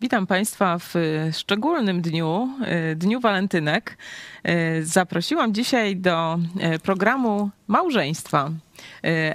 Witam 0.00 0.26
Państwa 0.26 0.78
w 0.78 0.94
szczególnym 1.32 2.02
dniu, 2.02 2.48
e, 2.64 2.94
Dniu 2.94 3.20
Walentynek. 3.20 3.96
E, 4.42 4.82
zaprosiłam 4.82 5.54
dzisiaj 5.54 5.96
do 5.96 6.38
programu 6.82 7.50
Małżeństwa 7.66 8.50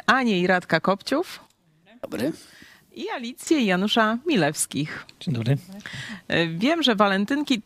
Anię 0.05 0.39
i 0.39 0.47
Radka 0.47 0.79
Kopciów. 0.79 1.39
Dobry. 2.01 2.31
I 2.93 3.09
Alicję 3.09 3.59
i 3.59 3.65
Janusza 3.65 4.17
Milewskich. 4.27 5.05
Dzień 5.19 5.33
dobry. 5.33 5.57
Wiem, 6.57 6.83
że 6.83 6.95
walentynki 6.95 7.61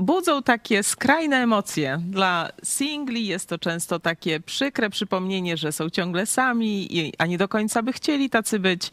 budzą 0.00 0.42
takie 0.42 0.82
skrajne 0.82 1.36
emocje. 1.36 1.98
Dla 2.06 2.48
singli 2.62 3.26
jest 3.26 3.48
to 3.48 3.58
często 3.58 4.00
takie 4.00 4.40
przykre 4.40 4.90
przypomnienie, 4.90 5.56
że 5.56 5.72
są 5.72 5.90
ciągle 5.90 6.26
sami, 6.26 6.88
a 7.18 7.26
nie 7.26 7.38
do 7.38 7.48
końca 7.48 7.82
by 7.82 7.92
chcieli 7.92 8.30
tacy 8.30 8.58
być. 8.58 8.90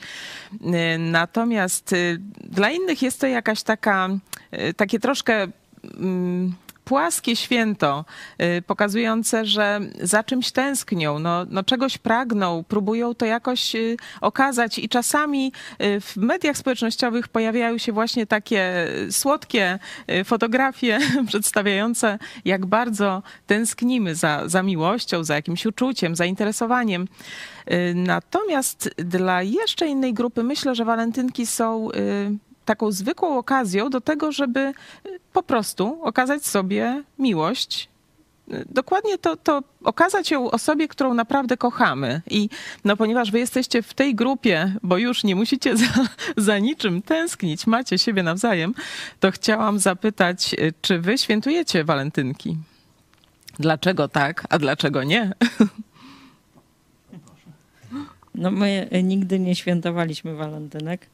Natomiast 0.99 1.93
y, 1.93 2.21
dla 2.43 2.69
innych 2.69 3.01
jest 3.01 3.21
to 3.21 3.27
jakaś 3.27 3.63
taka, 3.63 4.09
y, 4.69 4.73
takie 4.73 4.99
troszkę 4.99 5.47
mm, 5.83 6.53
płaskie 6.87 7.35
święto, 7.35 8.05
y, 8.41 8.61
pokazujące, 8.61 9.45
że 9.45 9.79
za 10.01 10.23
czymś 10.23 10.51
tęsknią, 10.51 11.19
no, 11.19 11.45
no 11.49 11.63
czegoś 11.63 11.97
pragną, 11.97 12.63
próbują 12.67 13.15
to 13.15 13.25
jakoś 13.25 13.75
y, 13.75 13.97
okazać 14.21 14.79
i 14.79 14.89
czasami 14.89 15.51
y, 15.81 16.01
w 16.01 16.17
mediach 16.17 16.57
społecznościowych 16.57 17.27
pojawiają 17.27 17.77
się 17.77 17.91
właśnie 17.91 18.27
takie 18.27 18.87
słodkie 19.11 19.79
fotografie 20.25 20.99
przedstawiające, 21.27 22.19
jak 22.45 22.65
bardzo 22.65 23.23
tęsknimy 23.47 24.15
za, 24.15 24.43
za 24.45 24.63
miłością, 24.63 25.23
za 25.23 25.35
jakimś 25.35 25.65
uczuciem, 25.65 26.15
zainteresowaniem. 26.15 27.07
Natomiast 27.95 28.89
dla 28.97 29.41
jeszcze 29.41 29.87
innej 29.87 30.13
grupy 30.13 30.43
myślę, 30.43 30.75
że 30.75 30.85
walentynki 30.85 31.45
są 31.45 31.89
taką 32.67 32.91
zwykłą 32.91 33.37
okazją 33.37 33.89
do 33.89 34.01
tego, 34.01 34.31
żeby 34.31 34.59
y, 34.59 35.19
po 35.33 35.43
prostu 35.43 36.03
okazać 36.03 36.45
sobie 36.45 37.03
miłość. 37.19 37.89
Y, 38.53 38.65
dokładnie 38.69 39.17
to, 39.17 39.37
to 39.37 39.63
okazać 39.83 40.31
ją 40.31 40.51
osobie, 40.51 40.87
którą 40.87 41.13
naprawdę 41.13 41.57
kochamy. 41.57 42.21
I 42.29 42.49
no, 42.85 42.97
ponieważ 42.97 43.31
wy 43.31 43.39
jesteście 43.39 43.81
w 43.81 43.93
tej 43.93 44.15
grupie, 44.15 44.73
bo 44.83 44.97
już 44.97 45.23
nie 45.23 45.35
musicie 45.35 45.77
za, 45.83 45.85
za 46.37 46.59
niczym 46.59 47.01
tęsknić, 47.01 47.67
macie 47.67 47.97
siebie 47.97 48.23
nawzajem, 48.23 48.73
to 49.19 49.31
chciałam 49.31 49.79
zapytać, 49.79 50.53
y, 50.53 50.73
czy 50.81 50.99
wy 50.99 51.17
świętujecie 51.17 51.83
walentynki? 51.83 52.57
Dlaczego 53.59 54.07
tak, 54.07 54.45
a 54.49 54.59
dlaczego 54.59 55.03
nie? 55.03 55.33
No 58.35 58.51
my 58.51 58.89
nigdy 59.03 59.39
nie 59.39 59.55
świętowaliśmy 59.55 60.35
walentynek. 60.35 61.07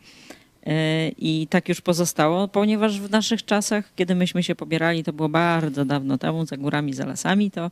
I 1.18 1.48
tak 1.50 1.70
już 1.70 1.82
pozostało, 1.82 2.48
ponieważ 2.48 3.00
w 3.00 3.12
naszych 3.12 3.46
czasach, 3.46 3.92
kiedy 3.96 4.16
myśmy 4.16 4.44
się 4.44 4.56
pobierali, 4.56 5.04
to 5.04 5.14
było 5.14 5.30
bardzo 5.30 5.86
dawno 5.86 6.18
temu, 6.18 6.46
za 6.46 6.58
górami, 6.58 6.94
za 6.94 7.06
lasami, 7.06 7.52
to 7.52 7.72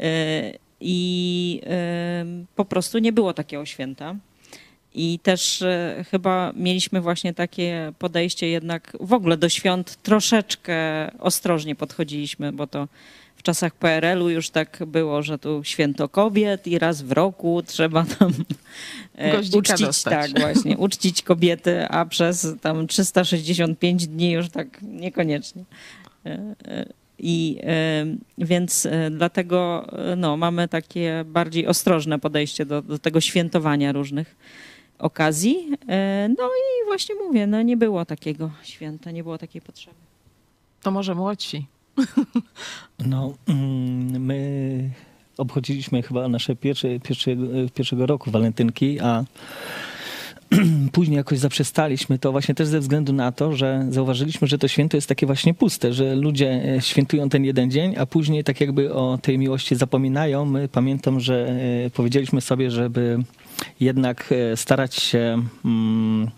e, 0.00 0.52
i 0.80 1.60
e, 1.66 2.24
po 2.56 2.64
prostu 2.64 2.98
nie 2.98 3.12
było 3.12 3.34
takiego 3.34 3.66
święta. 3.66 4.16
I 4.94 5.18
też 5.22 5.62
e, 5.62 6.04
chyba 6.10 6.52
mieliśmy 6.56 7.00
właśnie 7.00 7.34
takie 7.34 7.92
podejście 7.98 8.48
jednak 8.48 8.96
w 9.00 9.12
ogóle 9.12 9.36
do 9.36 9.48
świąt 9.48 9.96
troszeczkę 10.02 10.74
ostrożnie 11.18 11.74
podchodziliśmy, 11.74 12.52
bo 12.52 12.66
to 12.66 12.88
w 13.42 13.44
czasach 13.44 13.74
PRL-u 13.74 14.28
już 14.28 14.50
tak 14.50 14.82
było, 14.86 15.22
że 15.22 15.38
tu 15.38 15.64
święto 15.64 16.08
kobiet 16.08 16.66
i 16.66 16.78
raz 16.78 17.02
w 17.02 17.12
roku 17.12 17.62
trzeba 17.66 18.04
tam 18.18 18.32
e, 19.14 19.38
uczcić, 19.38 19.80
dostać. 19.80 20.32
tak 20.32 20.40
właśnie, 20.40 20.78
uczcić 20.78 21.22
kobiety, 21.22 21.88
a 21.88 22.04
przez 22.04 22.46
tam 22.60 22.86
365 22.86 24.06
dni 24.06 24.30
już 24.30 24.50
tak 24.50 24.82
niekoniecznie. 24.82 25.64
E, 26.26 26.30
e, 26.64 26.86
I 27.18 27.58
więc 28.38 28.88
dlatego 29.10 29.86
no, 30.16 30.36
mamy 30.36 30.68
takie 30.68 31.24
bardziej 31.26 31.66
ostrożne 31.66 32.18
podejście 32.18 32.66
do, 32.66 32.82
do 32.82 32.98
tego 32.98 33.20
świętowania 33.20 33.92
różnych 33.92 34.36
okazji. 34.98 35.68
No 36.38 36.48
i 36.48 36.86
właśnie 36.86 37.14
mówię, 37.14 37.46
no 37.46 37.62
nie 37.62 37.76
było 37.76 38.04
takiego 38.04 38.50
święta, 38.62 39.10
nie 39.10 39.22
było 39.22 39.38
takiej 39.38 39.62
potrzeby. 39.62 39.96
To 40.82 40.90
może 40.90 41.14
młodsi. 41.14 41.66
No, 43.06 43.34
mm, 43.48 44.24
my 44.24 44.90
obchodziliśmy 45.38 46.02
chyba 46.02 46.28
nasze 46.28 46.56
pierwsze, 46.56 47.00
pierwsze, 47.00 47.30
pierwszego 47.74 48.06
roku 48.06 48.30
walentynki, 48.30 49.00
a 49.00 49.24
później 50.92 51.16
jakoś 51.16 51.38
zaprzestaliśmy 51.38 52.18
to 52.18 52.32
właśnie 52.32 52.54
też 52.54 52.68
ze 52.68 52.80
względu 52.80 53.12
na 53.12 53.32
to, 53.32 53.56
że 53.56 53.86
zauważyliśmy, 53.90 54.48
że 54.48 54.58
to 54.58 54.68
święto 54.68 54.96
jest 54.96 55.08
takie 55.08 55.26
właśnie 55.26 55.54
puste, 55.54 55.92
że 55.92 56.16
ludzie 56.16 56.74
e, 56.76 56.80
świętują 56.80 57.28
ten 57.28 57.44
jeden 57.44 57.70
dzień, 57.70 57.94
a 57.98 58.06
później 58.06 58.44
tak 58.44 58.60
jakby 58.60 58.94
o 58.94 59.18
tej 59.22 59.38
miłości 59.38 59.76
zapominają. 59.76 60.44
My 60.44 60.68
pamiętam, 60.68 61.20
że 61.20 61.48
e, 61.86 61.90
powiedzieliśmy 61.90 62.40
sobie, 62.40 62.70
żeby 62.70 63.18
jednak 63.80 64.32
e, 64.32 64.56
starać 64.56 64.94
się 64.94 65.42
mm, 65.64 66.30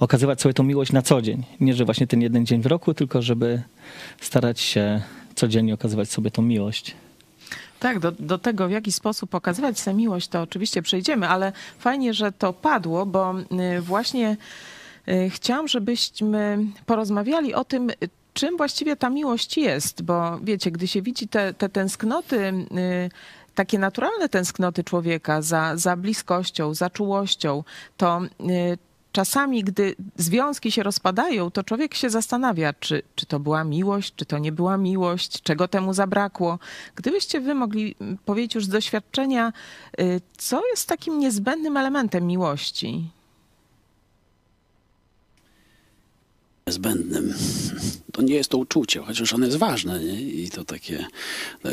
okazywać 0.00 0.40
sobie 0.40 0.54
tą 0.54 0.62
miłość 0.62 0.92
na 0.92 1.02
co 1.02 1.22
dzień. 1.22 1.44
Nie, 1.60 1.74
że 1.74 1.84
właśnie 1.84 2.06
ten 2.06 2.22
jeden 2.22 2.46
dzień 2.46 2.62
w 2.62 2.66
roku, 2.66 2.94
tylko 2.94 3.22
żeby 3.22 3.62
starać 4.20 4.60
się 4.60 5.02
codziennie 5.34 5.74
okazywać 5.74 6.10
sobie 6.10 6.30
tą 6.30 6.42
miłość. 6.42 6.96
Tak, 7.80 7.98
do, 7.98 8.12
do 8.12 8.38
tego, 8.38 8.68
w 8.68 8.70
jaki 8.70 8.92
sposób 8.92 9.30
pokazywać 9.30 9.82
tę 9.82 9.94
miłość, 9.94 10.28
to 10.28 10.42
oczywiście 10.42 10.82
przejdziemy, 10.82 11.28
ale 11.28 11.52
fajnie, 11.78 12.14
że 12.14 12.32
to 12.32 12.52
padło, 12.52 13.06
bo 13.06 13.34
y, 13.76 13.80
właśnie 13.80 14.36
y, 15.08 15.30
chciałam, 15.30 15.68
żebyśmy 15.68 16.58
porozmawiali 16.86 17.54
o 17.54 17.64
tym, 17.64 17.90
czym 18.34 18.56
właściwie 18.56 18.96
ta 18.96 19.10
miłość 19.10 19.56
jest, 19.56 20.02
bo 20.02 20.38
wiecie, 20.42 20.70
gdy 20.70 20.88
się 20.88 21.02
widzi 21.02 21.28
te, 21.28 21.54
te 21.54 21.68
tęsknoty, 21.68 22.36
y, 22.36 23.10
takie 23.54 23.78
naturalne 23.78 24.28
tęsknoty 24.28 24.84
człowieka 24.84 25.42
za, 25.42 25.76
za 25.76 25.96
bliskością, 25.96 26.74
za 26.74 26.90
czułością, 26.90 27.64
to 27.96 28.20
czasami, 29.12 29.64
gdy 29.64 29.94
związki 30.16 30.72
się 30.72 30.82
rozpadają, 30.82 31.50
to 31.50 31.64
człowiek 31.64 31.94
się 31.94 32.10
zastanawia, 32.10 32.72
czy, 32.72 33.02
czy 33.14 33.26
to 33.26 33.40
była 33.40 33.64
miłość, 33.64 34.12
czy 34.16 34.24
to 34.24 34.38
nie 34.38 34.52
była 34.52 34.76
miłość, 34.76 35.42
czego 35.42 35.68
temu 35.68 35.94
zabrakło. 35.94 36.58
Gdybyście 36.94 37.40
wy 37.40 37.54
mogli 37.54 37.94
mm, 38.00 38.18
powiedzieć 38.24 38.54
już 38.54 38.64
z 38.64 38.68
doświadczenia, 38.68 39.52
y, 40.00 40.20
co 40.36 40.62
jest 40.70 40.88
takim 40.88 41.18
niezbędnym 41.18 41.76
elementem 41.76 42.26
miłości? 42.26 43.10
Niezbędnym. 46.66 47.34
To 48.12 48.22
nie 48.22 48.34
jest 48.34 48.50
to 48.50 48.58
uczucie, 48.58 49.00
chociaż 49.00 49.32
ono 49.32 49.46
jest 49.46 49.58
ważne 49.58 50.00
nie? 50.00 50.20
i 50.20 50.50
to 50.50 50.64
takie 50.64 51.06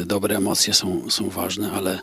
dobre 0.05 0.37
emocje 0.37 0.73
są, 0.73 1.09
są 1.09 1.29
ważne, 1.29 1.71
ale 1.71 1.99
E, 1.99 2.01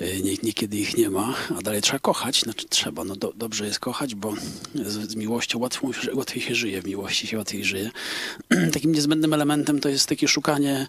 nie, 0.00 0.34
niekiedy 0.42 0.76
ich 0.76 0.96
nie 0.96 1.10
ma, 1.10 1.34
a 1.58 1.62
dalej 1.62 1.82
trzeba 1.82 1.98
kochać, 1.98 2.40
znaczy 2.40 2.66
trzeba, 2.68 3.04
no 3.04 3.16
do, 3.16 3.32
dobrze 3.36 3.66
jest 3.66 3.80
kochać, 3.80 4.14
bo 4.14 4.34
z, 4.74 5.10
z 5.10 5.16
miłością 5.16 5.58
łatwo, 5.58 5.90
łatwiej 6.14 6.42
się 6.42 6.54
żyje, 6.54 6.82
w 6.82 6.86
miłości 6.86 7.26
się 7.26 7.38
łatwiej 7.38 7.64
żyje. 7.64 7.90
Takim 8.74 8.92
niezbędnym 8.92 9.32
elementem 9.32 9.80
to 9.80 9.88
jest 9.88 10.08
takie 10.08 10.28
szukanie, 10.28 10.86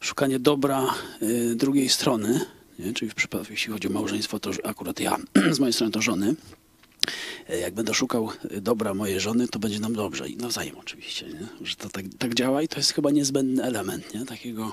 szukanie 0.00 0.38
dobra 0.38 0.94
y, 1.22 1.54
drugiej 1.54 1.88
strony, 1.88 2.40
nie? 2.78 2.92
czyli 2.92 3.10
w 3.10 3.14
przypadku, 3.14 3.52
jeśli 3.52 3.72
chodzi 3.72 3.88
o 3.88 3.90
małżeństwo, 3.90 4.40
to 4.40 4.50
akurat 4.64 5.00
ja, 5.00 5.16
z 5.54 5.58
mojej 5.58 5.72
strony 5.72 5.92
to 5.92 6.02
żony, 6.02 6.28
e, 6.28 6.34
jak 7.62 7.74
będę 7.74 7.94
szukał 7.94 8.28
dobra 8.60 8.94
mojej 8.94 9.20
żony, 9.20 9.48
to 9.48 9.58
będzie 9.58 9.80
nam 9.80 9.94
dobrze. 9.94 10.28
I 10.28 10.36
nawzajem 10.36 10.78
oczywiście, 10.78 11.26
nie? 11.26 11.66
że 11.66 11.76
to 11.76 11.88
tak, 11.88 12.04
tak 12.18 12.34
działa 12.34 12.62
i 12.62 12.68
to 12.68 12.76
jest 12.76 12.92
chyba 12.92 13.10
niezbędny 13.10 13.62
element 13.62 14.14
nie? 14.14 14.26
takiego 14.26 14.72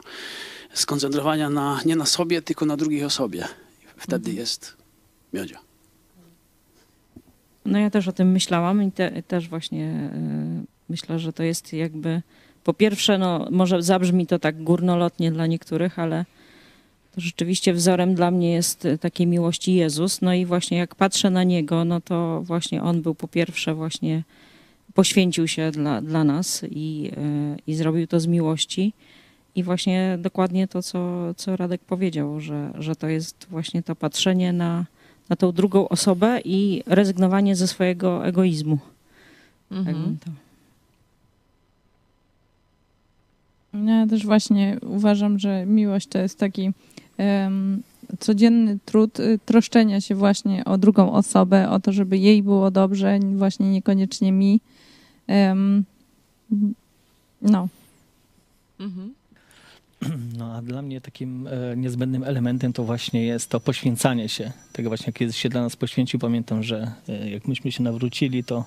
skoncentrowania 0.73 1.49
na, 1.49 1.79
nie 1.85 1.95
na 1.95 2.05
sobie, 2.05 2.41
tylko 2.41 2.65
na 2.65 2.77
drugiej 2.77 3.03
osobie. 3.03 3.47
Wtedy 3.97 4.29
mhm. 4.29 4.37
jest 4.37 4.77
miodzia. 5.33 5.59
No 7.65 7.79
ja 7.79 7.89
też 7.89 8.07
o 8.07 8.11
tym 8.11 8.31
myślałam 8.31 8.83
i 8.83 8.91
te, 8.91 9.21
też 9.21 9.49
właśnie 9.49 10.09
y, 10.63 10.65
myślę, 10.89 11.19
że 11.19 11.33
to 11.33 11.43
jest 11.43 11.73
jakby 11.73 12.21
po 12.63 12.73
pierwsze, 12.73 13.17
no 13.17 13.47
może 13.51 13.83
zabrzmi 13.83 14.27
to 14.27 14.39
tak 14.39 14.63
górnolotnie 14.63 15.31
dla 15.31 15.47
niektórych, 15.47 15.99
ale 15.99 16.25
rzeczywiście 17.17 17.73
wzorem 17.73 18.15
dla 18.15 18.31
mnie 18.31 18.51
jest 18.51 18.87
takiej 19.01 19.27
miłości 19.27 19.73
Jezus. 19.73 20.21
No 20.21 20.33
i 20.33 20.45
właśnie 20.45 20.77
jak 20.77 20.95
patrzę 20.95 21.29
na 21.29 21.43
Niego, 21.43 21.85
no 21.85 22.01
to 22.01 22.41
właśnie 22.41 22.83
On 22.83 23.01
był 23.01 23.15
po 23.15 23.27
pierwsze 23.27 23.75
właśnie, 23.75 24.23
poświęcił 24.93 25.47
się 25.47 25.71
dla, 25.71 26.01
dla 26.01 26.23
nas 26.23 26.65
i, 26.71 27.11
y, 27.57 27.61
i 27.67 27.75
zrobił 27.75 28.07
to 28.07 28.19
z 28.19 28.27
miłości. 28.27 28.93
I 29.55 29.63
właśnie 29.63 30.17
dokładnie 30.21 30.67
to, 30.67 30.83
co, 30.83 31.33
co 31.33 31.55
Radek 31.55 31.81
powiedział, 31.81 32.39
że, 32.39 32.73
że 32.79 32.95
to 32.95 33.07
jest 33.07 33.47
właśnie 33.49 33.83
to 33.83 33.95
patrzenie 33.95 34.53
na, 34.53 34.85
na 35.29 35.35
tą 35.35 35.51
drugą 35.51 35.89
osobę 35.89 36.41
i 36.45 36.83
rezygnowanie 36.85 37.55
ze 37.55 37.67
swojego 37.67 38.25
egoizmu. 38.25 38.77
Mhm. 39.71 40.17
Tak 40.25 40.33
ja 43.73 44.07
też 44.07 44.25
właśnie 44.25 44.77
uważam, 44.81 45.39
że 45.39 45.65
miłość 45.65 46.07
to 46.07 46.19
jest 46.19 46.39
taki 46.39 46.71
codzienny 48.19 48.79
trud 48.85 49.19
y, 49.19 49.39
troszczenia 49.45 50.01
się 50.01 50.15
właśnie 50.15 50.65
o 50.65 50.77
drugą 50.77 51.13
osobę, 51.13 51.69
o 51.69 51.79
to, 51.79 51.91
żeby 51.91 52.17
jej 52.17 52.43
było 52.43 52.71
dobrze, 52.71 53.19
właśnie 53.35 53.71
niekoniecznie 53.71 54.31
mi. 54.31 54.59
No. 57.41 57.67
Mhm. 58.79 59.13
No 60.37 60.53
a 60.53 60.61
dla 60.61 60.81
mnie 60.81 61.01
takim 61.01 61.47
e, 61.47 61.77
niezbędnym 61.77 62.23
elementem 62.23 62.73
to 62.73 62.83
właśnie 62.83 63.25
jest 63.25 63.49
to 63.49 63.59
poświęcanie 63.59 64.29
się. 64.29 64.51
Tego 64.73 64.89
właśnie 64.89 65.13
kiedyś 65.13 65.37
się 65.37 65.49
dla 65.49 65.61
nas 65.61 65.75
poświęcił. 65.75 66.19
Pamiętam, 66.19 66.63
że 66.63 66.91
e, 67.09 67.29
jak 67.29 67.47
myśmy 67.47 67.71
się 67.71 67.83
nawrócili, 67.83 68.43
to, 68.43 68.65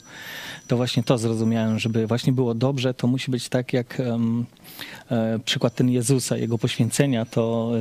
to 0.67 0.77
właśnie 0.77 1.03
to 1.03 1.19
zrozumiałem, 1.19 1.79
żeby 1.79 2.07
właśnie 2.07 2.33
było 2.33 2.55
dobrze, 2.55 2.95
to 2.95 3.07
musi 3.07 3.31
być 3.31 3.49
tak 3.49 3.73
jak 3.73 4.01
e, 4.01 5.39
przykład 5.45 5.75
ten 5.75 5.91
Jezusa, 5.91 6.37
jego 6.37 6.59
poświęcenia, 6.59 7.25
to 7.25 7.73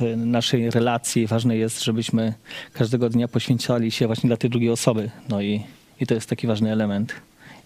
w 0.00 0.16
naszej 0.16 0.70
relacji 0.70 1.26
ważne 1.26 1.56
jest, 1.56 1.84
żebyśmy 1.84 2.34
każdego 2.72 3.08
dnia 3.08 3.28
poświęcali 3.28 3.90
się 3.90 4.06
właśnie 4.06 4.28
dla 4.28 4.36
tej 4.36 4.50
drugiej 4.50 4.70
osoby. 4.70 5.10
No 5.28 5.42
i, 5.42 5.62
i 6.00 6.06
to 6.06 6.14
jest 6.14 6.28
taki 6.28 6.46
ważny 6.46 6.72
element. 6.72 7.14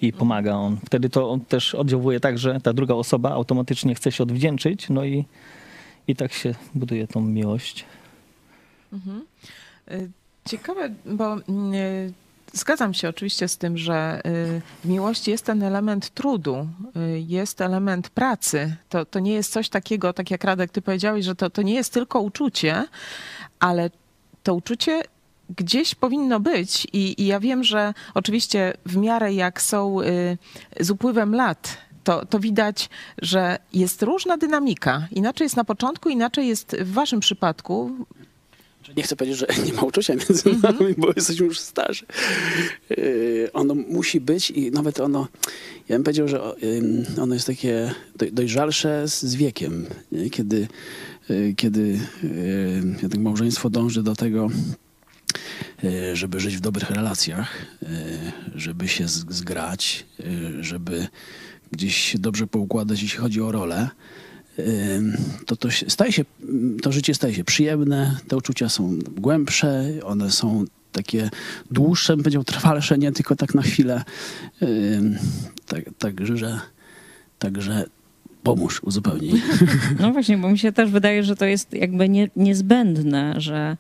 I 0.03 0.13
pomaga 0.13 0.55
on. 0.57 0.77
Wtedy 0.87 1.11
to 1.11 1.31
on 1.31 1.41
też 1.41 1.75
oddziałuje 1.75 2.21
tak, 2.21 2.39
że 2.39 2.61
ta 2.61 2.73
druga 2.73 2.95
osoba 2.95 3.31
automatycznie 3.31 3.95
chce 3.95 4.13
się 4.13 4.23
odwdzięczyć, 4.23 4.91
no 4.91 5.05
i, 5.05 5.25
i 6.09 6.17
tak 6.17 6.33
się 6.33 6.55
buduje 6.75 7.07
tą 7.07 7.21
miłość. 7.21 7.85
Y, 9.91 10.11
Ciekawe, 10.49 10.91
bo 11.07 11.37
y, 11.37 11.43
zgadzam 12.53 12.95
się 12.95 13.09
oczywiście 13.09 13.49
z 13.49 13.59
tym, 13.59 13.79
że 13.79 14.21
y, 14.27 14.61
w 14.85 14.89
miłości 14.89 15.31
jest 15.31 15.45
ten 15.45 15.63
element 15.63 16.11
trudu, 16.11 16.69
jest 17.27 17.61
element 17.61 18.11
pracy. 18.11 18.77
To, 18.89 19.05
to 19.05 19.19
nie 19.19 19.33
jest 19.33 19.53
coś 19.53 19.69
takiego, 19.69 20.13
tak 20.13 20.31
jak 20.31 20.45
Radek, 20.45 20.71
ty 20.71 20.83
powiedziałeś, 20.83 21.25
że 21.25 21.35
to, 21.35 21.51
to 21.51 21.63
nie 21.63 21.75
jest 21.75 21.93
tylko 21.93 22.21
uczucie, 22.21 22.85
ale 23.61 23.91
to 24.43 24.55
uczucie 24.55 25.03
gdzieś 25.57 25.95
powinno 25.95 26.41
być 26.41 26.87
i, 26.93 27.23
i 27.23 27.27
ja 27.27 27.41
wiem, 27.41 27.65
że 27.65 27.95
oczywiście 28.15 28.73
w 28.87 28.97
miarę 28.97 29.35
jak 29.35 29.63
są 29.63 30.01
y, 30.01 30.39
z 30.81 30.91
upływem 30.91 31.35
lat, 31.35 31.79
to, 32.05 32.27
to 32.27 32.39
widać, 32.39 32.89
że 33.23 33.59
jest 33.73 34.03
różna 34.03 34.37
dynamika. 34.37 35.09
Inaczej 35.13 35.45
jest 35.45 35.57
na 35.57 35.65
początku, 35.65 36.09
inaczej 36.09 36.49
jest 36.49 36.77
w 36.81 36.93
waszym 36.93 37.21
przypadku. 37.21 37.91
Nie 38.97 39.03
chcę 39.03 39.17
powiedzieć, 39.17 39.39
że 39.39 39.47
nie 39.67 39.73
ma 39.73 39.83
uczucia 39.83 40.15
między 40.15 40.51
nami, 40.63 40.95
bo 40.99 41.09
jesteśmy 41.17 41.47
już 41.47 41.61
starzy. 41.61 42.07
Yy, 42.91 43.51
ono 43.53 43.75
musi 43.75 44.21
być 44.21 44.51
i 44.51 44.71
nawet 44.71 45.01
ono, 45.01 45.29
ja 45.89 45.97
bym 45.97 46.05
powiedział, 46.05 46.29
że 46.29 46.41
ono 47.23 47.35
jest 47.35 47.47
takie 47.47 47.95
doj- 48.19 48.33
dojrzalsze 48.33 49.09
z, 49.09 49.35
wiekiem, 49.35 49.87
kiedy, 50.33 50.69
yy, 51.29 51.55
kiedy 51.57 52.01
jednak 53.03 53.21
małżeństwo 53.21 53.71
dąży 53.71 54.03
do 54.03 54.17
tego, 54.17 54.49
żeby 56.13 56.41
żyć 56.41 56.57
w 56.57 56.61
dobrych 56.61 56.91
relacjach, 56.91 57.67
yy, 57.83 57.89
żeby 58.55 58.89
się 58.89 59.09
zgrać, 59.09 60.07
yy, 60.19 60.65
żeby 60.65 61.07
gdzieś 61.73 62.17
dobrze 62.19 62.47
poukładać, 62.47 63.03
jeśli 63.03 63.19
chodzi 63.19 63.41
o 63.41 63.53
rolę 63.53 63.89
to, 65.47 65.57
to 65.57 65.69
staje 65.89 66.13
się, 66.13 66.25
to 66.83 66.93
życie 66.93 67.15
staje 67.15 67.35
się 67.35 67.45
przyjemne, 67.45 68.17
te 68.29 68.37
uczucia 68.37 68.69
są 68.69 68.99
głębsze, 69.17 69.85
one 70.05 70.31
są 70.31 70.65
takie 70.93 71.31
dłuższe, 71.71 72.17
powiedział 72.17 72.45
trwalsze, 72.45 72.99
nie 72.99 73.13
tylko 73.13 73.37
tak 73.37 73.55
na 73.55 73.63
chwilę. 73.63 74.05
Tak, 75.67 75.85
także, 75.99 76.61
także 77.39 77.85
pomóż, 78.43 78.83
uzupełnij. 78.83 79.43
No 80.01 80.13
właśnie, 80.13 80.39
bo 80.39 80.51
mi 80.51 80.59
się 80.59 80.73
też 80.73 80.91
wydaje, 80.91 81.25
że 81.25 81.37
to 81.37 81.45
jest 81.45 81.73
jakby 81.73 82.09
nie, 82.09 82.31
niezbędne, 82.37 83.35
że, 83.37 83.77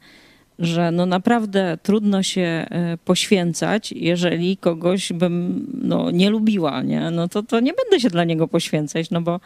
że 0.58 0.90
no 0.90 1.06
naprawdę 1.06 1.78
trudno 1.82 2.22
się 2.22 2.42
e, 2.42 2.98
poświęcać, 3.04 3.92
jeżeli 3.92 4.56
kogoś 4.56 5.12
bym 5.12 5.66
no, 5.82 6.10
nie 6.10 6.30
lubiła, 6.30 6.82
nie? 6.82 7.10
No 7.10 7.28
to, 7.28 7.42
to 7.42 7.60
nie 7.60 7.72
będę 7.72 8.00
się 8.00 8.10
dla 8.10 8.24
niego 8.24 8.48
poświęcać, 8.48 9.10
no 9.10 9.20
bo, 9.20 9.40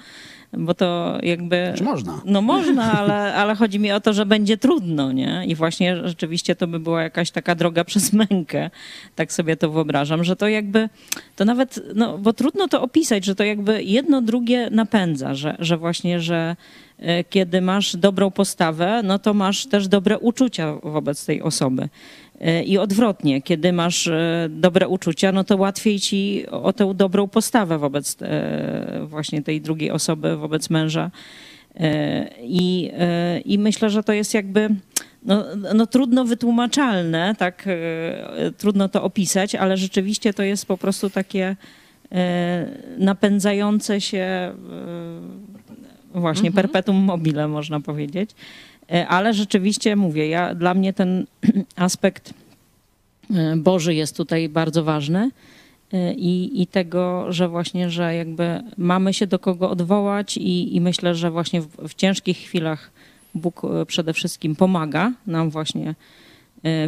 bo 0.52 0.75
to 0.75 1.19
jakby... 1.23 1.73
Czy 1.76 1.85
można? 1.85 2.20
No 2.25 2.43
można, 2.43 2.93
ale, 2.93 3.35
ale 3.35 3.55
chodzi 3.55 3.79
mi 3.79 3.93
o 3.93 4.00
to, 4.00 4.12
że 4.12 4.26
będzie 4.26 4.56
trudno, 4.56 5.12
nie? 5.12 5.44
I 5.47 5.55
właśnie 5.55 6.08
rzeczywiście 6.08 6.56
to 6.56 6.67
by 6.67 6.81
była 6.81 7.02
jakaś 7.02 7.31
taka 7.31 7.55
droga 7.55 7.85
przez 7.85 8.12
mękę. 8.12 8.70
Tak 9.14 9.32
sobie 9.32 9.56
to 9.56 9.70
wyobrażam, 9.70 10.25
że 10.25 10.37
to 10.37 10.49
jakby, 10.49 10.88
to 11.37 11.44
nawet, 11.44 11.81
no 11.94 12.19
bo 12.19 12.32
trudno 12.32 12.69
to 12.69 12.82
opisać, 12.82 13.25
że 13.25 13.35
to 13.35 13.44
jakby 13.44 13.82
jedno 13.82 14.23
drugie 14.23 14.69
napędza, 14.70 15.35
że, 15.35 15.56
że 15.58 15.76
właśnie, 15.76 16.20
że 16.20 16.56
e, 16.99 17.25
kiedy 17.25 17.61
masz 17.61 17.97
dobrą 17.97 18.31
postawę, 18.31 19.00
no 19.05 19.19
to 19.19 19.35
masz 19.35 19.67
też 19.67 19.88
dobre 19.88 20.19
uczucia 20.19 20.75
wobec 20.82 21.26
tej 21.26 21.43
osoby. 21.43 21.88
E, 22.40 22.62
I 22.62 22.78
odwrotnie, 22.78 23.42
kiedy 23.42 23.72
masz 23.72 24.06
e, 24.06 24.48
dobre 24.50 24.88
uczucia, 24.88 25.32
no 25.32 25.44
to 25.44 25.56
łatwiej 25.56 26.00
ci 26.00 26.46
o 26.50 26.72
tę 26.72 26.94
dobrą 26.94 27.28
postawę 27.28 27.78
wobec 27.78 28.16
e, 28.22 29.06
właśnie 29.06 29.42
tej 29.42 29.60
drugiej 29.60 29.90
osoby, 29.90 30.37
wobec 30.37 30.70
męża. 30.70 31.10
I, 32.42 32.90
I 33.44 33.58
myślę, 33.58 33.90
że 33.90 34.02
to 34.02 34.12
jest 34.12 34.34
jakby 34.34 34.69
no, 35.22 35.44
no 35.75 35.87
trudno 35.87 36.25
wytłumaczalne, 36.25 37.34
tak, 37.38 37.69
trudno 38.58 38.88
to 38.88 39.02
opisać, 39.02 39.54
ale 39.54 39.76
rzeczywiście 39.76 40.34
to 40.34 40.42
jest 40.42 40.66
po 40.66 40.78
prostu 40.78 41.10
takie 41.10 41.56
napędzające 42.98 44.00
się 44.00 44.52
właśnie 46.14 46.48
Mhm. 46.48 46.52
perpetuum 46.52 46.96
mobile, 46.96 47.48
można 47.48 47.81
powiedzieć. 47.81 48.31
E, 48.92 49.08
Ale 49.08 49.34
rzeczywiście 49.34 49.96
mówię, 49.96 50.28
ja, 50.28 50.54
dla 50.54 50.75
mnie 50.75 50.92
ten 50.92 51.26
aspekt 51.76 52.34
e, 53.34 53.56
Boży 53.56 53.94
jest 53.94 54.16
tutaj 54.16 54.48
bardzo 54.48 54.84
ważny 54.84 55.31
e, 55.92 56.14
i, 56.14 56.62
i 56.62 56.66
tego, 56.66 57.32
że 57.32 57.48
właśnie, 57.48 57.90
że 57.90 58.14
jakby 58.14 58.62
mamy 58.78 59.14
się 59.14 59.26
do 59.26 59.38
kogo 59.38 59.70
odwołać 59.70 60.37
i, 60.37 60.76
i 60.76 60.81
myślę, 60.81 61.14
że 61.14 61.31
właśnie 61.31 61.60
w, 61.60 61.69
w 61.88 61.94
ciężkich 61.94 62.38
chwilach 62.38 62.90
Bóg 63.34 63.62
przede 63.87 64.12
wszystkim 64.12 64.56
pomaga 64.56 65.12
nam 65.26 65.50
właśnie 65.50 65.94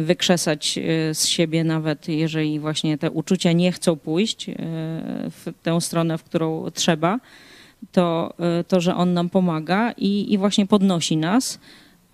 wykrzesać 0.01 0.79
z 1.13 1.25
siebie, 1.25 1.63
nawet 1.63 2.07
jeżeli 2.07 2.59
właśnie 2.59 2.97
te 2.97 3.11
uczucia 3.11 3.51
nie 3.51 3.71
chcą 3.71 3.95
pójść 3.95 4.45
w 5.29 5.53
tę 5.63 5.81
stronę, 5.81 6.17
w 6.17 6.23
którą 6.23 6.71
trzeba, 6.73 7.19
to, 7.91 8.33
to 8.67 8.81
że 8.81 8.95
On 8.95 9.13
nam 9.13 9.29
pomaga 9.29 9.91
i, 9.97 10.33
i 10.33 10.37
właśnie 10.37 10.65
podnosi 10.65 11.17
nas. 11.17 11.59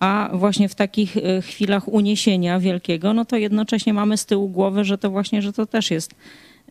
A 0.00 0.30
właśnie 0.32 0.68
w 0.68 0.74
takich 0.74 1.16
e, 1.16 1.42
chwilach 1.42 1.88
uniesienia 1.88 2.60
wielkiego, 2.60 3.14
no 3.14 3.24
to 3.24 3.36
jednocześnie 3.36 3.94
mamy 3.94 4.16
z 4.16 4.26
tyłu 4.26 4.48
głowy, 4.48 4.84
że 4.84 4.98
to 4.98 5.10
właśnie, 5.10 5.42
że 5.42 5.52
to 5.52 5.66
też 5.66 5.90
jest 5.90 6.14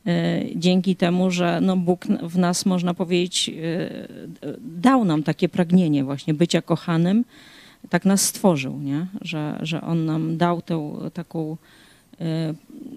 e, 0.07 0.41
dzięki 0.55 0.95
temu, 0.95 1.31
że 1.31 1.59
no 1.61 1.77
Bóg 1.77 2.05
w 2.05 2.37
nas, 2.37 2.65
można 2.65 2.93
powiedzieć, 2.93 3.49
e, 3.49 4.53
dał 4.61 5.05
nam 5.05 5.23
takie 5.23 5.49
pragnienie 5.49 6.03
właśnie 6.03 6.33
bycia 6.33 6.61
kochanym, 6.61 7.25
tak 7.89 8.05
nas 8.05 8.21
stworzył, 8.21 8.79
nie? 8.79 9.07
Że, 9.21 9.59
że 9.61 9.81
On 9.81 10.05
nam 10.05 10.37
dał 10.37 10.61
tę 10.61 10.93
taką, 11.13 11.57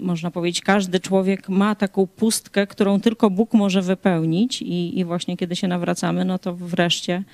można 0.01 0.31
powiedzieć, 0.31 0.61
każdy 0.61 1.01
człowiek 1.01 1.49
ma 1.49 1.75
taką 1.75 2.07
pustkę, 2.07 2.67
którą 2.67 3.01
tylko 3.01 3.31
Bóg 3.31 3.55
może 3.55 3.83
wypełnić 3.83 4.63
i, 4.63 4.99
i 4.99 5.05
właśnie 5.05 5.37
kiedy 5.37 5.57
się 5.57 5.69
nawracamy, 5.69 6.25
no 6.25 6.39
to 6.39 6.55
wreszcie 6.55 7.25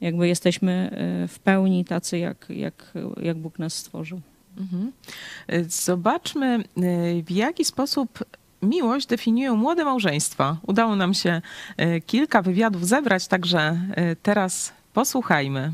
jakby 0.00 0.28
jesteśmy 0.28 0.90
e, 1.24 1.28
w 1.28 1.38
pełni 1.38 1.84
tacy, 1.84 2.18
jak, 2.18 2.46
jak, 2.48 2.92
jak 3.22 3.36
Bóg 3.36 3.58
nas 3.58 3.74
stworzył. 3.74 4.20
Mhm. 4.58 4.92
Y, 5.52 5.66
Zobaczmy, 5.70 6.64
y, 6.78 7.22
w 7.26 7.30
jaki 7.30 7.64
sposób 7.64 8.24
miłość 8.62 9.06
definiują 9.06 9.56
młode 9.56 9.84
małżeństwa. 9.84 10.56
Udało 10.66 10.96
nam 10.96 11.14
się 11.14 11.42
kilka 12.06 12.42
wywiadów 12.42 12.86
zebrać, 12.86 13.26
także 13.28 13.80
teraz 14.22 14.72
posłuchajmy. 14.92 15.72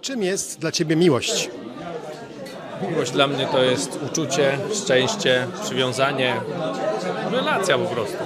Czym 0.00 0.22
jest 0.22 0.60
dla 0.60 0.72
Ciebie 0.72 0.96
miłość? 0.96 1.50
Miłość 2.90 3.12
dla 3.12 3.26
mnie 3.26 3.46
to 3.46 3.62
jest 3.62 3.98
uczucie, 4.06 4.58
szczęście, 4.74 5.46
przywiązanie, 5.62 6.34
relacja 7.30 7.78
po 7.78 7.84
prostu. 7.84 8.16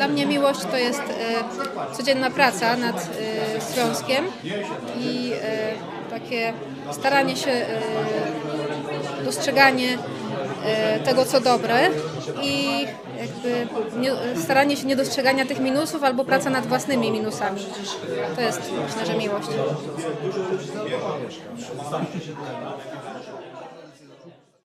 Dla 0.00 0.08
mnie 0.08 0.26
miłość 0.26 0.60
to 0.60 0.76
jest 0.76 1.00
e, 1.00 1.94
codzienna 1.96 2.30
praca 2.30 2.76
nad 2.76 2.96
e, 2.96 3.60
związkiem 3.60 4.24
i 5.00 5.32
e, 5.42 5.72
takie 6.10 6.52
staranie 6.92 7.36
się, 7.36 7.50
e, 7.50 9.24
dostrzeganie 9.24 9.98
e, 10.64 11.00
tego, 11.00 11.24
co 11.24 11.40
dobre 11.40 11.90
i 12.42 12.86
jakby 13.20 13.66
nie, 14.00 14.12
staranie 14.42 14.76
się 14.76 14.86
niedostrzegania 14.86 15.46
tych 15.46 15.60
minusów 15.60 16.04
albo 16.04 16.24
praca 16.24 16.50
nad 16.50 16.66
własnymi 16.66 17.10
minusami. 17.10 17.66
To 18.36 18.40
jest, 18.40 18.72
myślę, 18.86 19.06
że 19.06 19.18
miłość. 19.18 19.48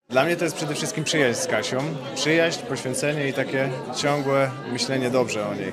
Dla 0.10 0.24
mnie 0.26 0.36
to 0.36 0.44
jest 0.44 0.56
przede 0.56 0.76
wszystkim 0.76 1.04
przyjaźń 1.04 1.40
z 1.40 1.48
Kasią. 1.48 1.78
Przyjaźń, 2.16 2.60
poświęcenie 2.70 3.28
i 3.28 3.34
takie 3.34 3.70
ciągłe 3.98 4.52
myślenie 4.72 5.10
dobrze 5.10 5.48
o 5.48 5.54
niej. 5.56 5.72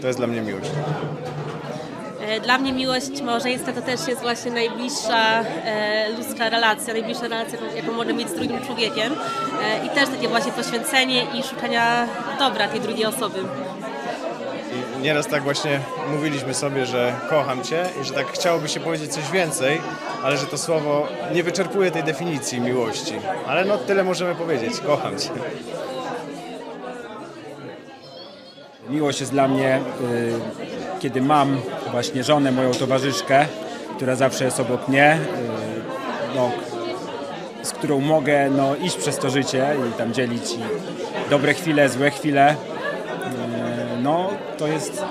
To 0.00 0.06
jest 0.06 0.18
dla 0.18 0.26
mnie 0.26 0.40
miłość. 0.40 0.70
E, 2.20 2.40
Dla 2.40 2.58
mnie 2.58 2.72
miłość 2.72 3.22
małżeństwa 3.22 3.72
to 3.72 3.82
też 3.82 4.08
jest 4.08 4.22
właśnie 4.22 4.50
najbliższa 4.50 5.40
e, 5.64 6.08
ludzka 6.18 6.48
relacja, 6.48 6.92
najbliższa 6.94 7.22
relacja, 7.22 7.58
jaką 7.76 7.92
można 7.92 8.12
mieć 8.12 8.28
z 8.28 8.34
drugim 8.34 8.64
człowiekiem 8.66 9.12
e, 9.62 9.86
i 9.86 9.90
też 9.90 10.08
takie 10.08 10.28
właśnie 10.28 10.52
poświęcenie 10.52 11.22
i 11.38 11.42
szukania 11.42 12.08
dobra 12.38 12.68
tej 12.68 12.80
drugiej 12.80 13.06
osoby. 13.06 13.38
Nieraz 15.02 15.26
tak 15.26 15.42
właśnie 15.42 15.80
mówiliśmy 16.10 16.54
sobie, 16.54 16.86
że 16.86 17.14
kocham 17.30 17.64
Cię 17.64 17.84
i 18.02 18.04
że 18.04 18.14
tak 18.14 18.26
chciałoby 18.26 18.68
się 18.68 18.80
powiedzieć 18.80 19.12
coś 19.12 19.30
więcej, 19.30 19.80
ale 20.22 20.36
że 20.36 20.46
to 20.46 20.58
słowo 20.58 21.08
nie 21.34 21.42
wyczerpuje 21.42 21.90
tej 21.90 22.04
definicji 22.04 22.60
miłości. 22.60 23.12
Ale 23.46 23.64
no 23.64 23.78
tyle 23.78 24.04
możemy 24.04 24.34
powiedzieć, 24.34 24.80
kocham 24.80 25.18
Cię. 25.18 25.30
Miłość 28.88 29.20
jest 29.20 29.32
dla 29.32 29.48
mnie, 29.48 29.80
y, 30.00 31.00
kiedy 31.00 31.20
mam 31.22 31.60
właśnie 31.90 32.24
żonę, 32.24 32.52
moją 32.52 32.70
towarzyszkę, 32.70 33.46
która 33.96 34.14
zawsze 34.14 34.44
jest 34.44 34.60
obok 34.60 34.88
mnie, 34.88 35.14
y, 35.14 36.34
no, 36.34 36.50
z 37.62 37.70
którą 37.70 38.00
mogę 38.00 38.50
no, 38.50 38.76
iść 38.76 38.96
przez 38.96 39.18
to 39.18 39.30
życie 39.30 39.76
i 39.90 39.92
tam 39.92 40.12
dzielić 40.14 40.52
i 40.52 40.58
dobre 41.30 41.54
chwile, 41.54 41.88
złe 41.88 42.10
chwile. 42.10 42.56
No, 44.02 44.30
to 44.58 44.66
jest, 44.66 45.02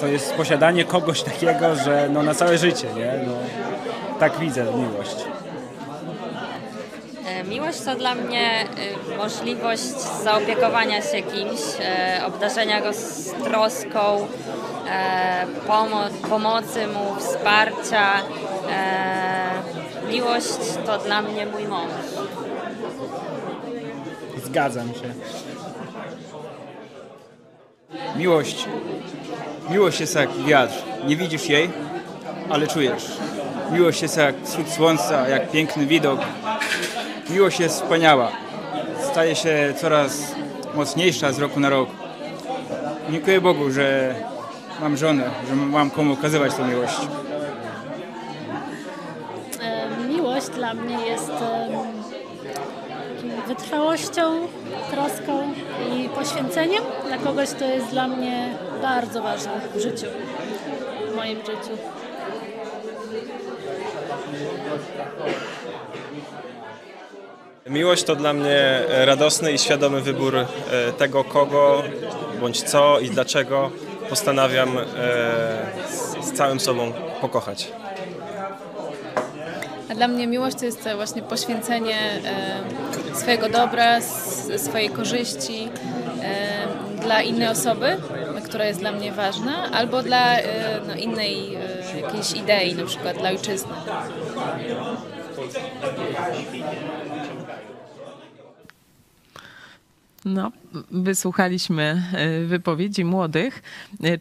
to 0.00 0.06
jest 0.06 0.34
posiadanie 0.34 0.84
kogoś 0.84 1.22
takiego, 1.22 1.74
że 1.84 2.08
no, 2.12 2.22
na 2.22 2.34
całe 2.34 2.58
życie, 2.58 2.86
nie? 2.96 3.12
No, 3.26 3.32
tak 4.20 4.38
widzę 4.38 4.64
miłość. 4.64 5.16
E, 7.26 7.44
Miłość 7.44 7.80
to 7.80 7.94
dla 7.94 8.14
mnie 8.14 8.64
y, 9.12 9.16
możliwość 9.16 9.82
zaopiekowania 10.24 11.02
się 11.02 11.22
kimś, 11.22 11.60
e, 11.80 12.20
obdarzenia 12.26 12.80
go 12.80 12.92
z 12.92 13.32
troską, 13.44 14.26
e, 14.90 15.46
pomo- 15.68 16.28
pomocy 16.30 16.86
mu, 16.86 17.16
wsparcia. 17.20 18.12
E, 18.70 19.46
Miłość 20.08 20.58
to 20.86 20.98
dla 20.98 21.22
mnie 21.22 21.46
mój 21.46 21.64
mąż. 21.64 21.90
Zgadzam 24.44 24.88
się. 24.94 25.14
Miłość. 28.16 28.68
Miłość 29.70 30.00
jest 30.00 30.14
jak 30.14 30.30
wiatr. 30.46 30.74
Nie 31.06 31.16
widzisz 31.16 31.48
jej, 31.48 31.70
ale 32.50 32.66
czujesz. 32.66 33.04
Miłość 33.72 34.02
jest 34.02 34.16
jak 34.16 34.34
wschód 34.44 34.68
słońca, 34.68 35.28
jak 35.28 35.50
piękny 35.50 35.86
widok. 35.86 36.20
Miłość 37.30 37.60
jest 37.60 37.74
wspaniała. 37.82 38.32
Staje 39.10 39.36
się 39.36 39.74
coraz 39.80 40.34
mocniejsza 40.74 41.32
z 41.32 41.38
roku 41.38 41.60
na 41.60 41.70
rok. 41.70 41.88
Dziękuję 43.10 43.40
Bogu, 43.40 43.70
że 43.70 44.14
mam 44.80 44.96
żonę, 44.96 45.30
że 45.48 45.54
mam 45.56 45.90
komu 45.90 46.12
okazywać 46.12 46.54
tę 46.54 46.64
miłość. 46.68 46.96
E, 49.62 49.86
Miłość 50.08 50.46
dla 50.48 50.74
mnie 50.74 51.06
jest 51.06 51.30
wytrwałością, 53.48 54.48
troską 54.90 55.52
i 55.96 56.08
poświęceniem 56.08 56.82
dla 57.06 57.18
kogoś, 57.18 57.48
kto 57.48 57.64
jest 57.64 57.86
dla 57.86 58.08
mnie 58.08 58.58
bardzo 58.82 59.22
ważny 59.22 59.52
w 59.74 59.80
życiu, 59.80 60.06
w 61.12 61.16
moim 61.16 61.38
życiu. 61.38 61.78
Miłość 67.66 68.04
to 68.04 68.16
dla 68.16 68.32
mnie 68.32 68.82
radosny 68.88 69.52
i 69.52 69.58
świadomy 69.58 70.00
wybór 70.00 70.36
e, 70.36 70.46
tego, 70.98 71.24
kogo 71.24 71.82
bądź 72.40 72.62
co 72.62 73.00
i 73.00 73.10
dlaczego 73.10 73.70
postanawiam 74.08 74.78
e, 74.78 74.82
z, 76.22 76.32
całym 76.32 76.60
sobą 76.60 76.92
pokochać. 77.20 77.72
A 79.90 79.94
dla 79.94 80.08
mnie 80.08 80.26
miłość 80.26 80.56
to 80.56 80.64
jest 80.64 80.88
właśnie 80.96 81.22
poświęcenie 81.22 81.98
e, 82.24 83.05
swojego 83.16 83.48
dobra, 83.48 84.00
swojej 84.56 84.90
korzyści 84.90 85.68
dla 87.06 87.22
innej 87.22 87.48
osoby, 87.48 87.96
która 88.44 88.64
jest 88.64 88.80
dla 88.80 88.92
mnie 88.92 89.12
ważna, 89.12 89.70
albo 89.70 90.02
dla 90.02 90.38
e, 90.38 90.80
no, 90.88 90.94
innej 90.94 91.54
e, 91.54 92.00
jakiejś 92.00 92.32
idei, 92.32 92.74
na 92.74 92.84
przykład 92.84 93.18
dla 93.18 93.28
ojczyzny. 93.28 93.72
No, 100.24 100.52
wysłuchaliśmy 100.90 102.02
e, 102.12 102.44
wypowiedzi 102.44 103.04
młodych. 103.04 103.62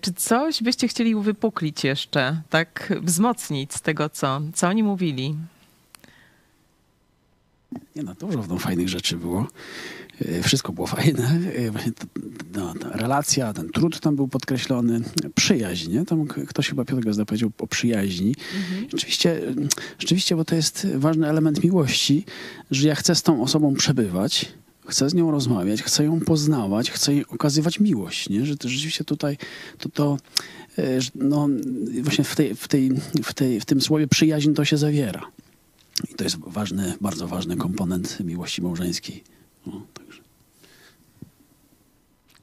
Czy 0.02 0.14
coś 0.14 0.64
byście 0.64 0.88
chcieli 0.88 1.16
uwypuklić 1.16 1.84
jeszcze, 1.84 2.42
tak 2.50 2.94
wzmocnić 3.02 3.74
z 3.74 3.82
tego, 3.82 4.10
co, 4.10 4.42
co 4.54 4.68
oni 4.68 4.84
mówili? 4.84 5.36
Nie 7.96 8.04
no, 8.04 8.14
dużo 8.14 8.44
no, 8.50 8.60
fajnych 8.60 8.90
rzeczy 8.90 9.18
było. 9.18 9.48
E, 10.22 10.44
Wszystko 10.44 10.74
było 10.74 10.88
fajne. 10.88 11.40
E, 11.56 11.72
Właśnie 11.72 11.92
ta, 11.92 12.06
no, 12.56 12.74
ta 12.74 12.90
relacja, 12.90 13.54
ten 13.54 13.70
trud 13.70 14.00
tam 14.00 14.16
był 14.16 14.28
podkreślony. 14.28 15.02
Przyjaźń, 15.36 15.92
nie? 15.92 16.06
Tam 16.06 16.28
ktoś 16.28 16.70
chyba 16.70 16.86
Piotr 16.86 17.04
Gazda 17.04 17.26
powiedział 17.26 17.52
o 17.58 17.68
przyjaźni. 17.68 18.36
Rzeczywiście, 18.92 19.38
mm, 19.38 19.68
rzeczywiście, 20.00 20.36
bo 20.36 20.46
to 20.46 20.56
jest 20.56 20.88
ważny 20.96 21.30
element 21.30 21.64
miłości, 21.64 22.26
że 22.72 22.88
ja 22.88 22.96
chcę 22.96 23.16
z 23.16 23.24
tą 23.24 23.42
osobą 23.44 23.74
przebywać, 23.74 24.54
chcę 24.88 25.10
z 25.10 25.14
nią 25.14 25.32
rozmawiać, 25.32 25.84
chcę 25.84 26.04
ją 26.04 26.20
poznawać, 26.20 26.92
chcę 26.92 27.14
jej 27.14 27.26
okazywać 27.26 27.80
miłość, 27.80 28.30
nie? 28.30 28.46
Że 28.46 28.58
to 28.58 28.70
rzeczywiście 28.70 29.04
tutaj 29.04 29.38
to, 29.78 29.90
to 29.90 30.18
e, 30.78 30.84
no, 31.16 31.48
właśnie 32.04 32.24
w, 32.24 32.36
tej, 32.36 32.56
w, 32.56 32.68
tej, 32.68 32.92
w, 33.24 33.34
tej, 33.34 33.62
w 33.62 33.66
tym 33.66 33.82
słowie 33.82 34.08
przyjaźń 34.08 34.54
to 34.54 34.66
się 34.66 34.78
zawiera. 34.78 35.22
I 36.12 36.16
to 36.16 36.24
jest 36.24 36.38
ważny, 36.40 36.94
bardzo 37.02 37.28
ważny 37.28 37.58
komponent 37.58 38.20
miłości 38.20 38.62
małżeńskiej. 38.62 39.24
No, 39.66 39.82
także. 39.94 40.22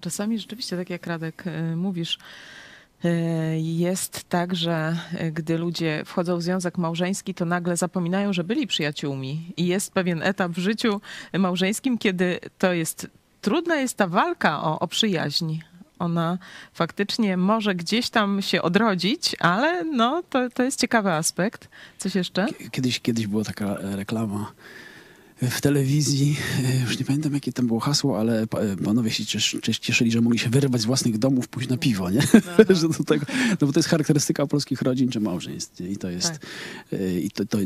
Czasami 0.01 0.39
rzeczywiście, 0.39 0.77
tak 0.77 0.91
jak 0.91 1.07
Radek 1.07 1.47
e, 1.47 1.77
mówisz, 1.77 2.19
e, 3.05 3.61
jest 3.61 4.25
tak, 4.25 4.57
że 4.57 4.97
e, 5.15 5.33
gdy 5.33 5.59
ludzie 5.59 6.03
wchodzą 6.07 6.37
w 6.37 6.43
związek 6.43 6.79
małżeński, 6.79 7.35
to 7.35 7.45
nagle 7.45 7.77
zapominają, 7.77 8.33
że 8.33 8.45
byli 8.45 8.67
przyjaciółmi. 8.67 9.53
I 9.57 9.67
jest 9.67 9.93
pewien 9.93 10.23
etap 10.23 10.53
w 10.53 10.59
życiu 10.59 11.01
małżeńskim, 11.39 11.99
kiedy 11.99 12.41
to 12.59 12.73
jest 12.73 13.07
trudna 13.41 13.77
jest 13.77 13.97
ta 13.97 14.07
walka 14.07 14.63
o, 14.63 14.79
o 14.79 14.89
przyjaźń. 14.89 15.59
Ona 16.03 16.39
faktycznie 16.73 17.37
może 17.37 17.75
gdzieś 17.75 18.11
tam 18.11 18.43
się 18.43 18.63
odrodzić, 18.63 19.37
ale 19.39 19.85
no, 19.85 20.23
to, 20.31 20.51
to 20.51 20.63
jest 20.63 20.81
ciekawy 20.81 21.13
aspekt. 21.13 21.69
Coś 21.99 22.15
jeszcze? 22.15 22.47
Kiedyś, 22.71 23.01
kiedyś 23.01 23.27
była 23.27 23.45
taka 23.45 23.67
e, 23.67 23.97
reklama 23.97 24.53
w 25.51 25.61
telewizji, 25.61 26.37
e, 26.65 26.81
już 26.81 26.99
nie 26.99 27.05
pamiętam 27.05 27.35
jakie 27.35 27.53
tam 27.53 27.67
było 27.67 27.81
hasło, 27.81 28.19
ale 28.21 28.43
e, 28.43 28.47
panowie 28.85 29.11
się 29.11 29.27
ciesz, 29.27 29.57
ciesz, 29.63 29.79
cieszyli, 29.79 30.11
że 30.13 30.21
mogli 30.21 30.39
się 30.39 30.51
wyrwać 30.51 30.81
z 30.81 30.85
własnych 30.85 31.19
domów, 31.19 31.49
pójść 31.49 31.69
na 31.69 31.77
piwo, 31.77 32.11
nie? 32.11 32.21
że 32.71 32.89
do 32.89 33.05
tego, 33.05 33.27
no 33.61 33.67
bo 33.67 33.73
to 33.73 33.79
jest 33.79 33.89
charakterystyka 33.89 34.47
polskich 34.47 34.83
rodzin 34.83 35.09
czy 35.09 35.21
małżeństw 35.21 35.81
i 35.81 35.97
to 35.97 36.11
jest, 36.11 36.41
e, 36.93 37.21
i 37.21 37.31
to, 37.31 37.45
to 37.47 37.59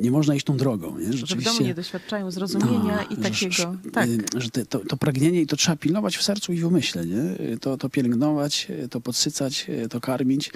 nie, 0.00 0.10
można 0.10 0.34
iść 0.34 0.46
tą 0.46 0.56
drogą, 0.56 0.98
nie? 0.98 1.12
Że 1.12 1.36
w 1.36 1.42
domu 1.42 1.60
nie 1.62 1.74
doświadczają 1.74 2.30
zrozumienia 2.30 3.02
i 3.02 3.16
że- 3.16 3.22
takiego. 3.22 3.52
że- 3.52 3.90
Tak. 3.92 4.08
Że 4.36 4.50
te, 4.50 4.66
to, 4.66 4.78
to 4.78 4.96
pragnienie 4.96 5.40
i 5.42 5.46
to 5.46 5.56
trzeba 5.56 5.76
pilnować 5.76 6.16
w 6.16 6.22
sercu 6.22 6.52
i 6.52 6.60
w 6.60 6.66
umyśle, 6.66 7.06
nie? 7.06 7.22
To, 7.60 7.76
to 7.76 7.88
pielęgnować, 7.88 8.68
to 8.90 9.00
podsycać, 9.00 9.66
to 9.90 10.00
karmić, 10.00 10.50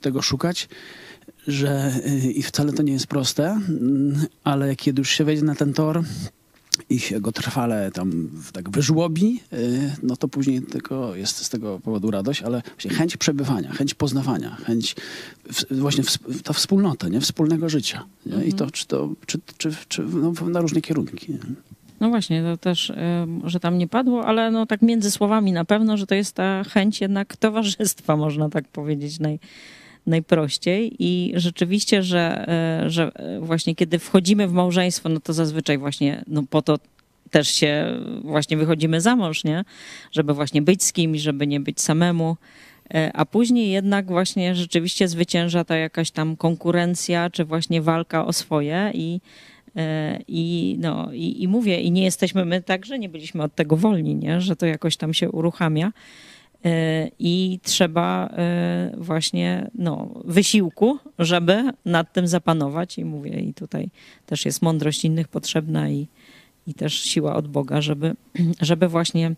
tego 0.00 0.22
szukać, 0.22 0.68
że 1.46 1.92
y, 2.06 2.32
i 2.32 2.42
wcale 2.42 2.72
to 2.72 2.82
nie 2.82 2.92
jest 2.92 3.06
proste, 3.06 3.50
mm, 3.50 4.26
ale 4.44 4.76
kiedy 4.76 5.00
już 5.00 5.10
się 5.10 5.24
wejdzie 5.24 5.42
na 5.42 5.54
ten 5.54 5.72
tor 5.72 6.02
i 6.90 6.98
się 6.98 7.20
go 7.20 7.32
trwale 7.32 7.90
tam 7.90 8.30
tak 8.52 8.70
wyżłobi, 8.70 9.40
y, 9.52 9.92
no 10.02 10.16
to 10.16 10.28
później 10.28 10.62
tylko 10.62 11.16
jest 11.16 11.36
z 11.36 11.48
tego 11.48 11.80
powodu 11.80 12.10
radość, 12.10 12.42
ale 12.42 12.62
właśnie 12.66 12.90
chęć 12.90 13.16
przebywania, 13.16 13.72
chęć 13.72 13.94
poznawania, 13.94 14.56
chęć 14.64 14.96
właśnie 15.70 16.04
w, 16.04 16.42
ta 16.42 16.52
wspólnota, 16.52 17.08
nie? 17.08 17.20
Wspólnego 17.20 17.68
życia. 17.68 18.04
Nie? 18.26 18.44
I 18.44 18.52
to, 18.52 18.70
czy 18.70 18.86
to, 18.86 19.08
czy, 19.26 19.38
czy, 19.58 19.70
czy 19.88 20.02
no, 20.02 20.32
na 20.48 20.60
różne 20.60 20.80
kierunki. 20.80 21.32
Nie? 21.32 21.38
No 22.00 22.08
właśnie, 22.08 22.42
to 22.42 22.56
też, 22.56 22.90
em, 22.90 23.40
że 23.44 23.60
tam 23.60 23.78
nie 23.78 23.88
padło, 23.88 24.26
ale 24.26 24.50
no 24.50 24.66
tak 24.66 24.82
między 24.82 25.10
słowami 25.10 25.52
na 25.52 25.64
pewno, 25.64 25.96
że 25.96 26.06
to 26.06 26.14
jest 26.14 26.32
ta 26.32 26.64
chęć 26.64 27.00
jednak 27.00 27.36
towarzystwa, 27.36 28.16
można 28.26 28.48
tak 28.48 28.68
powiedzieć 28.68 29.18
naj, 29.18 29.38
najprościej. 30.06 30.96
I 30.98 31.32
rzeczywiście, 31.36 32.02
że, 32.02 32.48
e, 32.84 32.90
że 32.90 33.12
e, 33.14 33.40
właśnie 33.40 33.74
kiedy 33.74 33.98
wchodzimy 33.98 34.48
w 34.48 34.52
małżeństwo, 34.52 35.08
no 35.08 35.20
to 35.20 35.32
zazwyczaj 35.32 35.78
właśnie 35.78 36.24
no 36.26 36.42
po 36.50 36.62
to 36.62 36.78
też 37.30 37.48
się 37.48 38.00
właśnie 38.22 38.56
wychodzimy 38.56 39.00
za 39.00 39.16
mąż, 39.16 39.44
nie? 39.44 39.64
Żeby 40.12 40.34
właśnie 40.34 40.62
być 40.62 40.82
z 40.82 40.92
kimś, 40.92 41.20
żeby 41.20 41.46
nie 41.46 41.60
być 41.60 41.80
samemu. 41.80 42.36
E, 42.94 43.10
A 43.14 43.24
później 43.24 43.70
jednak 43.70 44.06
właśnie 44.06 44.54
rzeczywiście 44.54 45.08
zwycięża 45.08 45.64
ta 45.64 45.76
jakaś 45.76 46.10
tam 46.10 46.36
konkurencja, 46.36 47.30
czy 47.30 47.44
właśnie 47.44 47.82
walka 47.82 48.26
o 48.26 48.32
swoje 48.32 48.90
i, 48.94 49.20
i, 50.28 50.76
no, 50.80 51.12
i, 51.12 51.42
i 51.42 51.48
mówię, 51.48 51.80
i 51.80 51.90
nie 51.90 52.04
jesteśmy 52.04 52.44
my 52.44 52.62
także, 52.62 52.98
nie 52.98 53.08
byliśmy 53.08 53.42
od 53.42 53.54
tego 53.54 53.76
wolni, 53.76 54.14
nie? 54.14 54.40
że 54.40 54.56
to 54.56 54.66
jakoś 54.66 54.96
tam 54.96 55.14
się 55.14 55.30
uruchamia. 55.30 55.92
E, 56.64 57.10
I 57.18 57.60
trzeba 57.62 58.26
e, 58.26 58.92
właśnie 58.96 59.70
no, 59.74 60.08
wysiłku, 60.24 60.98
żeby 61.18 61.72
nad 61.84 62.12
tym 62.12 62.28
zapanować. 62.28 62.98
I 62.98 63.04
mówię, 63.04 63.40
i 63.40 63.54
tutaj 63.54 63.90
też 64.26 64.44
jest 64.44 64.62
mądrość 64.62 65.04
innych 65.04 65.28
potrzebna 65.28 65.90
i, 65.90 66.08
i 66.66 66.74
też 66.74 66.94
siła 66.94 67.36
od 67.36 67.48
Boga, 67.48 67.80
żeby, 67.80 68.16
żeby 68.60 68.88
właśnie 68.88 69.34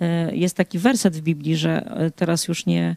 e, 0.00 0.36
jest 0.36 0.56
taki 0.56 0.78
werset 0.78 1.16
w 1.16 1.20
Biblii, 1.20 1.56
że 1.56 1.96
teraz 2.16 2.48
już 2.48 2.66
nie, 2.66 2.96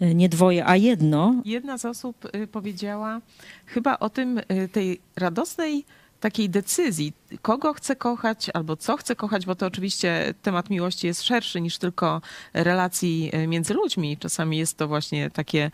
nie 0.00 0.28
dwoje, 0.28 0.66
a 0.66 0.76
jedno. 0.76 1.42
Jedna 1.44 1.78
z 1.78 1.84
osób 1.84 2.34
y, 2.34 2.46
powiedziała 2.46 3.20
chyba 3.66 3.98
o 3.98 4.10
tym, 4.10 4.38
y, 4.38 4.68
tej 4.72 5.00
radosnej 5.16 5.84
takiej 6.20 6.50
decyzji, 6.50 7.12
kogo 7.42 7.72
chcę 7.72 7.96
kochać 7.96 8.50
albo 8.54 8.76
co 8.76 8.96
chcę 8.96 9.16
kochać, 9.16 9.46
bo 9.46 9.54
to 9.54 9.66
oczywiście 9.66 10.34
temat 10.42 10.70
miłości 10.70 11.06
jest 11.06 11.22
szerszy 11.22 11.60
niż 11.60 11.78
tylko 11.78 12.20
relacji 12.54 13.30
y, 13.34 13.46
między 13.46 13.74
ludźmi. 13.74 14.16
Czasami 14.16 14.58
jest 14.58 14.76
to 14.76 14.88
właśnie 14.88 15.30
takie 15.30 15.70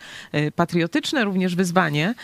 patriotyczne 0.55 1.23
również 1.23 1.55
wyzwanie, 1.55 2.15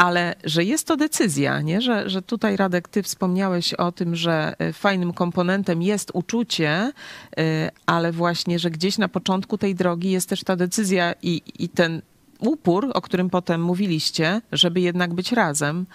ale 0.00 0.34
że 0.44 0.64
jest 0.64 0.86
to 0.86 0.96
decyzja, 0.96 1.60
nie? 1.60 1.80
Że, 1.80 2.10
że 2.10 2.22
tutaj 2.22 2.56
Radek, 2.56 2.88
ty 2.88 3.02
wspomniałeś 3.02 3.74
o 3.74 3.92
tym, 3.92 4.16
że 4.16 4.54
e, 4.58 4.72
fajnym 4.72 5.12
komponentem 5.12 5.82
jest 5.82 6.10
uczucie, 6.14 6.92
e, 7.36 7.70
ale 7.86 8.12
właśnie, 8.12 8.58
że 8.58 8.70
gdzieś 8.70 8.98
na 8.98 9.08
początku 9.08 9.58
tej 9.58 9.74
drogi 9.74 10.10
jest 10.10 10.28
też 10.28 10.44
ta 10.44 10.56
decyzja 10.56 11.14
i, 11.22 11.42
i 11.58 11.68
ten 11.68 12.02
upór, 12.38 12.90
o 12.94 13.00
którym 13.00 13.30
potem 13.30 13.62
mówiliście, 13.62 14.40
żeby 14.52 14.80
jednak 14.80 15.14
być 15.14 15.32
razem. 15.32 15.86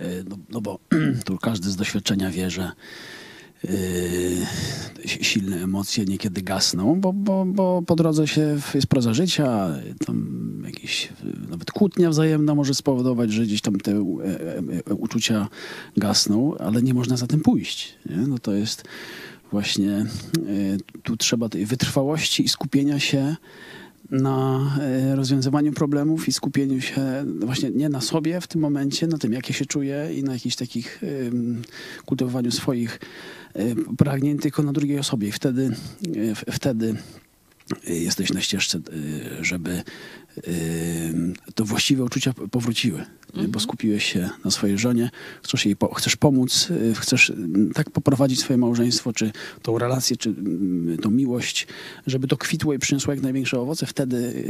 E, 0.00 0.24
no, 0.28 0.38
no 0.50 0.60
bo 0.60 0.78
tu 1.26 1.38
każdy 1.38 1.70
z 1.70 1.76
doświadczenia 1.76 2.30
wie, 2.30 2.50
że 2.50 2.72
Yy, 3.64 5.24
silne 5.24 5.62
emocje 5.62 6.04
niekiedy 6.04 6.42
gasną, 6.42 7.00
bo, 7.00 7.12
bo, 7.12 7.44
bo 7.44 7.82
po 7.86 7.96
drodze 7.96 8.28
się 8.28 8.58
jest 8.74 8.86
proza 8.86 9.14
życia, 9.14 9.68
tam 10.06 10.62
jakieś 10.66 11.08
nawet 11.48 11.70
kłótnia 11.70 12.10
wzajemna 12.10 12.54
może 12.54 12.74
spowodować, 12.74 13.32
że 13.32 13.42
gdzieś 13.42 13.60
tam 13.60 13.80
te 13.80 13.92
e, 13.92 13.96
e, 14.90 14.94
uczucia 14.94 15.48
gasną, 15.96 16.58
ale 16.58 16.82
nie 16.82 16.94
można 16.94 17.16
za 17.16 17.26
tym 17.26 17.40
pójść. 17.40 17.94
Nie? 18.10 18.16
No 18.16 18.38
to 18.38 18.52
jest 18.52 18.84
właśnie, 19.52 19.92
e, 19.92 20.06
tu 21.02 21.16
trzeba 21.16 21.48
tej 21.48 21.66
wytrwałości 21.66 22.44
i 22.44 22.48
skupienia 22.48 23.00
się 23.00 23.36
na 24.10 24.70
rozwiązywaniu 25.14 25.72
problemów 25.72 26.28
i 26.28 26.32
skupieniu 26.32 26.80
się 26.80 27.24
właśnie 27.40 27.70
nie 27.70 27.88
na 27.88 28.00
sobie 28.00 28.40
w 28.40 28.46
tym 28.46 28.60
momencie, 28.60 29.06
na 29.06 29.18
tym, 29.18 29.32
jak 29.32 29.48
ja 29.48 29.54
się 29.54 29.66
czuję 29.66 30.08
i 30.14 30.22
na 30.22 30.32
jakichś 30.32 30.56
takich 30.56 31.00
kultywowaniu 32.06 32.50
swoich 32.50 32.98
Y, 33.58 33.96
pragnień 33.96 34.38
tylko 34.38 34.62
na 34.62 34.72
drugiej 34.72 34.98
osobie. 34.98 35.28
I 35.28 35.32
wtedy, 35.32 35.70
y, 36.16 36.34
wtedy 36.52 36.94
jesteś 37.86 38.32
na 38.32 38.40
ścieżce, 38.40 38.78
y, 38.78 39.44
żeby 39.44 39.82
to 41.54 41.64
właściwe 41.64 42.04
uczucia 42.04 42.32
powróciły, 42.50 43.04
mhm. 43.28 43.50
bo 43.50 43.60
skupiłeś 43.60 44.12
się 44.12 44.30
na 44.44 44.50
swojej 44.50 44.78
żonie, 44.78 45.10
chcesz 45.42 45.66
jej 45.66 45.76
po, 45.76 45.94
chcesz 45.94 46.16
pomóc, 46.16 46.68
chcesz 46.94 47.32
tak 47.74 47.90
poprowadzić 47.90 48.40
swoje 48.40 48.56
małżeństwo, 48.56 49.12
czy 49.12 49.32
tą 49.62 49.78
relację, 49.78 50.16
czy 50.16 50.34
tą 51.02 51.10
miłość, 51.10 51.66
żeby 52.06 52.28
to 52.28 52.36
kwitło 52.36 52.74
i 52.74 52.78
przyniosło 52.78 53.14
jak 53.14 53.22
największe 53.22 53.60
owoce. 53.60 53.86
Wtedy, 53.86 54.44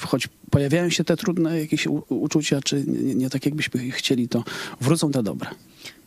choć 0.00 0.28
pojawiają 0.50 0.90
się 0.90 1.04
te 1.04 1.16
trudne 1.16 1.60
jakieś 1.60 1.86
uczucia, 2.08 2.60
czy 2.60 2.84
nie, 2.86 3.14
nie 3.14 3.30
tak 3.30 3.46
jakbyśmy 3.46 3.90
chcieli, 3.90 4.28
to 4.28 4.44
wrócą 4.80 5.10
te 5.10 5.22
dobre. 5.22 5.50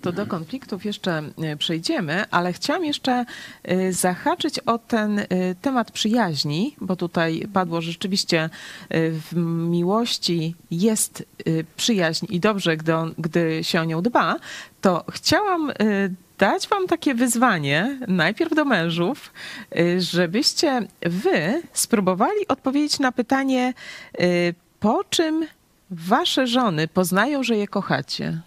To 0.05 0.11
do 0.11 0.25
konfliktów 0.25 0.85
jeszcze 0.85 1.23
e, 1.37 1.57
przejdziemy, 1.57 2.23
ale 2.31 2.53
chciałam 2.53 2.85
jeszcze 2.85 3.25
e, 3.63 3.93
zahaczyć 3.93 4.59
o 4.59 4.77
ten 4.77 5.19
e, 5.19 5.25
temat 5.61 5.91
przyjaźni, 5.91 6.75
bo 6.81 6.95
tutaj 6.95 7.47
padło 7.53 7.81
rzeczywiście 7.81 8.49
w 8.91 9.35
miłości 9.69 10.55
jest 10.71 11.23
przyjaźń 11.77 12.25
i 12.29 12.39
dobrze, 12.39 12.77
gdy, 12.77 12.95
on, 12.95 13.13
gdy 13.17 13.63
się 13.63 13.81
o 13.81 13.85
nią 13.85 14.01
dba, 14.01 14.35
to 14.81 15.03
chciałam 15.11 15.71
dać 16.37 16.67
wam 16.67 16.87
takie 16.87 17.15
wyzwanie, 17.15 17.99
najpierw 18.07 18.55
do 18.55 18.65
mężów, 18.65 19.33
żebyście 19.97 20.87
wy 21.01 21.61
spróbowali 21.73 22.47
odpowiedzieć 22.47 22.99
na 22.99 23.11
pytanie, 23.11 23.73
po 24.79 25.03
czym 25.03 25.45
wasze 25.91 26.47
żony 26.47 26.87
poznają, 26.87 27.43
że 27.43 27.57
je 27.57 27.67
kochacie. 27.67 28.41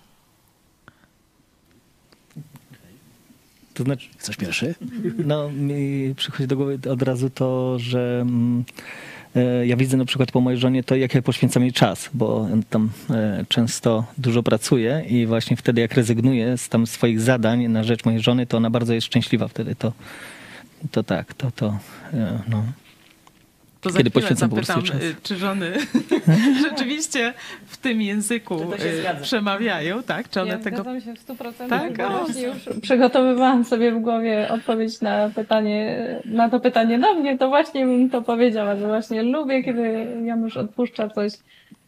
To 3.79 3.85
znaczy... 3.85 4.09
Chcesz 4.17 4.37
pierwszy? 4.37 4.75
No, 5.25 5.51
mi 5.51 6.15
przychodzi 6.15 6.47
do 6.47 6.57
głowy 6.57 6.79
od 6.91 7.03
razu 7.03 7.31
to, 7.31 7.79
że 7.79 8.19
mm, 8.23 8.65
e, 9.37 9.67
ja 9.67 9.77
widzę 9.77 9.97
na 9.97 10.05
przykład 10.05 10.33
po 10.33 10.41
mojej 10.41 10.61
żonie 10.61 10.85
to, 10.85 10.97
jak 10.97 11.15
ja 11.15 11.23
poświęcam 11.23 11.63
jej 11.63 11.73
czas, 11.73 12.11
bo 12.15 12.49
tam 12.71 12.91
e, 13.11 13.45
często 13.49 14.05
dużo 14.19 14.43
pracuję 14.43 15.05
i 15.09 15.27
właśnie 15.27 15.57
wtedy, 15.57 15.81
jak 15.81 15.95
rezygnuję 15.95 16.59
z 16.59 16.69
tam 16.69 16.87
swoich 16.87 17.21
zadań 17.21 17.69
na 17.69 17.85
rzecz 17.85 18.05
mojej 18.05 18.21
żony, 18.21 18.47
to 18.47 18.57
ona 18.57 18.71
bardzo 18.71 18.95
jest 18.95 19.07
szczęśliwa 19.07 19.49
wtedy. 19.49 19.75
To, 19.75 19.93
to 20.91 21.03
tak, 21.03 21.35
to, 21.35 21.51
to 21.51 21.79
e, 22.13 22.39
no. 22.49 22.65
To 23.81 23.91
Kiedy 23.91 24.11
poświęcam 24.11 24.51
zapytam, 24.51 24.81
y, 24.81 25.15
czy 25.23 25.37
żony 25.37 25.73
rzeczywiście 26.69 27.35
w 27.67 27.77
tym 27.77 28.03
języku 28.03 28.55
y, 28.73 29.23
przemawiają, 29.23 30.03
tak? 30.03 30.31
Czy 30.31 30.41
one 30.41 30.51
ja 30.51 30.59
tego... 30.59 30.77
zgadzam 30.77 31.01
się 31.01 31.15
w 31.15 31.27
100%. 31.27 31.69
Tak? 31.69 32.01
O, 32.01 32.27
już 32.41 32.81
przygotowywałam 32.83 33.65
sobie 33.65 33.93
w 33.93 34.01
głowie 34.01 34.49
odpowiedź 34.51 35.01
na 35.01 35.31
pytanie, 35.35 36.07
na 36.25 36.49
to 36.49 36.61
pytanie 36.61 36.99
do 36.99 37.15
mnie, 37.15 37.39
to 37.39 37.49
właśnie 37.49 37.87
bym 37.87 38.11
to 38.11 38.23
powiedziała, 38.23 38.77
że 38.77 38.87
właśnie 38.87 39.23
lubię, 39.23 39.63
kiedy 39.63 40.07
Janusz 40.25 40.57
odpuszcza 40.57 41.09
coś 41.09 41.33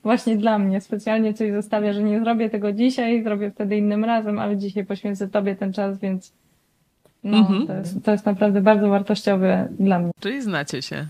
właśnie 0.03 0.37
dla 0.37 0.59
mnie, 0.59 0.81
specjalnie 0.81 1.35
coś 1.35 1.53
zostawia, 1.53 1.93
że 1.93 2.03
nie 2.03 2.21
zrobię 2.21 2.51
tego 2.51 2.73
dzisiaj, 2.73 3.23
zrobię 3.23 3.51
wtedy 3.51 3.77
innym 3.77 4.05
razem, 4.05 4.39
ale 4.39 4.57
dzisiaj 4.57 4.85
poświęcę 4.85 5.29
Tobie 5.29 5.57
ten 5.57 5.73
czas, 5.73 5.99
więc 5.99 6.33
no, 7.25 7.39
mhm. 7.39 7.67
to, 7.67 7.75
jest, 7.75 8.05
to 8.05 8.13
jest 8.13 8.27
naprawdę 8.27 8.61
bardzo 8.61 8.89
wartościowe 8.89 9.69
dla 9.79 9.99
mnie. 9.99 10.11
Czyli 10.21 10.43
znacie 10.43 10.83
się. 10.83 11.07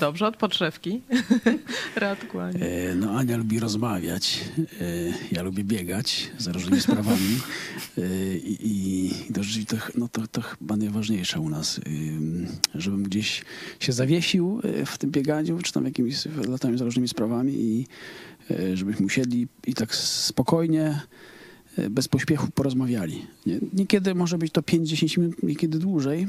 Dobrze 0.00 0.26
od 0.26 0.36
podszewki. 0.36 1.00
Ania. 2.40 2.66
E, 2.66 2.94
no 2.94 3.10
Ania 3.10 3.36
lubi 3.36 3.60
rozmawiać. 3.60 4.40
E, 4.58 4.84
ja 5.32 5.42
lubię 5.42 5.64
biegać 5.64 6.30
za 6.38 6.52
różnymi 6.52 6.80
sprawami. 6.80 7.38
E, 7.98 8.36
I, 8.36 8.56
i 9.30 9.64
to, 9.66 9.76
no 9.94 10.08
to, 10.08 10.26
to 10.26 10.40
chyba 10.40 10.76
najważniejsze 10.76 11.40
u 11.40 11.48
nas. 11.48 11.80
Żebym 12.74 13.02
gdzieś 13.02 13.44
się 13.80 13.92
zawiesił 13.92 14.60
w 14.86 14.98
tym 14.98 15.10
bieganiu, 15.10 15.58
czy 15.62 15.72
tam 15.72 15.84
jakimiś 15.84 16.26
latami 16.48 16.78
za 16.78 16.84
różnymi 16.84 17.08
sprawami 17.08 17.52
i 17.54 17.86
żebyśmy 18.74 19.06
usiedli 19.06 19.48
i 19.66 19.74
tak 19.74 19.94
spokojnie 19.94 21.00
bez 21.90 22.08
pośpiechu 22.08 22.48
porozmawiali. 22.54 23.26
Niekiedy 23.72 24.14
może 24.14 24.38
być 24.38 24.52
to 24.52 24.60
5-10 24.60 25.18
minut, 25.18 25.42
niekiedy 25.42 25.78
dłużej, 25.78 26.26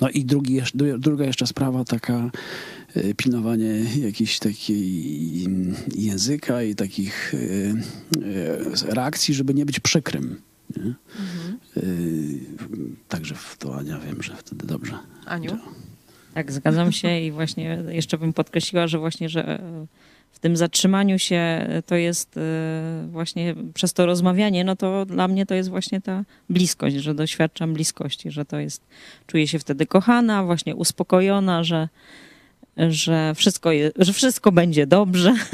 no 0.00 0.08
i 0.08 0.24
drugi, 0.24 0.60
druga 0.98 1.24
jeszcze 1.24 1.46
sprawa, 1.46 1.84
taka 1.84 2.30
e, 2.94 3.14
pilnowanie 3.14 3.84
jakiejś 4.00 4.38
takiej 4.38 5.46
języka 5.96 6.62
i 6.62 6.74
takich 6.74 7.34
e, 7.34 7.38
e, 8.90 8.94
reakcji, 8.94 9.34
żeby 9.34 9.54
nie 9.54 9.66
być 9.66 9.80
przykrym. 9.80 10.40
Nie? 10.76 10.94
Mhm. 11.20 11.58
Także 13.08 13.34
w 13.34 13.56
to 13.58 13.76
Ania 13.78 13.98
wiem, 13.98 14.22
że 14.22 14.36
wtedy 14.36 14.66
dobrze. 14.66 14.98
Aniu? 15.26 15.58
Tak, 16.34 16.52
zgadzam 16.52 16.92
się 16.92 17.20
i 17.20 17.32
właśnie 17.32 17.84
jeszcze 17.88 18.18
bym 18.18 18.32
podkreśliła, 18.32 18.86
że 18.86 18.98
właśnie, 18.98 19.28
że 19.28 19.60
w 20.34 20.38
tym 20.38 20.56
zatrzymaniu 20.56 21.18
się 21.18 21.68
to 21.86 21.94
jest 21.94 22.36
e, 22.36 23.06
właśnie 23.10 23.54
przez 23.74 23.92
to 23.92 24.06
rozmawianie, 24.06 24.64
no 24.64 24.76
to 24.76 25.06
dla 25.06 25.28
mnie 25.28 25.46
to 25.46 25.54
jest 25.54 25.68
właśnie 25.68 26.00
ta 26.00 26.24
bliskość, 26.50 26.96
że 26.96 27.14
doświadczam 27.14 27.74
bliskości, 27.74 28.30
że 28.30 28.44
to 28.44 28.58
jest, 28.58 28.82
czuję 29.26 29.48
się 29.48 29.58
wtedy 29.58 29.86
kochana, 29.86 30.44
właśnie 30.44 30.74
uspokojona, 30.74 31.64
że, 31.64 31.88
że, 32.76 33.34
wszystko, 33.34 33.72
je, 33.72 33.90
że 33.96 34.12
wszystko 34.12 34.52
będzie 34.52 34.86
dobrze 34.86 35.34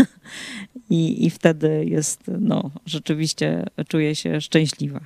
I, 0.90 1.26
i 1.26 1.30
wtedy 1.30 1.84
jest, 1.84 2.22
no 2.40 2.70
rzeczywiście 2.86 3.66
czuję 3.88 4.14
się 4.14 4.40
szczęśliwa. 4.40 5.00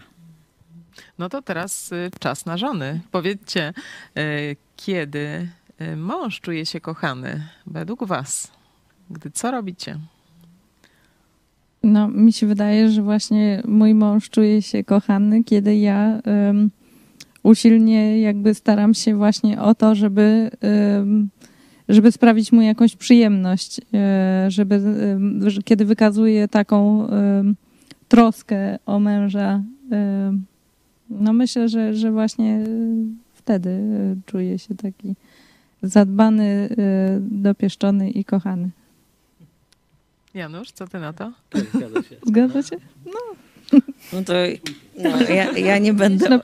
No 1.18 1.28
to 1.28 1.42
teraz 1.42 1.92
y, 1.92 2.10
czas 2.20 2.46
na 2.46 2.56
żony. 2.56 3.00
Powiedzcie, 3.10 3.74
y, 4.18 4.56
kiedy 4.76 5.48
y, 5.80 5.96
mąż 5.96 6.40
czuje 6.40 6.66
się 6.66 6.80
kochany 6.80 7.48
według 7.66 8.04
was? 8.04 8.52
Gdy 9.10 9.30
co 9.30 9.50
robicie? 9.50 9.98
No, 11.82 12.08
mi 12.08 12.32
się 12.32 12.46
wydaje, 12.46 12.90
że 12.90 13.02
właśnie 13.02 13.62
mój 13.68 13.94
mąż 13.94 14.30
czuje 14.30 14.62
się 14.62 14.84
kochany, 14.84 15.44
kiedy 15.44 15.76
ja 15.76 16.20
um, 16.26 16.70
usilnie 17.42 18.20
jakby 18.20 18.54
staram 18.54 18.94
się 18.94 19.16
właśnie 19.16 19.60
o 19.60 19.74
to, 19.74 19.94
żeby, 19.94 20.50
um, 20.96 21.28
żeby 21.88 22.12
sprawić 22.12 22.52
mu 22.52 22.60
jakąś 22.60 22.96
przyjemność, 22.96 23.80
um, 23.80 24.50
żeby, 24.50 24.80
kiedy 25.64 25.84
wykazuję 25.84 26.48
taką 26.48 27.08
troskę 28.08 28.78
o 28.86 28.98
męża, 28.98 29.62
no 31.10 31.32
myślę, 31.32 31.68
że, 31.68 31.94
że 31.94 32.12
właśnie 32.12 32.64
wtedy 33.34 33.80
czuję 34.26 34.58
się 34.58 34.74
taki 34.74 35.14
zadbany, 35.82 36.68
y, 36.70 36.76
dopieszczony 37.20 38.10
i 38.10 38.24
kochany. 38.24 38.70
Janusz, 40.34 40.72
co 40.72 40.86
ty 40.86 40.98
na 40.98 41.12
to? 41.12 41.32
Zgadza 42.26 42.62
się? 42.62 42.76
No 44.12 44.22
to 44.22 44.32
no, 44.98 45.22
ja, 45.22 45.58
ja 45.58 45.78
nie 45.78 45.92
będę. 45.92 46.28
No, 46.28 46.40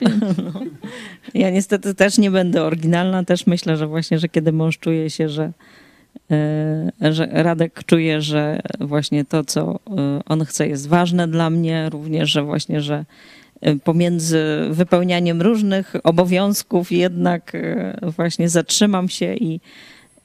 ja 1.34 1.50
niestety 1.50 1.94
też 1.94 2.18
nie 2.18 2.30
będę 2.30 2.62
oryginalna. 2.62 3.24
Też 3.24 3.46
myślę, 3.46 3.76
że 3.76 3.86
właśnie, 3.86 4.18
że 4.18 4.28
kiedy 4.28 4.52
mąż 4.52 4.78
czuje 4.78 5.10
się, 5.10 5.28
że, 5.28 5.52
e, 6.30 7.12
że 7.12 7.28
Radek 7.32 7.84
czuje, 7.84 8.22
że 8.22 8.60
właśnie 8.80 9.24
to, 9.24 9.44
co 9.44 9.80
e, 9.98 10.20
on 10.26 10.44
chce, 10.44 10.68
jest 10.68 10.88
ważne 10.88 11.28
dla 11.28 11.50
mnie, 11.50 11.88
również, 11.90 12.30
że 12.30 12.42
właśnie, 12.42 12.80
że 12.80 13.04
e, 13.60 13.76
pomiędzy 13.76 14.66
wypełnianiem 14.70 15.42
różnych 15.42 15.92
obowiązków 16.04 16.92
jednak 16.92 17.52
właśnie 18.02 18.48
zatrzymam 18.48 19.08
się 19.08 19.34
i, 19.34 19.60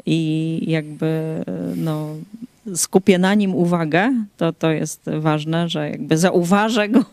i 0.06 0.60
jakby 0.68 1.44
no, 1.76 2.16
skupię 2.76 3.18
na 3.18 3.34
nim 3.34 3.56
uwagę, 3.56 4.26
to 4.38 4.54
to 4.54 4.72
jest 4.72 5.06
ważne, 5.20 5.70
że 5.70 5.90
jakby 5.90 6.18
zauważę 6.18 6.90
go. 6.90 7.06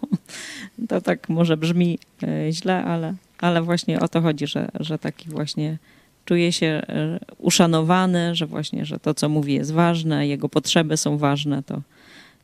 To 0.89 1.01
tak 1.01 1.29
może 1.29 1.57
brzmi 1.57 1.99
e, 2.23 2.53
źle, 2.53 2.85
ale, 2.85 3.15
ale 3.41 3.63
właśnie 3.63 4.01
o 4.01 4.09
to 4.09 4.21
chodzi, 4.21 4.47
że, 4.47 4.69
że 4.81 4.99
taki 4.99 5.31
właśnie 5.31 5.79
czuje 6.25 6.53
się 6.53 6.67
e, 6.67 7.19
uszanowany, 7.39 8.35
że 8.35 8.47
właśnie, 8.47 8.87
że 8.87 8.99
to, 8.99 9.15
co 9.15 9.29
mówi 9.29 9.55
jest 9.55 9.73
ważne, 9.73 10.27
jego 10.27 10.49
potrzeby 10.49 10.97
są 10.97 11.19
ważne, 11.19 11.63
to, 11.63 11.83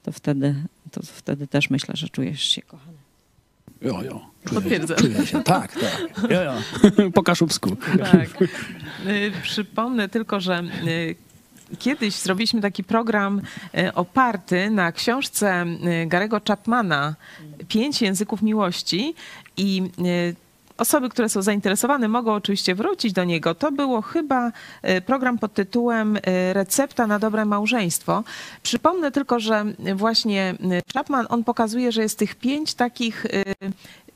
to, 0.03 0.13
wtedy, 0.13 0.55
to 0.91 1.01
wtedy 1.05 1.47
też 1.47 1.71
myślę, 1.71 1.97
że 1.97 2.09
czujesz 2.09 2.43
się 2.43 2.63
kochany. 2.63 2.99
Jo, 3.83 4.03
jo. 4.03 4.21
Potwierdzam. 4.55 4.97
Czuję 4.97 5.27
się, 5.27 5.43
tak, 5.43 5.73
tak. 5.73 6.31
Jo, 6.31 6.43
jo. 6.43 6.53
Po 7.15 7.23
kaszubsku. 7.23 7.77
Tak. 8.13 8.43
Y, 9.07 9.33
Przypomnę 9.43 10.09
tylko, 10.09 10.41
że 10.41 10.63
kiedyś 11.79 12.15
zrobiliśmy 12.15 12.61
taki 12.61 12.85
program 12.85 13.41
y, 13.79 13.95
oparty 13.95 14.71
na 14.71 14.93
książce 14.93 15.65
y, 16.03 16.07
Garego 16.07 16.41
Chapmana 16.49 17.15
Pięć 17.69 18.03
języków 18.03 18.43
miłości 18.43 19.15
i 19.57 19.83
y, 19.99 20.37
Osoby, 20.79 21.09
które 21.09 21.29
są 21.29 21.43
zainteresowane, 21.43 22.09
mogą 22.09 22.35
oczywiście 22.35 22.75
wrócić 22.75 23.13
do 23.13 23.25
niego. 23.25 23.55
To 23.55 23.73
było 23.73 24.03
chyba 24.03 24.53
program 25.07 25.39
pod 25.39 25.55
tytułem 25.55 26.19
Recepta 26.53 27.07
na 27.07 27.19
dobre 27.19 27.45
małżeństwo. 27.45 28.25
Przypomnę 28.63 29.11
tylko, 29.11 29.41
że 29.41 29.65
właśnie 29.95 30.55
Chapman 30.95 31.27
on 31.29 31.45
pokazuje, 31.45 31.93
że 31.93 32.03
jest 32.03 32.19
tych 32.19 32.35
pięć 32.35 32.75
takich 32.75 33.27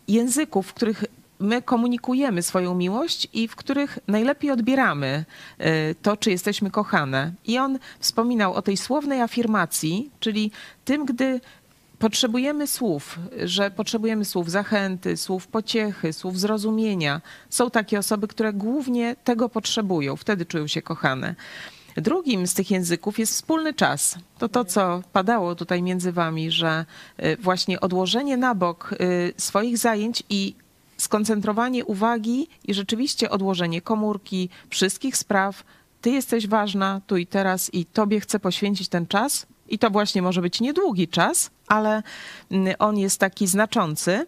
języków, 0.08 0.66
w 0.66 0.74
których 0.74 1.04
my 1.42 1.62
komunikujemy 1.62 2.42
swoją 2.42 2.74
miłość 2.74 3.28
i 3.32 3.48
w 3.48 3.56
których 3.56 3.98
najlepiej 4.08 4.50
odbieramy 4.50 5.24
y, 5.60 5.94
to, 6.02 6.16
czy 6.16 6.30
jesteśmy 6.30 6.70
kochane. 6.70 7.32
I 7.44 7.58
on 7.58 7.78
wspominał 7.98 8.54
o 8.54 8.62
tej 8.62 8.76
słownej 8.76 9.20
afirmacji, 9.20 10.10
czyli 10.20 10.50
tym, 10.84 11.04
gdy 11.04 11.40
potrzebujemy 11.98 12.66
słów, 12.66 13.18
że 13.44 13.70
potrzebujemy 13.70 14.24
słów 14.24 14.50
zachęty, 14.50 15.16
słów 15.16 15.46
pociechy, 15.46 16.12
słów 16.12 16.40
zrozumienia. 16.40 17.20
Są 17.50 17.70
takie 17.70 17.98
osoby, 17.98 18.28
które 18.28 18.52
głównie 18.52 19.16
tego 19.24 19.48
potrzebują, 19.48 20.16
wtedy 20.16 20.46
czują 20.46 20.66
się 20.66 20.82
kochane. 20.82 21.34
Drugim 21.96 22.46
z 22.46 22.54
tych 22.54 22.70
języków 22.70 23.18
jest 23.18 23.32
wspólny 23.32 23.74
czas. 23.74 24.18
To 24.38 24.48
to, 24.48 24.64
co 24.64 25.02
padało 25.12 25.54
tutaj 25.54 25.82
między 25.82 26.12
wami, 26.12 26.50
że 26.50 26.84
y, 27.24 27.36
właśnie 27.36 27.80
odłożenie 27.80 28.36
na 28.36 28.54
bok 28.54 28.92
y, 28.92 29.32
swoich 29.36 29.78
zajęć 29.78 30.22
i 30.30 30.54
skoncentrowanie 31.02 31.84
uwagi 31.84 32.48
i 32.64 32.74
rzeczywiście 32.74 33.30
odłożenie 33.30 33.80
komórki, 33.80 34.48
wszystkich 34.70 35.16
spraw. 35.16 35.64
Ty 36.00 36.10
jesteś 36.10 36.46
ważna 36.46 37.00
tu 37.06 37.16
i 37.16 37.26
teraz 37.26 37.74
i 37.74 37.86
tobie 37.86 38.20
chcę 38.20 38.40
poświęcić 38.40 38.88
ten 38.88 39.06
czas. 39.06 39.46
I 39.68 39.78
to 39.78 39.90
właśnie 39.90 40.22
może 40.22 40.40
być 40.42 40.60
niedługi 40.60 41.08
czas, 41.08 41.50
ale 41.68 42.02
mm, 42.50 42.74
on 42.78 42.98
jest 42.98 43.20
taki 43.20 43.46
znaczący. 43.46 44.26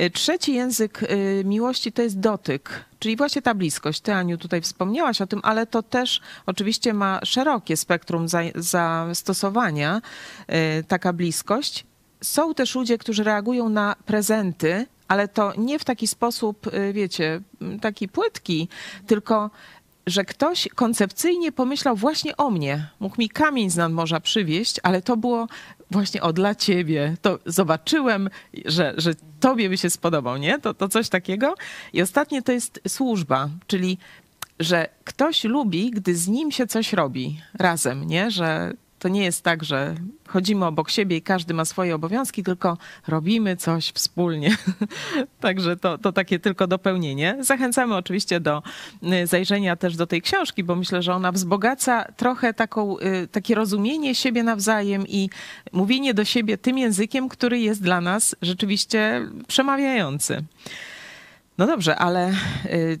Y, 0.00 0.10
Trzeci 0.10 0.54
język 0.54 1.02
y, 1.02 1.42
miłości 1.44 1.92
to 1.92 2.02
jest 2.02 2.20
dotyk, 2.20 2.84
czyli 2.98 3.16
właśnie 3.16 3.42
ta 3.42 3.54
bliskość. 3.54 4.00
Ty, 4.00 4.12
Aniu, 4.14 4.38
tutaj 4.38 4.60
wspomniałaś 4.60 5.20
o 5.20 5.26
tym, 5.26 5.40
ale 5.42 5.66
to 5.66 5.82
też 5.82 6.20
oczywiście 6.46 6.94
ma 6.94 7.20
szerokie 7.24 7.76
spektrum 7.76 8.28
za- 8.28 8.40
zastosowania, 8.54 10.00
y, 10.80 10.84
taka 10.84 11.12
bliskość. 11.12 11.84
Są 12.22 12.54
też 12.54 12.74
ludzie, 12.74 12.98
którzy 12.98 13.24
reagują 13.24 13.68
na 13.68 13.96
prezenty, 14.06 14.86
ale 15.08 15.28
to 15.28 15.52
nie 15.58 15.78
w 15.78 15.84
taki 15.84 16.06
sposób, 16.06 16.66
y, 16.66 16.92
wiecie, 16.92 17.40
taki 17.80 18.08
płytki, 18.08 18.68
tylko 19.06 19.50
że 20.06 20.24
ktoś 20.24 20.68
koncepcyjnie 20.74 21.52
pomyślał 21.52 21.96
właśnie 21.96 22.36
o 22.36 22.50
mnie. 22.50 22.88
Mógł 23.00 23.16
mi 23.18 23.28
kamień 23.28 23.70
z 23.70 23.76
nadmorza 23.76 24.20
przywieźć, 24.20 24.80
ale 24.82 25.02
to 25.02 25.16
było 25.16 25.46
właśnie 25.90 26.22
o 26.22 26.32
dla 26.32 26.54
ciebie. 26.54 27.16
To 27.22 27.38
zobaczyłem, 27.46 28.30
że, 28.64 28.94
że 28.96 29.14
tobie 29.40 29.68
by 29.68 29.78
się 29.78 29.90
spodobał, 29.90 30.36
nie? 30.36 30.58
To, 30.58 30.74
to 30.74 30.88
coś 30.88 31.08
takiego. 31.08 31.54
I 31.92 32.02
ostatnie 32.02 32.42
to 32.42 32.52
jest 32.52 32.80
służba, 32.88 33.48
czyli 33.66 33.98
że 34.60 34.88
ktoś 35.04 35.44
lubi, 35.44 35.90
gdy 35.90 36.16
z 36.16 36.28
nim 36.28 36.52
się 36.52 36.66
coś 36.66 36.92
robi 36.92 37.40
razem, 37.54 38.04
nie? 38.04 38.30
Że 38.30 38.72
to 38.98 39.08
nie 39.08 39.24
jest 39.24 39.42
tak, 39.42 39.64
że 39.64 39.94
chodzimy 40.28 40.66
obok 40.66 40.90
siebie 40.90 41.16
i 41.16 41.22
każdy 41.22 41.54
ma 41.54 41.64
swoje 41.64 41.94
obowiązki, 41.94 42.42
tylko 42.42 42.78
robimy 43.08 43.56
coś 43.56 43.88
wspólnie. 43.90 44.56
Także 45.40 45.76
to, 45.76 45.98
to 45.98 46.12
takie 46.12 46.38
tylko 46.38 46.66
dopełnienie. 46.66 47.36
Zachęcamy 47.40 47.96
oczywiście 47.96 48.40
do 48.40 48.62
y, 49.02 49.26
zajrzenia 49.26 49.76
też 49.76 49.96
do 49.96 50.06
tej 50.06 50.22
książki, 50.22 50.64
bo 50.64 50.76
myślę, 50.76 51.02
że 51.02 51.14
ona 51.14 51.32
wzbogaca 51.32 52.04
trochę 52.16 52.54
taką, 52.54 52.98
y, 52.98 53.28
takie 53.28 53.54
rozumienie 53.54 54.14
siebie 54.14 54.42
nawzajem 54.42 55.08
i 55.08 55.30
mówienie 55.72 56.14
do 56.14 56.24
siebie 56.24 56.58
tym 56.58 56.78
językiem, 56.78 57.28
który 57.28 57.60
jest 57.60 57.82
dla 57.82 58.00
nas 58.00 58.36
rzeczywiście 58.42 59.28
przemawiający. 59.46 60.44
No 61.58 61.66
dobrze, 61.66 61.96
ale 61.96 62.30
y, 62.64 63.00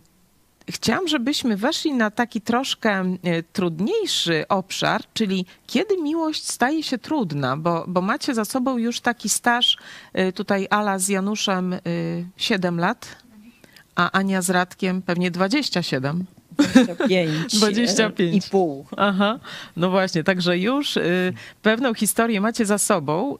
Chciałam, 0.70 1.08
żebyśmy 1.08 1.56
weszli 1.56 1.94
na 1.94 2.10
taki 2.10 2.40
troszkę 2.40 2.90
e, 3.22 3.42
trudniejszy 3.42 4.44
obszar, 4.48 5.02
czyli 5.14 5.46
kiedy 5.66 6.02
miłość 6.02 6.50
staje 6.50 6.82
się 6.82 6.98
trudna, 6.98 7.56
bo, 7.56 7.84
bo 7.88 8.00
macie 8.00 8.34
za 8.34 8.44
sobą 8.44 8.78
już 8.78 9.00
taki 9.00 9.28
staż, 9.28 9.76
e, 10.12 10.32
tutaj 10.32 10.66
Ala 10.70 10.98
z 10.98 11.08
Januszem 11.08 11.72
e, 11.72 11.78
7 12.36 12.80
lat, 12.80 13.16
a 13.94 14.10
Ania 14.10 14.42
z 14.42 14.50
Radkiem 14.50 15.02
pewnie 15.02 15.30
27. 15.30 16.24
25, 16.56 17.54
25 17.58 18.46
i 18.46 18.50
pół. 18.50 18.86
Aha, 18.96 19.38
no 19.76 19.90
właśnie, 19.90 20.24
także 20.24 20.58
już 20.58 20.98
pewną 21.62 21.94
historię 21.94 22.40
macie 22.40 22.66
za 22.66 22.78
sobą. 22.78 23.36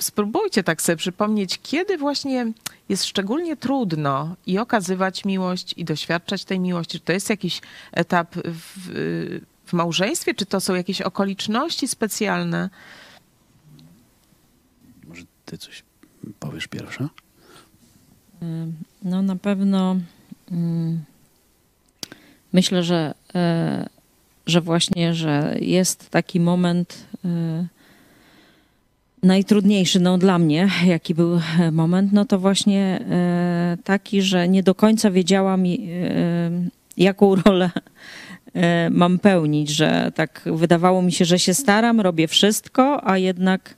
Spróbujcie 0.00 0.62
tak 0.62 0.82
sobie 0.82 0.96
przypomnieć, 0.96 1.58
kiedy 1.62 1.98
właśnie 1.98 2.52
jest 2.88 3.04
szczególnie 3.04 3.56
trudno 3.56 4.36
i 4.46 4.58
okazywać 4.58 5.24
miłość, 5.24 5.74
i 5.76 5.84
doświadczać 5.84 6.44
tej 6.44 6.60
miłości. 6.60 6.98
Czy 6.98 7.04
to 7.04 7.12
jest 7.12 7.30
jakiś 7.30 7.60
etap 7.92 8.34
w, 8.44 8.90
w 9.66 9.72
małżeństwie, 9.72 10.34
czy 10.34 10.46
to 10.46 10.60
są 10.60 10.74
jakieś 10.74 11.00
okoliczności 11.00 11.88
specjalne? 11.88 12.70
Może 15.08 15.22
ty 15.44 15.58
coś 15.58 15.82
powiesz 16.40 16.66
pierwsza? 16.66 17.08
No 19.02 19.22
na 19.22 19.36
pewno 19.36 19.96
mm, 20.50 21.04
myślę, 22.52 22.82
że, 22.82 23.14
e, 23.34 23.88
że 24.46 24.60
właśnie, 24.60 25.14
że 25.14 25.56
jest 25.60 26.10
taki 26.10 26.40
moment 26.40 27.06
e, 27.24 27.79
najtrudniejszy 29.22 30.00
no, 30.00 30.18
dla 30.18 30.38
mnie, 30.38 30.68
jaki 30.86 31.14
był 31.14 31.40
e, 31.60 31.70
moment, 31.70 32.12
no 32.12 32.24
to 32.24 32.38
właśnie 32.38 33.00
e, 33.10 33.78
taki, 33.84 34.22
że 34.22 34.48
nie 34.48 34.62
do 34.62 34.74
końca 34.74 35.10
wiedziałam, 35.10 35.64
e, 35.64 35.68
jaką 36.96 37.34
rolę 37.34 37.70
mam 38.90 39.18
pełnić, 39.18 39.70
że 39.70 40.12
tak 40.14 40.42
wydawało 40.46 41.02
mi 41.02 41.12
się, 41.12 41.24
że 41.24 41.38
się 41.38 41.54
staram, 41.54 42.00
robię 42.00 42.28
wszystko, 42.28 43.08
a 43.08 43.18
jednak 43.18 43.74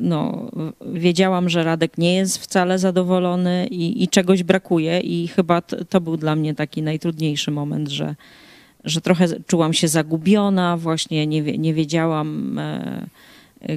no, 0.00 0.50
wiedziałam, 0.86 1.48
że 1.48 1.64
Radek 1.64 1.98
nie 1.98 2.14
jest 2.14 2.38
wcale 2.38 2.78
zadowolony 2.78 3.66
i, 3.66 4.02
i 4.02 4.08
czegoś 4.08 4.42
brakuje 4.42 5.00
i 5.00 5.28
chyba 5.28 5.60
t, 5.60 5.84
to 5.84 6.00
był 6.00 6.16
dla 6.16 6.36
mnie 6.36 6.54
taki 6.54 6.82
najtrudniejszy 6.82 7.50
moment, 7.50 7.88
że, 7.88 8.14
że 8.84 9.00
trochę 9.00 9.26
czułam 9.46 9.72
się 9.72 9.88
zagubiona, 9.88 10.76
właśnie 10.76 11.26
nie, 11.26 11.42
nie 11.58 11.74
wiedziałam 11.74 12.58
e, 12.58 13.06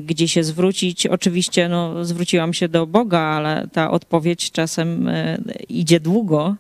gdzie 0.02 0.28
się 0.28 0.44
zwrócić. 0.44 1.08
Oczywiście 1.08 1.70
no, 1.70 2.06
zwróciłam 2.06 2.54
się 2.54 2.68
do 2.68 2.88
Boga, 2.88 3.20
ale 3.20 3.68
ta 3.72 3.92
odpowiedź 3.92 4.52
czasem 4.52 5.08
e, 5.08 5.38
idzie 5.70 6.00
długo 6.00 6.56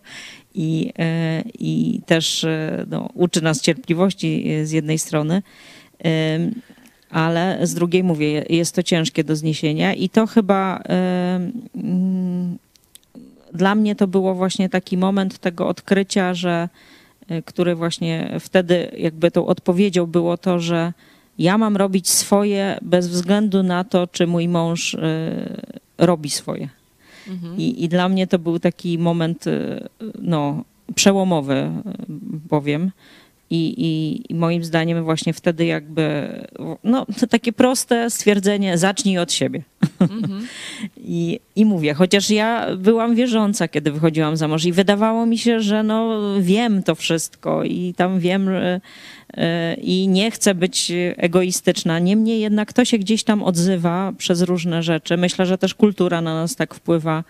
i, 0.56 0.94
e, 1.00 1.44
i 1.60 2.02
też 2.06 2.44
e, 2.44 2.86
no, 2.90 3.10
uczy 3.14 3.42
nas 3.42 3.62
cierpliwości 3.62 4.46
z 4.64 4.72
jednej 4.72 5.00
strony. 5.00 5.42
Ale 7.10 7.60
z 7.64 7.74
drugiej 7.74 8.04
mówię, 8.04 8.46
jest 8.50 8.76
to 8.76 8.84
ciężkie 8.84 9.24
do 9.24 9.36
zniesienia 9.36 9.94
i 9.94 10.10
to 10.10 10.28
chyba 10.28 10.80
mm, 11.74 12.58
dla 13.54 13.76
mnie 13.76 13.96
to 13.96 14.08
było 14.08 14.36
właśnie 14.36 14.70
taki 14.70 14.98
moment 14.98 15.38
tego 15.38 15.68
odkrycia, 15.68 16.34
że, 16.34 16.70
który 17.46 17.76
właśnie 17.76 18.38
wtedy 18.40 18.92
jakby 18.98 19.32
tą 19.32 19.46
odpowiedzią 19.46 20.06
było 20.06 20.38
to, 20.38 20.60
że 20.60 20.94
ja 21.40 21.58
mam 21.58 21.78
robić 21.78 22.10
swoje 22.10 22.78
bez 22.82 23.08
względu 23.08 23.64
na 23.64 23.84
to, 23.84 24.08
czy 24.08 24.28
mój 24.28 24.48
mąż 24.48 24.94
y, 24.94 25.00
robi 25.98 26.30
swoje. 26.30 26.70
Mhm. 27.28 27.58
I, 27.58 27.84
I 27.84 27.90
dla 27.90 28.10
mnie 28.10 28.28
to 28.28 28.40
był 28.40 28.60
taki 28.60 28.98
moment 28.98 29.48
y, 29.48 29.88
no, 30.20 30.64
przełomowy, 30.96 31.54
y, 31.56 32.50
powiem. 32.50 32.92
I, 33.50 33.74
i, 33.78 34.22
I 34.32 34.36
moim 34.36 34.64
zdaniem 34.64 35.04
właśnie 35.04 35.34
wtedy 35.34 35.66
jakby, 35.66 36.30
no 36.84 37.06
to 37.20 37.28
takie 37.28 37.54
proste 37.54 38.10
stwierdzenie, 38.10 38.78
zacznij 38.78 39.18
od 39.18 39.34
siebie. 39.34 39.62
Mhm. 40.00 40.48
I, 40.98 41.40
I 41.56 41.66
mówię, 41.66 41.94
chociaż 41.94 42.30
ja 42.30 42.76
byłam 42.78 43.16
wierząca, 43.16 43.68
kiedy 43.68 43.92
wychodziłam 43.92 44.38
za 44.38 44.48
mąż 44.48 44.66
i 44.66 44.72
wydawało 44.72 45.26
mi 45.26 45.38
się, 45.38 45.60
że 45.60 45.84
no 45.84 46.20
wiem 46.42 46.84
to 46.84 46.96
wszystko 46.96 47.64
i 47.64 47.94
tam 47.98 48.20
wiem 48.20 48.48
y, 48.48 48.82
i 49.82 50.08
nie 50.08 50.32
chcę 50.32 50.56
być 50.56 50.92
egoistyczna. 51.18 52.00
Niemniej 52.00 52.42
jednak 52.42 52.74
to 52.74 52.86
się 52.86 52.98
gdzieś 52.98 53.24
tam 53.24 53.44
odzywa 53.44 54.14
przez 54.18 54.42
różne 54.42 54.84
rzeczy. 54.84 55.18
Myślę, 55.18 55.46
że 55.46 55.58
też 55.58 55.74
kultura 55.74 56.22
na 56.22 56.34
nas 56.34 56.56
tak 56.56 56.76
wpływa. 56.76 57.24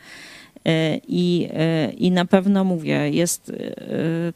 Y, 0.67 1.01
I, 1.07 1.49
y, 1.89 1.93
I 1.93 2.11
na 2.11 2.25
pewno 2.25 2.63
mówię, 2.63 3.09
jest, 3.09 3.49
y, 3.49 4.33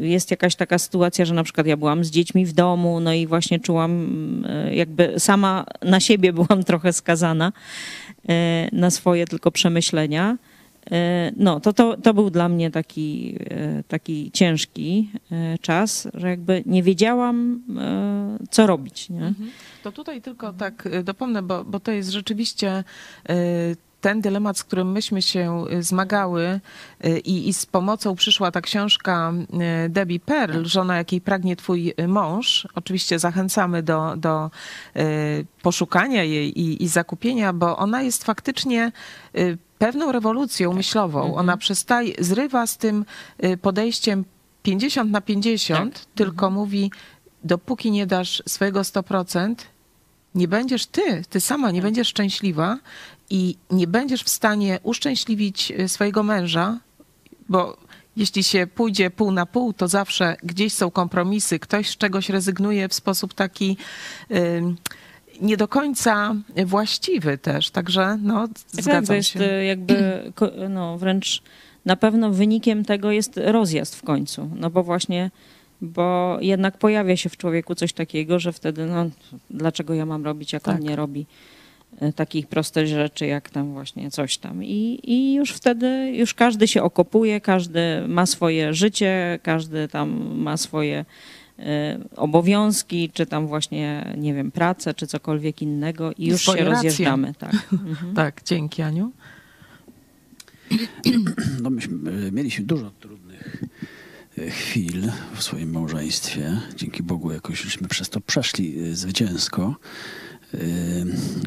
jest 0.00 0.30
jakaś 0.30 0.56
taka 0.56 0.78
sytuacja, 0.78 1.24
że 1.24 1.34
na 1.34 1.44
przykład 1.44 1.66
ja 1.66 1.76
byłam 1.76 2.04
z 2.04 2.10
dziećmi 2.10 2.46
w 2.46 2.52
domu, 2.52 3.00
no 3.00 3.12
i 3.12 3.26
właśnie 3.26 3.60
czułam, 3.60 4.44
y, 4.44 4.74
jakby 4.74 5.14
sama 5.18 5.64
na 5.82 6.00
siebie 6.00 6.32
byłam 6.38 6.64
trochę 6.64 6.92
skazana 6.92 7.52
na 8.72 8.90
swoje 8.90 9.26
tylko 9.26 9.50
przemyślenia. 9.50 10.36
No, 11.36 11.60
to, 11.60 11.72
to, 11.72 11.96
to 11.96 12.14
był 12.14 12.30
dla 12.30 12.48
mnie 12.48 12.70
taki, 12.70 13.38
taki 13.88 14.30
ciężki 14.30 15.10
czas, 15.60 16.08
że 16.14 16.28
jakby 16.28 16.62
nie 16.66 16.82
wiedziałam, 16.82 17.62
co 18.50 18.66
robić. 18.66 19.10
Nie? 19.10 19.26
Mhm. 19.26 19.50
To 19.82 19.92
tutaj 19.92 20.22
tylko 20.22 20.52
tak 20.52 20.88
dopomnę, 21.04 21.42
bo, 21.42 21.64
bo 21.64 21.80
to 21.80 21.92
jest 21.92 22.10
rzeczywiście 22.10 22.84
ten 24.00 24.20
dylemat, 24.20 24.58
z 24.58 24.64
którym 24.64 24.92
myśmy 24.92 25.22
się 25.22 25.64
y, 25.72 25.82
zmagały 25.82 26.60
y, 27.04 27.18
i, 27.18 27.48
i 27.48 27.54
z 27.54 27.66
pomocą 27.66 28.14
przyszła 28.14 28.50
ta 28.50 28.60
książka 28.60 29.32
y, 29.86 29.88
Debbie 29.88 30.20
Pearl, 30.20 30.64
Żona, 30.64 30.96
jakiej 30.96 31.20
pragnie 31.20 31.56
twój 31.56 31.94
mąż. 32.08 32.68
Oczywiście 32.74 33.18
zachęcamy 33.18 33.82
do, 33.82 34.14
do 34.16 34.50
poszukania 35.62 36.24
jej 36.24 36.60
i, 36.60 36.82
i 36.82 36.88
zakupienia, 36.88 37.52
bo 37.52 37.76
ona 37.76 38.02
jest 38.02 38.24
faktycznie 38.24 38.92
pewną 39.78 40.12
rewolucją 40.12 40.72
myślową. 40.72 41.36
Ona 41.36 41.56
przestaje, 41.56 42.14
zrywa 42.18 42.66
z 42.66 42.76
tym 42.76 43.04
podejściem 43.62 44.24
50 44.62 45.10
na 45.10 45.20
50, 45.20 46.06
tylko 46.14 46.50
mówi, 46.50 46.90
dopóki 47.44 47.90
nie 47.90 48.06
dasz 48.06 48.42
swojego 48.46 48.80
100%, 48.80 49.54
nie 50.34 50.48
będziesz 50.48 50.86
ty, 50.86 51.24
ty 51.30 51.40
sama 51.40 51.70
nie 51.70 51.82
będziesz 51.82 52.08
szczęśliwa 52.08 52.78
i 53.30 53.56
nie 53.70 53.86
będziesz 53.86 54.22
w 54.22 54.28
stanie 54.28 54.78
uszczęśliwić 54.82 55.70
y, 55.70 55.88
swojego 55.88 56.22
męża, 56.22 56.78
bo 57.48 57.76
jeśli 58.16 58.44
się 58.44 58.66
pójdzie 58.66 59.10
pół 59.10 59.30
na 59.30 59.46
pół, 59.46 59.72
to 59.72 59.88
zawsze 59.88 60.36
gdzieś 60.42 60.72
są 60.72 60.90
kompromisy, 60.90 61.58
ktoś 61.58 61.90
z 61.90 61.96
czegoś 61.96 62.28
rezygnuje 62.28 62.88
w 62.88 62.94
sposób 62.94 63.34
taki 63.34 63.76
nie 65.40 65.56
do 65.56 65.68
końca 65.68 66.34
właściwy 66.66 67.38
też, 67.38 67.70
także 67.70 68.18
no, 68.22 68.48
Tak, 68.48 68.56
to 68.76 68.82
zgadzam 68.82 69.16
jest 69.16 69.28
się. 69.28 69.40
y, 69.40 69.64
jakby 69.64 70.22
no, 70.68 70.98
wręcz 70.98 71.42
na 71.84 71.96
pewno 71.96 72.30
wynikiem 72.30 72.84
tego 72.84 73.10
jest 73.12 73.40
rozjazd 73.44 73.96
w 73.96 74.02
końcu. 74.02 74.50
No 74.56 74.70
bo 74.70 74.82
właśnie, 74.82 75.30
bo 75.80 76.38
jednak 76.40 76.78
pojawia 76.78 77.16
się 77.16 77.28
w 77.28 77.36
człowieku 77.36 77.74
coś 77.74 77.92
takiego, 77.92 78.38
że 78.38 78.52
wtedy, 78.52 78.86
no 78.86 79.06
dlaczego 79.50 79.94
ja 79.94 80.06
mam 80.06 80.24
robić, 80.24 80.52
jak 80.52 80.62
Tak. 80.62 80.74
on 80.76 80.80
nie 80.80 80.96
robi 80.96 81.26
takich 82.16 82.46
prostych 82.46 82.86
rzeczy, 82.86 83.26
jak 83.26 83.50
tam 83.50 83.72
właśnie 83.72 84.10
coś 84.10 84.38
tam. 84.38 84.64
I, 84.64 85.00
I 85.04 85.34
już 85.34 85.52
wtedy, 85.52 86.12
już 86.16 86.34
każdy 86.34 86.68
się 86.68 86.82
okopuje, 86.82 87.40
każdy 87.40 88.08
ma 88.08 88.26
swoje 88.26 88.74
życie, 88.74 89.38
każdy 89.42 89.88
tam 89.88 90.36
ma 90.36 90.56
swoje 90.56 91.04
y, 91.58 91.64
obowiązki, 92.16 93.10
czy 93.14 93.26
tam 93.26 93.46
właśnie, 93.46 94.14
nie 94.18 94.34
wiem, 94.34 94.50
pracę, 94.50 94.94
czy 94.94 95.06
cokolwiek 95.06 95.62
innego 95.62 96.12
i 96.18 96.26
już 96.26 96.42
swoje 96.42 96.58
się 96.58 96.64
racje. 96.64 96.88
rozjeżdżamy. 96.90 97.34
Tak. 97.38 97.52
Mhm. 97.72 98.14
Tak, 98.14 98.42
dzięki 98.44 98.82
Aniu. 98.82 99.12
No 101.62 101.70
myśmy 101.70 102.10
e, 102.28 102.32
mieliśmy 102.32 102.64
dużo 102.64 102.90
trudnych 102.90 103.64
e, 104.38 104.50
chwil 104.50 105.02
w 105.34 105.42
swoim 105.42 105.72
małżeństwie. 105.72 106.60
Dzięki 106.76 107.02
Bogu 107.02 107.32
jakoś 107.32 107.60
żeśmy 107.60 107.88
przez 107.88 108.08
to 108.10 108.20
przeszli 108.20 108.80
e, 108.80 108.94
zwycięsko. 108.96 109.74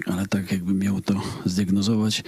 Ale 0.05 0.27
tak 0.27 0.51
jakbym 0.51 0.79
miał 0.79 1.01
to 1.01 1.21
zdiagnozować, 1.45 2.23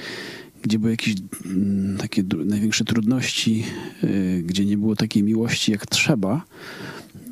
gdzie 0.61 0.79
były 0.79 0.91
jakieś 0.91 1.15
mm, 1.45 1.97
takie 1.97 2.23
największe 2.45 2.85
trudności, 2.85 3.63
e, 4.03 4.07
gdzie 4.41 4.65
nie 4.65 4.77
było 4.77 4.95
takiej 4.95 5.23
miłości 5.23 5.71
jak 5.71 5.85
trzeba, 5.85 6.41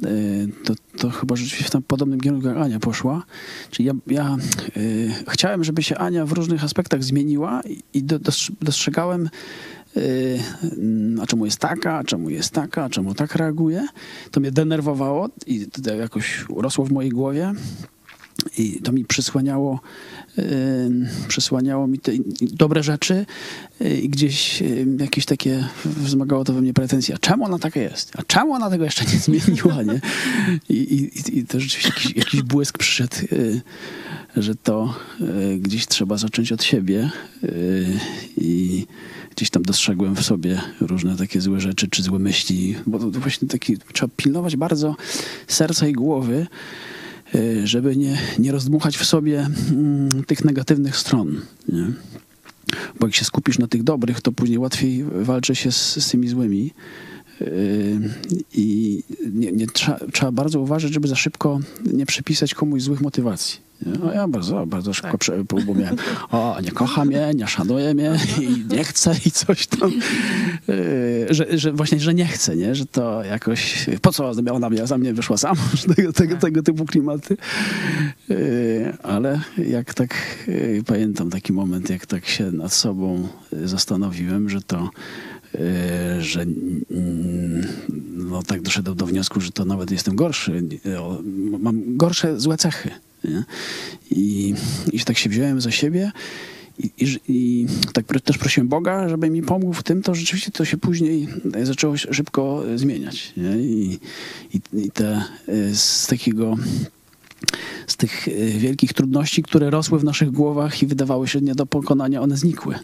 e, 0.04 0.08
to, 0.64 0.74
to 0.98 1.10
chyba 1.10 1.36
rzeczywiście 1.36 1.66
w 1.66 1.70
tam 1.72 1.82
podobnym 1.84 2.20
kierunku 2.20 2.48
jak 2.48 2.58
Ania 2.58 2.80
poszła. 2.80 3.24
Czyli 3.72 3.88
ja, 3.88 3.94
ja 4.08 4.38
e, 5.26 5.32
chciałem, 5.32 5.64
żeby 5.64 5.84
się 5.84 5.98
Ania 5.98 6.26
w 6.26 6.32
różnych 6.32 6.64
aspektach 6.64 7.04
zmieniła 7.04 7.62
i- 7.62 7.80
i 7.94 8.04
do, 8.04 8.20
dostrz- 8.20 8.52
dostrzegałem, 8.62 9.30
mm, 9.96 11.20
a 11.22 11.26
czemu 11.28 11.46
jest 11.46 11.58
taka, 11.60 11.98
a 11.98 12.04
czemu 12.04 12.30
jest 12.30 12.50
taka, 12.54 12.84
a 12.84 12.90
czemu 12.90 13.14
tak 13.16 13.36
reaguje. 13.36 13.88
To 14.32 14.40
mnie 14.40 14.52
denerwowało 14.52 15.30
i 15.48 15.66
to 15.68 15.96
jakoś 15.96 16.50
urosło 16.50 16.86
w 16.86 16.92
mojej 16.92 17.12
głowie. 17.12 17.54
I 18.58 18.82
to 18.84 18.92
mi 18.92 19.06
przysłaniało, 19.06 19.80
yy, 20.38 20.44
przysłaniało 21.28 21.88
mi 21.88 22.00
te 22.00 22.12
dobre 22.42 22.84
rzeczy 22.84 23.26
yy, 23.80 23.98
i 23.98 24.10
gdzieś 24.10 24.64
jakieś 25.00 25.26
takie 25.26 25.68
wzmagało 25.86 26.44
to 26.44 26.54
we 26.54 26.62
mnie 26.62 26.74
pretensje. 26.74 27.16
A 27.16 27.18
czemu 27.18 27.46
ona 27.46 27.60
taka 27.60 27.80
jest? 27.80 28.12
A 28.18 28.24
czemu 28.24 28.54
ona 28.54 28.70
tego 28.70 28.84
jeszcze 28.84 29.06
nie 29.06 29.20
zmieniła? 29.20 29.84
Nie? 29.84 30.02
I, 30.70 30.74
i, 30.76 31.40
I 31.40 31.46
to 31.46 31.60
rzeczywiście 31.60 31.90
jakiś, 31.90 32.16
jakiś 32.16 32.42
błysk 32.42 32.78
przyszedł, 32.78 33.16
yy, 33.32 33.62
że 34.38 34.56
to 34.56 34.96
yy, 35.20 35.58
gdzieś 35.58 35.88
trzeba 35.88 36.18
zacząć 36.18 36.52
od 36.52 36.64
siebie 36.64 37.10
i 38.38 38.86
gdzieś 39.36 39.50
tam 39.50 39.64
dostrzegłem 39.64 40.16
w 40.16 40.24
sobie 40.24 40.62
różne 40.82 41.18
takie 41.18 41.42
złe 41.42 41.60
rzeczy 41.60 41.88
czy 41.88 42.04
złe 42.04 42.20
myśli, 42.20 42.76
bo 42.88 43.00
to 43.00 43.20
właśnie 43.20 43.48
taki, 43.48 43.78
trzeba 43.94 44.12
pilnować 44.18 44.56
bardzo 44.56 44.96
serca 45.48 45.88
i 45.88 45.94
głowy, 45.94 46.48
żeby 47.64 47.98
nie, 47.98 48.18
nie 48.40 48.52
rozdmuchać 48.52 48.98
w 48.98 49.06
sobie 49.06 49.48
mm, 49.72 50.24
tych 50.24 50.46
negatywnych 50.46 50.98
stron. 50.98 51.42
Nie? 51.70 51.88
Bo 53.00 53.08
jak 53.08 53.16
się 53.16 53.26
skupisz 53.26 53.60
na 53.60 53.68
tych 53.68 53.84
dobrych, 53.84 54.22
to 54.22 54.32
później 54.32 54.60
łatwiej 54.60 55.04
walczy 55.04 55.56
się 55.56 55.72
z, 55.72 56.06
z 56.06 56.10
tymi 56.10 56.28
złymi. 56.28 56.72
Y, 57.42 58.00
I 58.54 59.04
nie, 59.34 59.52
nie, 59.52 59.68
trzeba, 59.68 60.00
trzeba 60.14 60.32
bardzo 60.32 60.60
uważać, 60.60 60.94
żeby 60.94 61.08
za 61.08 61.16
szybko 61.16 61.60
nie 61.94 62.06
przypisać 62.06 62.54
komuś 62.54 62.82
złych 62.82 63.02
motywacji. 63.02 63.72
No 63.86 64.14
ja 64.14 64.28
bardzo, 64.28 64.66
bardzo 64.66 64.94
szybko, 64.94 65.18
bo 65.66 65.74
miałem, 65.74 65.96
o, 66.32 66.58
nie 66.64 66.72
kocha 66.72 67.06
mnie, 67.06 67.32
nie 67.36 67.48
szanuje 67.48 67.94
mnie 67.94 68.20
i 68.42 68.76
nie 68.76 68.84
chce 68.84 69.16
i 69.26 69.32
coś 69.32 69.68
tam. 69.68 69.92
Y, 70.70 71.28
że, 71.30 71.58
że 71.58 71.72
właśnie, 71.72 72.00
że 72.00 72.14
nie 72.14 72.26
chce, 72.26 72.56
nie? 72.56 72.76
Że 72.76 72.86
to 72.86 73.24
jakoś, 73.24 73.90
po 74.02 74.12
co 74.12 74.32
ona 74.52 74.70
mnie, 74.70 74.88
za 74.88 74.98
mnie 74.98 75.14
wyszła 75.14 75.38
sama, 75.38 75.62
tego, 75.96 76.14
tego, 76.14 76.36
tego 76.38 76.64
typu 76.64 76.86
klimaty. 76.86 77.38
Y, 78.32 78.94
Ale 79.04 79.42
jak 79.68 79.94
tak 79.94 80.16
pamiętam 80.86 81.30
taki 81.30 81.54
moment, 81.54 81.90
jak 81.90 82.06
tak 82.06 82.26
się 82.26 82.52
nad 82.52 82.74
sobą 82.74 83.28
zastanowiłem, 83.52 84.50
że 84.50 84.62
to 84.62 84.90
że 86.20 86.42
mm, 86.42 87.66
no 88.18 88.44
tak 88.44 88.62
doszedłem 88.62 88.98
do 88.98 89.06
wniosku, 89.06 89.42
że 89.42 89.52
to 89.52 89.66
nawet 89.66 89.92
jestem 89.92 90.16
gorszy, 90.16 90.64
y, 90.86 91.60
mam 91.60 91.98
gorsze 91.98 92.40
złe 92.40 92.58
cechy. 92.58 92.90
I, 94.12 94.54
I 94.94 95.00
tak 95.00 95.18
się 95.18 95.30
wziąłem 95.30 95.62
za 95.62 95.72
siebie 95.72 96.12
i, 96.80 96.90
i, 96.98 97.20
i 97.28 97.68
tak 97.94 98.06
też 98.24 98.38
prosiłem 98.38 98.68
Boga, 98.68 99.10
żeby 99.10 99.30
mi 99.30 99.42
pomógł 99.42 99.74
w 99.74 99.84
tym, 99.84 100.02
to 100.02 100.16
rzeczywiście 100.16 100.52
to 100.52 100.66
się 100.66 100.78
później 100.78 101.28
zaczęło 101.64 101.98
się 101.98 102.14
szybko 102.14 102.64
zmieniać. 102.76 103.34
Nie? 103.38 103.58
I, 103.58 104.00
i, 104.74 104.92
te 104.92 105.24
y, 105.50 105.76
z 105.76 106.08
takiego 106.08 106.56
z 107.88 107.98
tych 107.98 108.28
y, 108.28 108.54
wielkich 108.58 108.94
trudności, 108.94 109.44
które 109.44 109.70
rosły 109.70 110.00
w 110.00 110.04
naszych 110.04 110.32
głowach 110.32 110.84
i 110.84 110.88
wydawały 110.88 111.28
się 111.28 111.42
nie 111.42 111.56
do 111.56 111.66
pokonania, 111.66 112.22
one 112.22 112.38
znikły. 112.38 112.76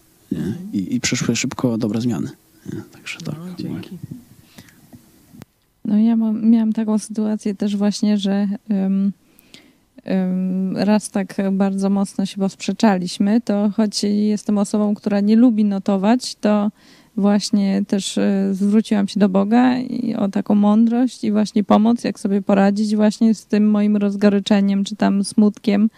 I, 0.74 0.96
I 0.96 1.00
przyszły 1.00 1.36
szybko 1.36 1.78
dobre 1.78 2.02
zmiany. 2.02 2.30
Nie? 2.74 2.82
Także 2.82 3.20
tak. 3.20 3.36
dzięki. 3.58 3.98
No 5.86 5.98
ja 5.98 6.16
mam, 6.16 6.50
miałam 6.50 6.74
taką 6.74 7.00
sytuację 7.00 7.56
też 7.56 7.78
właśnie, 7.78 8.18
że 8.18 8.48
ym, 8.72 9.12
ym, 10.12 10.78
raz 10.78 11.10
tak 11.10 11.36
bardzo 11.52 11.90
mocno 11.90 12.26
się 12.26 12.38
posprzeczaliśmy, 12.38 13.42
to 13.42 13.70
choć 13.76 14.04
jestem 14.04 14.58
osobą, 14.58 14.96
która 14.96 15.20
nie 15.20 15.36
lubi 15.36 15.66
notować, 15.66 16.36
to 16.36 16.72
właśnie 17.18 17.84
też 17.88 18.18
e, 18.18 18.54
zwróciłam 18.54 19.08
się 19.08 19.20
do 19.20 19.30
Boga 19.30 19.78
i 19.78 20.16
o 20.16 20.30
taką 20.30 20.56
mądrość 20.56 21.24
i 21.24 21.32
właśnie 21.32 21.64
pomoc, 21.64 22.04
jak 22.04 22.20
sobie 22.20 22.42
poradzić 22.42 22.96
właśnie 22.96 23.34
z 23.34 23.46
tym 23.46 23.70
moim 23.70 23.98
rozgoryczeniem 23.98 24.84
czy 24.84 24.96
tam 24.96 25.24
smutkiem. 25.24 25.90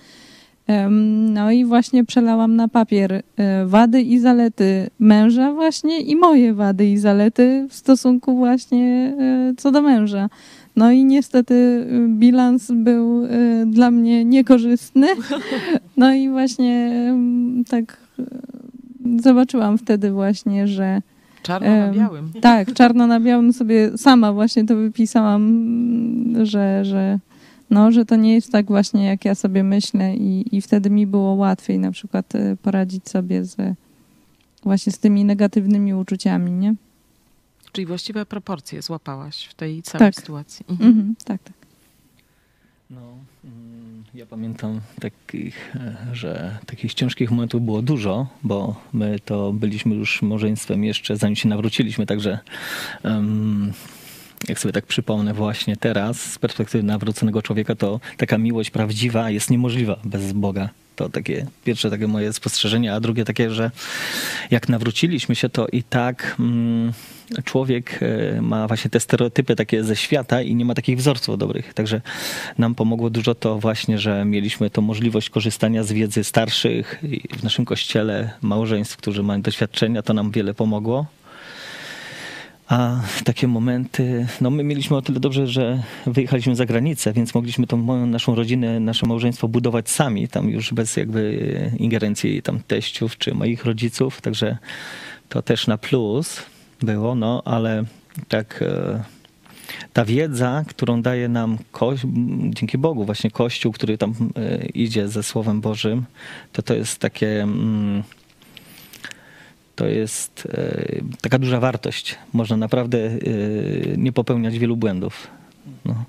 No 1.29 1.51
i 1.51 1.65
właśnie 1.65 2.05
przelałam 2.05 2.55
na 2.55 2.67
papier 2.67 3.13
e, 3.13 3.65
wady 3.65 4.01
i 4.01 4.19
zalety 4.19 4.89
męża 4.99 5.53
właśnie 5.53 6.01
i 6.01 6.15
moje 6.15 6.53
wady 6.53 6.89
i 6.89 6.97
zalety 6.97 7.67
w 7.69 7.73
stosunku 7.73 8.35
właśnie 8.35 9.15
e, 9.19 9.53
co 9.57 9.71
do 9.71 9.81
męża. 9.81 10.29
No 10.75 10.91
i 10.91 11.05
niestety 11.05 11.53
y, 11.53 12.07
bilans 12.07 12.71
był 12.71 13.27
dla 13.65 13.91
mnie 13.91 14.25
niekorzystny. 14.25 15.07
No 15.97 16.13
i 16.13 16.29
właśnie 16.29 16.93
tak 17.69 17.97
zobaczyłam 19.19 19.77
wtedy 19.77 20.11
właśnie, 20.11 20.67
że 20.67 21.01
Czarno 21.43 21.69
na 21.69 21.91
białym. 21.91 22.31
Tak, 22.41 22.73
czarno 22.73 23.07
na 23.07 23.19
białym 23.19 23.53
sobie 23.53 23.97
sama 23.97 24.33
właśnie 24.33 24.65
to 24.65 24.75
wypisałam, 24.75 25.63
że, 26.43 26.85
że, 26.85 27.19
no, 27.69 27.91
że 27.91 28.05
to 28.05 28.15
nie 28.15 28.33
jest 28.33 28.51
tak 28.51 28.65
właśnie, 28.65 29.05
jak 29.05 29.25
ja 29.25 29.35
sobie 29.35 29.63
myślę 29.63 30.15
i, 30.15 30.55
i 30.57 30.61
wtedy 30.61 30.89
mi 30.89 31.07
było 31.07 31.33
łatwiej 31.33 31.79
na 31.79 31.91
przykład 31.91 32.35
y, 32.35 32.57
poradzić 32.61 33.09
sobie 33.09 33.45
z, 33.45 33.75
właśnie 34.63 34.91
z 34.93 34.99
tymi 34.99 35.25
negatywnymi 35.25 35.93
uczuciami, 35.93 36.51
nie? 36.51 36.75
Czyli 37.71 37.85
właściwe 37.85 38.25
proporcje 38.25 38.81
złapałaś 38.81 39.45
w 39.45 39.53
tej 39.53 39.81
całej 39.81 39.99
Tak. 39.99 40.15
sytuacji. 40.15 40.65
Mhm, 40.69 41.15
tak, 41.25 41.43
tak. 41.43 41.53
No, 42.89 43.01
mm, 43.45 44.03
ja 44.15 44.25
pamiętam 44.25 44.81
takich, 44.99 45.75
e, 45.75 45.95
że 46.13 46.57
takich 46.65 46.93
ciężkich 46.93 47.31
momentów 47.31 47.61
było 47.61 47.81
dużo, 47.81 48.27
bo 48.43 48.75
my 48.93 49.19
to 49.25 49.53
byliśmy 49.53 49.95
już 49.95 50.21
małżeństwem 50.21 50.83
jeszcze 50.83 51.17
zanim 51.17 51.35
się 51.35 51.49
nawróciliśmy, 51.49 52.05
także 52.05 52.39
em, 53.03 53.73
jak 54.47 54.59
sobie 54.59 54.73
tak 54.73 54.85
przypomnę 54.85 55.33
właśnie 55.33 55.77
teraz, 55.77 56.21
z 56.21 56.39
perspektywy 56.39 56.83
nawróconego 56.83 57.41
człowieka, 57.41 57.75
to 57.75 57.99
taka 58.17 58.37
miłość 58.37 58.69
prawdziwa 58.69 59.29
jest 59.29 59.49
niemożliwa 59.49 59.99
bez 60.03 60.33
Boga. 60.33 60.69
To 60.95 61.09
takie 61.09 61.45
pierwsze 61.63 61.89
takie 61.89 62.07
moje 62.07 62.33
spostrzeżenie, 62.33 62.93
a 62.93 62.99
drugie 62.99 63.25
takie, 63.25 63.51
że 63.51 63.71
jak 64.51 64.69
nawróciliśmy 64.69 65.35
się, 65.35 65.49
to 65.49 65.67
i 65.67 65.83
tak 65.83 66.35
mm, 66.39 66.93
człowiek 67.43 67.99
e, 68.01 68.41
ma 68.41 68.67
właśnie 68.67 68.91
te 68.91 68.99
stereotypy 68.99 69.55
takie 69.55 69.83
ze 69.83 69.95
świata 69.95 70.41
i 70.41 70.55
nie 70.55 70.65
ma 70.65 70.73
takich 70.73 70.97
wzorców 70.97 71.37
dobrych. 71.37 71.73
Także 71.73 72.01
nam 72.57 72.75
pomogło 72.75 73.09
dużo 73.09 73.35
to 73.35 73.59
właśnie, 73.59 73.97
że 73.97 74.25
mieliśmy 74.25 74.69
tą 74.69 74.81
możliwość 74.81 75.29
korzystania 75.29 75.83
z 75.83 75.91
wiedzy 75.91 76.23
starszych 76.23 77.03
w 77.37 77.43
naszym 77.43 77.65
kościele 77.65 78.29
małżeństw, 78.41 78.97
którzy 78.97 79.23
mają 79.23 79.41
doświadczenia, 79.41 80.01
to 80.01 80.13
nam 80.13 80.31
wiele 80.31 80.53
pomogło. 80.53 81.05
A 82.69 83.01
takie 83.23 83.47
momenty, 83.47 84.27
no 84.41 84.49
my 84.49 84.63
mieliśmy 84.63 84.97
o 84.97 85.01
tyle 85.01 85.19
dobrze, 85.19 85.47
że 85.47 85.83
wyjechaliśmy 86.05 86.55
za 86.55 86.65
granicę, 86.65 87.13
więc 87.13 87.35
mogliśmy 87.35 87.67
tą 87.67 87.77
moją, 87.77 88.05
naszą 88.05 88.35
rodzinę, 88.35 88.79
nasze 88.79 89.07
małżeństwo 89.07 89.47
budować 89.47 89.89
sami, 89.89 90.27
tam 90.27 90.49
już 90.49 90.73
bez 90.73 90.97
jakby 90.97 91.71
ingerencji 91.77 92.41
tam 92.41 92.59
teściów 92.67 93.17
czy 93.17 93.33
moich 93.33 93.65
rodziców, 93.65 94.21
także 94.21 94.57
to 95.29 95.41
też 95.41 95.67
na 95.67 95.77
plus 95.77 96.41
było, 96.81 97.15
no 97.15 97.41
ale 97.45 97.83
tak 98.27 98.61
e, 98.61 99.03
ta 99.93 100.05
wiedza, 100.05 100.63
którą 100.67 101.01
daje 101.01 101.29
nam 101.29 101.57
koś, 101.71 101.99
dzięki 102.49 102.77
Bogu 102.77 103.05
właśnie 103.05 103.31
Kościół, 103.31 103.71
który 103.71 103.97
tam 103.97 104.13
e, 104.35 104.65
idzie 104.65 105.07
ze 105.07 105.23
Słowem 105.23 105.61
Bożym, 105.61 106.05
to 106.53 106.61
to 106.61 106.73
jest 106.73 106.99
takie 106.99 107.41
mm, 107.41 108.03
to 109.79 109.87
jest 109.87 110.47
e, 110.53 111.01
taka 111.21 111.39
duża 111.39 111.59
wartość. 111.59 112.15
Można 112.33 112.57
naprawdę 112.57 112.97
e, 112.97 113.17
nie 113.97 114.11
popełniać 114.11 114.59
wielu 114.59 114.77
błędów. 114.77 115.27
No. 115.85 116.03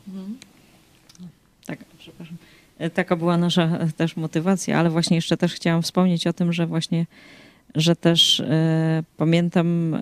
Tak, 1.66 1.78
przepraszam. 1.98 2.37
E, 2.78 2.90
Taka 2.90 3.16
była 3.16 3.37
nasza 3.37 3.78
też 3.96 4.16
motywacja, 4.16 4.78
ale 4.78 4.90
właśnie 4.90 5.16
jeszcze 5.16 5.37
też 5.37 5.54
chciałam 5.54 5.83
wspomnieć 5.83 6.26
o 6.26 6.33
tym, 6.33 6.52
że 6.52 6.66
właśnie, 6.66 7.06
że 7.74 7.96
też 7.96 8.42
pamiętam, 9.16 9.98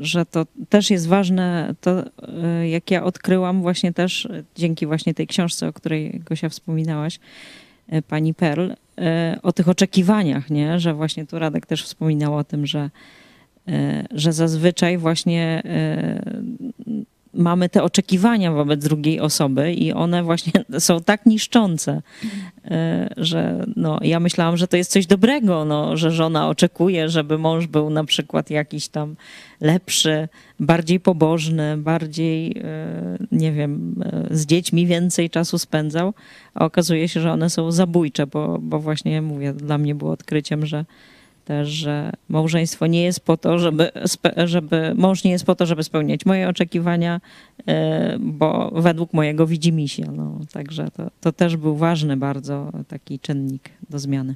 że 0.00 0.26
to 0.26 0.46
też 0.68 0.90
jest 0.90 1.08
ważne, 1.08 1.74
to 1.80 2.04
jak 2.70 2.90
ja 2.90 3.04
odkryłam 3.04 3.62
właśnie 3.62 3.92
też 3.92 4.28
dzięki 4.56 4.86
właśnie 4.86 5.14
tej 5.14 5.26
książce, 5.26 5.68
o 5.68 5.72
której 5.72 6.20
Gosia 6.24 6.48
wspominałaś, 6.48 7.18
pani 8.08 8.34
Perl, 8.34 8.70
o 9.42 9.52
tych 9.52 9.68
oczekiwaniach, 9.68 10.50
nie? 10.50 10.80
że 10.80 10.94
właśnie 10.94 11.26
tu 11.26 11.38
Radek 11.38 11.66
też 11.66 11.84
wspominał 11.84 12.36
o 12.36 12.44
tym, 12.44 12.66
że, 12.66 12.90
e, 13.68 14.04
że 14.10 14.32
zazwyczaj 14.32 14.98
właśnie 14.98 15.62
e, 15.64 16.42
mamy 17.34 17.68
te 17.68 17.82
oczekiwania 17.82 18.52
wobec 18.52 18.84
drugiej 18.84 19.20
osoby 19.20 19.74
i 19.74 19.92
one 19.92 20.22
właśnie 20.22 20.52
są 20.78 21.00
tak 21.00 21.26
niszczące, 21.26 22.02
e, 22.64 23.08
że 23.16 23.64
no, 23.76 23.98
ja 24.02 24.20
myślałam, 24.20 24.56
że 24.56 24.68
to 24.68 24.76
jest 24.76 24.90
coś 24.90 25.06
dobrego, 25.06 25.64
no, 25.64 25.96
że 25.96 26.10
żona 26.10 26.48
oczekuje, 26.48 27.08
żeby 27.08 27.38
mąż 27.38 27.66
był 27.66 27.90
na 27.90 28.04
przykład 28.04 28.50
jakiś 28.50 28.88
tam 28.88 29.16
lepszy, 29.60 30.28
bardziej 30.60 31.00
pobożny, 31.00 31.76
bardziej, 31.76 32.58
e, 32.58 33.18
nie 33.32 33.52
wiem, 33.52 34.02
e, 34.30 34.36
z 34.36 34.46
dziećmi 34.46 34.86
więcej 34.86 35.30
czasu 35.30 35.58
spędzał, 35.58 36.14
a 36.54 36.64
okazuje 36.64 37.08
się, 37.08 37.20
że 37.20 37.32
one 37.32 37.50
są 37.50 37.72
zabójcze, 37.72 38.26
bo, 38.26 38.58
bo 38.62 38.80
właśnie 38.80 39.22
mówię, 39.22 39.52
dla 39.52 39.78
mnie 39.78 39.94
było 39.94 40.12
odkryciem, 40.12 40.66
że 40.66 40.84
też, 41.44 41.68
że 41.68 42.12
małżeństwo 42.28 42.86
nie 42.86 43.02
jest 43.02 43.20
po 43.20 43.36
to, 43.36 43.58
żeby, 43.58 43.90
żeby 44.44 44.92
mąż 44.94 45.24
nie 45.24 45.30
jest 45.30 45.44
po 45.44 45.54
to, 45.54 45.66
żeby 45.66 45.82
spełniać 45.82 46.26
moje 46.26 46.48
oczekiwania, 46.48 47.20
e, 47.66 48.16
bo 48.18 48.70
według 48.74 49.12
mojego 49.12 49.46
widzi 49.46 49.72
mi 49.72 49.88
się. 49.88 50.04
No, 50.12 50.40
także 50.52 50.90
to, 50.90 51.10
to 51.20 51.32
też 51.32 51.56
był 51.56 51.76
ważny 51.76 52.16
bardzo 52.16 52.72
taki 52.88 53.18
czynnik 53.18 53.70
do 53.90 53.98
zmiany. 53.98 54.34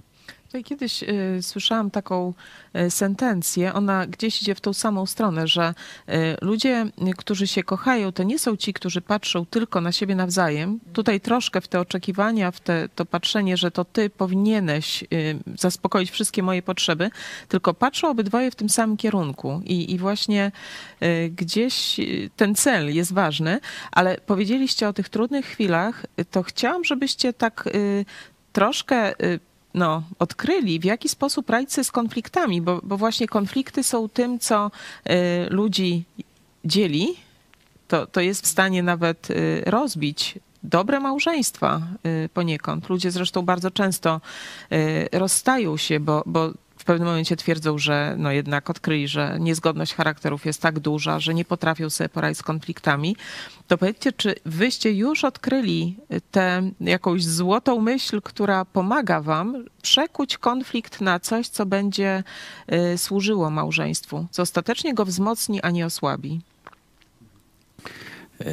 Tutaj 0.48 0.64
kiedyś 0.64 1.02
y, 1.02 1.38
słyszałam 1.42 1.90
taką 1.90 2.34
y, 2.76 2.90
sentencję, 2.90 3.74
ona 3.74 4.06
gdzieś 4.06 4.42
idzie 4.42 4.54
w 4.54 4.60
tą 4.60 4.72
samą 4.72 5.06
stronę, 5.06 5.48
że 5.48 5.74
y, 6.08 6.12
ludzie, 6.40 6.86
y, 7.08 7.12
którzy 7.16 7.46
się 7.46 7.62
kochają, 7.62 8.12
to 8.12 8.22
nie 8.22 8.38
są 8.38 8.56
ci, 8.56 8.72
którzy 8.72 9.00
patrzą 9.00 9.46
tylko 9.46 9.80
na 9.80 9.92
siebie 9.92 10.14
nawzajem. 10.14 10.80
Tutaj 10.92 11.20
troszkę 11.20 11.60
w 11.60 11.68
te 11.68 11.80
oczekiwania, 11.80 12.50
w 12.50 12.60
te, 12.60 12.88
to 12.94 13.06
patrzenie, 13.06 13.56
że 13.56 13.70
to 13.70 13.84
ty 13.84 14.10
powinieneś 14.10 15.02
y, 15.02 15.06
zaspokoić 15.58 16.10
wszystkie 16.10 16.42
moje 16.42 16.62
potrzeby, 16.62 17.10
tylko 17.48 17.74
patrzą 17.74 18.10
obydwoje 18.10 18.50
w 18.50 18.54
tym 18.54 18.68
samym 18.68 18.96
kierunku. 18.96 19.62
I, 19.64 19.92
i 19.92 19.98
właśnie 19.98 20.52
y, 21.02 21.30
gdzieś 21.36 22.00
ten 22.36 22.54
cel 22.54 22.94
jest 22.94 23.12
ważny, 23.12 23.60
ale 23.92 24.18
powiedzieliście 24.26 24.88
o 24.88 24.92
tych 24.92 25.08
trudnych 25.08 25.46
chwilach, 25.46 26.06
to 26.30 26.42
chciałam, 26.42 26.84
żebyście 26.84 27.32
tak 27.32 27.68
troszkę 28.52 29.14
no, 29.74 30.02
odkryli, 30.18 30.80
w 30.80 30.84
jaki 30.84 31.08
sposób 31.08 31.50
radzić 31.50 31.72
sobie 31.72 31.84
z 31.84 31.90
konfliktami, 31.90 32.62
bo, 32.62 32.80
bo 32.82 32.96
właśnie 32.96 33.28
konflikty 33.28 33.82
są 33.84 34.08
tym, 34.08 34.38
co 34.38 34.70
y, 35.10 35.10
ludzi 35.50 36.04
dzieli. 36.64 37.16
To, 37.88 38.06
to 38.06 38.20
jest 38.20 38.44
w 38.44 38.46
stanie 38.46 38.82
nawet 38.82 39.30
y, 39.30 39.62
rozbić 39.66 40.38
dobre 40.62 41.00
małżeństwa 41.00 41.80
y, 42.24 42.28
poniekąd. 42.28 42.88
Ludzie 42.88 43.10
zresztą 43.10 43.42
bardzo 43.42 43.70
często 43.70 44.20
y, 44.72 45.08
rozstają 45.12 45.76
się, 45.76 46.00
bo, 46.00 46.22
bo 46.26 46.52
pewnym 46.88 47.08
momencie 47.08 47.36
twierdzą, 47.36 47.78
że 47.78 48.14
no 48.18 48.32
jednak 48.32 48.70
odkryli, 48.70 49.08
że 49.08 49.36
niezgodność 49.40 49.94
charakterów 49.94 50.46
jest 50.46 50.62
tak 50.62 50.78
duża, 50.78 51.20
że 51.20 51.34
nie 51.34 51.44
potrafią 51.44 51.90
sobie 51.90 52.08
poradzić 52.08 52.38
z 52.38 52.42
konfliktami. 52.42 53.16
To 53.66 53.78
powiedzcie, 53.78 54.12
czy 54.12 54.34
wyście 54.44 54.92
już 54.92 55.24
odkryli 55.24 55.96
tę 56.30 56.70
jakąś 56.80 57.24
złotą 57.24 57.80
myśl, 57.80 58.20
która 58.22 58.64
pomaga 58.64 59.20
wam 59.20 59.64
przekuć 59.82 60.38
konflikt 60.38 61.00
na 61.00 61.20
coś, 61.20 61.48
co 61.48 61.66
będzie 61.66 62.24
y, 62.94 62.98
służyło 62.98 63.50
małżeństwu, 63.50 64.26
co 64.30 64.42
ostatecznie 64.42 64.94
go 64.94 65.04
wzmocni, 65.04 65.62
a 65.62 65.70
nie 65.70 65.86
osłabi? 65.86 66.40
E, 68.40 68.44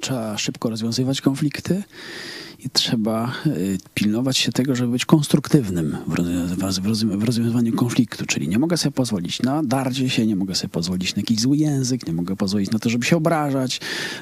Trzeba 0.00 0.38
szybko 0.38 0.70
rozwiązywać 0.70 1.20
konflikty 1.20 1.82
i 2.64 2.70
trzeba 2.70 3.24
e, 3.46 3.50
pilnować 3.94 4.38
się 4.38 4.52
tego, 4.52 4.76
żeby 4.76 4.92
być 4.92 5.04
konstruktywnym 5.04 5.96
w 6.06 6.14
rozwiązywaniu- 7.24 7.74
konfliktu. 7.74 8.26
Czyli 8.26 8.48
nie 8.48 8.58
mogę 8.58 8.76
sobie 8.76 8.92
pozwolić 8.92 9.42
na 9.42 9.62
darcie 9.62 10.10
się, 10.10 10.26
nie 10.26 10.36
mogę 10.36 10.54
sobie 10.54 10.68
pozwolić 10.68 11.16
na 11.16 11.20
jakiś 11.20 11.40
zły 11.40 11.56
język, 11.56 12.06
nie 12.06 12.12
mogę 12.12 12.36
pozwolić 12.36 12.70
na 12.70 12.78
to, 12.78 12.90
żeby 12.90 13.04
się 13.04 13.16
obrażać, 13.16 13.80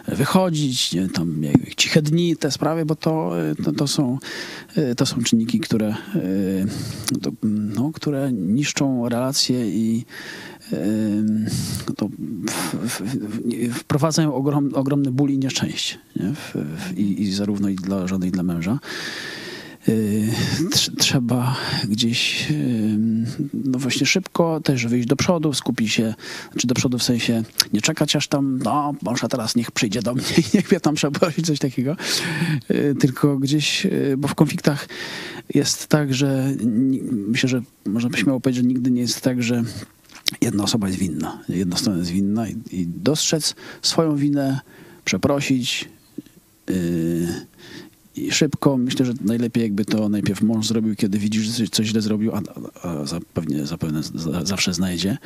wychodzić, 0.09 0.93
nie, 0.93 1.09
tam 1.09 1.43
ciche 1.76 2.03
dni, 2.03 2.37
te 2.37 2.51
sprawy, 2.51 2.87
bo 2.87 2.97
to, 2.97 3.43
e, 3.51 3.55
to, 3.55 3.72
to, 3.72 3.87
są, 3.87 4.18
e, 4.74 4.95
to 4.95 5.07
są 5.07 5.22
czynniki, 5.22 5.61
które, 5.61 5.95
no, 7.43 7.93
które 7.93 8.32
niszczą 8.32 9.09
relacje 9.09 9.70
i 9.70 10.05
to 11.97 12.09
wprowadzają 13.75 14.35
ogrom, 14.35 14.71
ogromny 14.75 15.11
ból 15.11 15.31
i 15.31 15.39
nieszczęście 15.39 15.99
nie? 16.17 16.33
I, 16.97 17.23
i 17.23 17.33
zarówno 17.33 17.69
i 17.69 17.75
dla 17.75 18.07
żony, 18.07 18.29
i 18.29 18.31
dla 18.31 18.43
męża. 18.43 18.79
tr- 20.71 20.97
trzeba 20.99 21.57
gdzieś 21.89 22.49
no 23.55 23.79
właśnie 23.79 24.07
szybko 24.07 24.61
też 24.61 24.87
wyjść 24.87 25.09
do 25.09 25.17
przodu, 25.17 25.53
skupić 25.53 25.93
się, 25.93 26.14
czy 26.59 26.67
do 26.67 26.75
przodu 26.75 26.99
w 26.99 27.03
sensie 27.03 27.43
nie 27.73 27.81
czekać 27.81 28.17
aż 28.17 28.29
tam, 28.29 28.59
no 28.64 28.95
może 29.03 29.29
teraz 29.29 29.57
niech 29.57 29.71
przyjdzie 29.71 30.03
do 30.03 30.14
mnie 30.14 30.25
i 30.39 30.45
niech 30.57 30.71
mnie 30.71 30.81
tam 30.81 30.95
przeprosić, 30.95 31.47
coś 31.47 31.59
takiego, 31.59 31.97
tylko 33.01 33.39
gdzieś, 33.39 33.87
bo 34.19 34.29
w 34.29 34.35
konfliktach 34.35 34.89
jest 35.55 35.87
tak, 35.87 36.14
że 36.14 36.55
myślę, 37.11 37.49
że 37.49 37.62
można 37.87 38.11
by 38.11 38.19
śmiało 38.19 38.41
powiedzieć, 38.41 38.62
że 38.62 38.69
nigdy 38.69 38.91
nie 38.91 39.01
jest 39.01 39.21
tak, 39.21 39.43
że 39.43 39.64
jedna 40.41 40.64
osoba 40.64 40.87
jest 40.87 40.99
winna, 40.99 41.43
jedna 41.49 41.77
strona 41.77 41.99
jest 41.99 42.11
winna 42.11 42.49
i, 42.49 42.57
i 42.70 42.87
dostrzec 42.87 43.55
swoją 43.83 44.16
winę, 44.16 44.61
przeprosić 45.05 45.89
yy, 46.68 48.33
szybko. 48.33 48.77
Myślę, 48.77 49.07
że 49.07 49.12
najlepiej 49.20 49.62
jakby 49.62 49.85
to 49.85 50.09
najpierw 50.09 50.43
mąż 50.43 50.66
zrobił, 50.66 50.97
kiedy 50.97 51.18
widzi, 51.18 51.41
że 51.41 51.53
coś, 51.53 51.68
coś 51.70 51.87
źle 51.87 52.01
zrobił, 52.01 52.33
a, 52.35 52.43
a, 52.83 53.07
zapewne, 53.07 53.66
zapewne 53.66 54.03
za, 54.03 54.45
zawsze 54.45 54.74
znajdzie. 54.74 55.18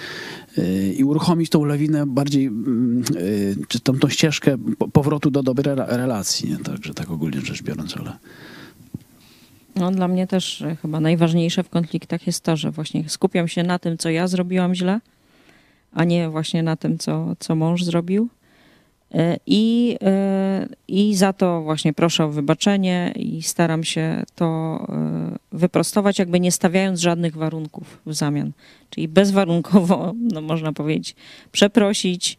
Yy, 0.56 0.94
I 0.94 1.04
uruchomić 1.04 1.50
tą 1.50 1.64
lawinę 1.64 2.06
bardziej, 2.06 2.46
mm, 2.46 3.02
yy, 3.14 3.56
czy 3.68 3.80
tą, 3.80 3.98
tą 3.98 4.08
ścieżkę 4.08 4.58
po- 4.78 4.88
powrotu 4.88 5.30
do 5.30 5.42
dobrej 5.42 5.72
re- 5.72 5.86
relacji. 5.88 6.50
Nie? 6.50 6.56
Także 6.56 6.94
tak 6.94 7.10
ogólnie 7.10 7.40
rzecz 7.40 7.62
biorąc, 7.62 7.96
ale... 7.96 8.18
No, 9.74 9.90
dla 9.90 10.08
mnie 10.08 10.26
też 10.26 10.62
e, 10.62 10.76
chyba 10.76 11.00
najważniejsze 11.00 11.62
w 11.62 11.68
konfliktach 11.68 12.26
jest 12.26 12.44
to, 12.44 12.56
że 12.56 12.70
właśnie 12.70 13.08
skupiam 13.08 13.48
się 13.48 13.62
na 13.62 13.78
tym, 13.78 13.98
co 13.98 14.10
ja 14.10 14.26
zrobiłam 14.26 14.74
źle, 14.74 15.00
a 15.92 16.04
nie 16.04 16.28
właśnie 16.28 16.62
na 16.62 16.76
tym, 16.76 16.98
co, 16.98 17.36
co 17.38 17.54
mąż 17.54 17.84
zrobił. 17.84 18.28
E, 19.14 19.36
I, 19.46 19.96
e, 20.02 20.66
I 20.88 21.14
za 21.14 21.32
to 21.32 21.62
właśnie 21.62 21.92
proszę 21.92 22.24
o 22.24 22.28
wybaczenie 22.28 23.12
i 23.16 23.42
staram 23.42 23.84
się 23.84 24.22
to 24.34 24.80
wyprostować, 25.52 26.18
jakby 26.18 26.40
nie 26.40 26.52
stawiając 26.52 27.00
żadnych 27.00 27.36
warunków 27.36 28.00
w 28.06 28.14
zamian. 28.14 28.52
Czyli 28.90 29.08
bezwarunkowo, 29.08 30.12
no 30.32 30.40
można 30.40 30.72
powiedzieć, 30.72 31.16
przeprosić, 31.52 32.38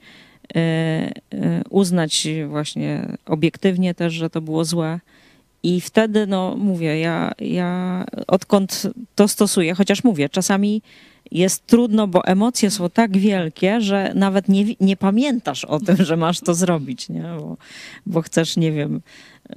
uznać 1.70 2.28
właśnie 2.48 3.18
obiektywnie 3.26 3.94
też, 3.94 4.14
że 4.14 4.30
to 4.30 4.42
było 4.42 4.66
złe. 4.66 5.00
I 5.64 5.82
wtedy, 5.82 6.28
no 6.28 6.56
mówię, 6.58 7.00
ja, 7.00 7.32
ja 7.40 8.04
odkąd 8.28 8.88
to 9.16 9.28
stosuję, 9.28 9.74
chociaż 9.74 10.04
mówię, 10.04 10.30
czasami 10.30 10.82
jest 11.32 11.66
trudno, 11.66 12.08
bo 12.08 12.26
emocje 12.26 12.72
są 12.72 12.90
tak 12.90 13.18
wielkie, 13.18 13.82
że 13.82 14.12
nawet 14.16 14.50
nie, 14.50 14.66
nie 14.80 14.98
pamiętasz 14.98 15.66
o 15.66 15.80
tym, 15.80 15.96
że 16.06 16.18
masz 16.18 16.40
to 16.40 16.54
zrobić, 16.54 17.10
nie? 17.10 17.22
Bo, 17.22 17.58
bo 18.06 18.22
chcesz, 18.22 18.58
nie 18.58 18.72
wiem, 18.72 19.02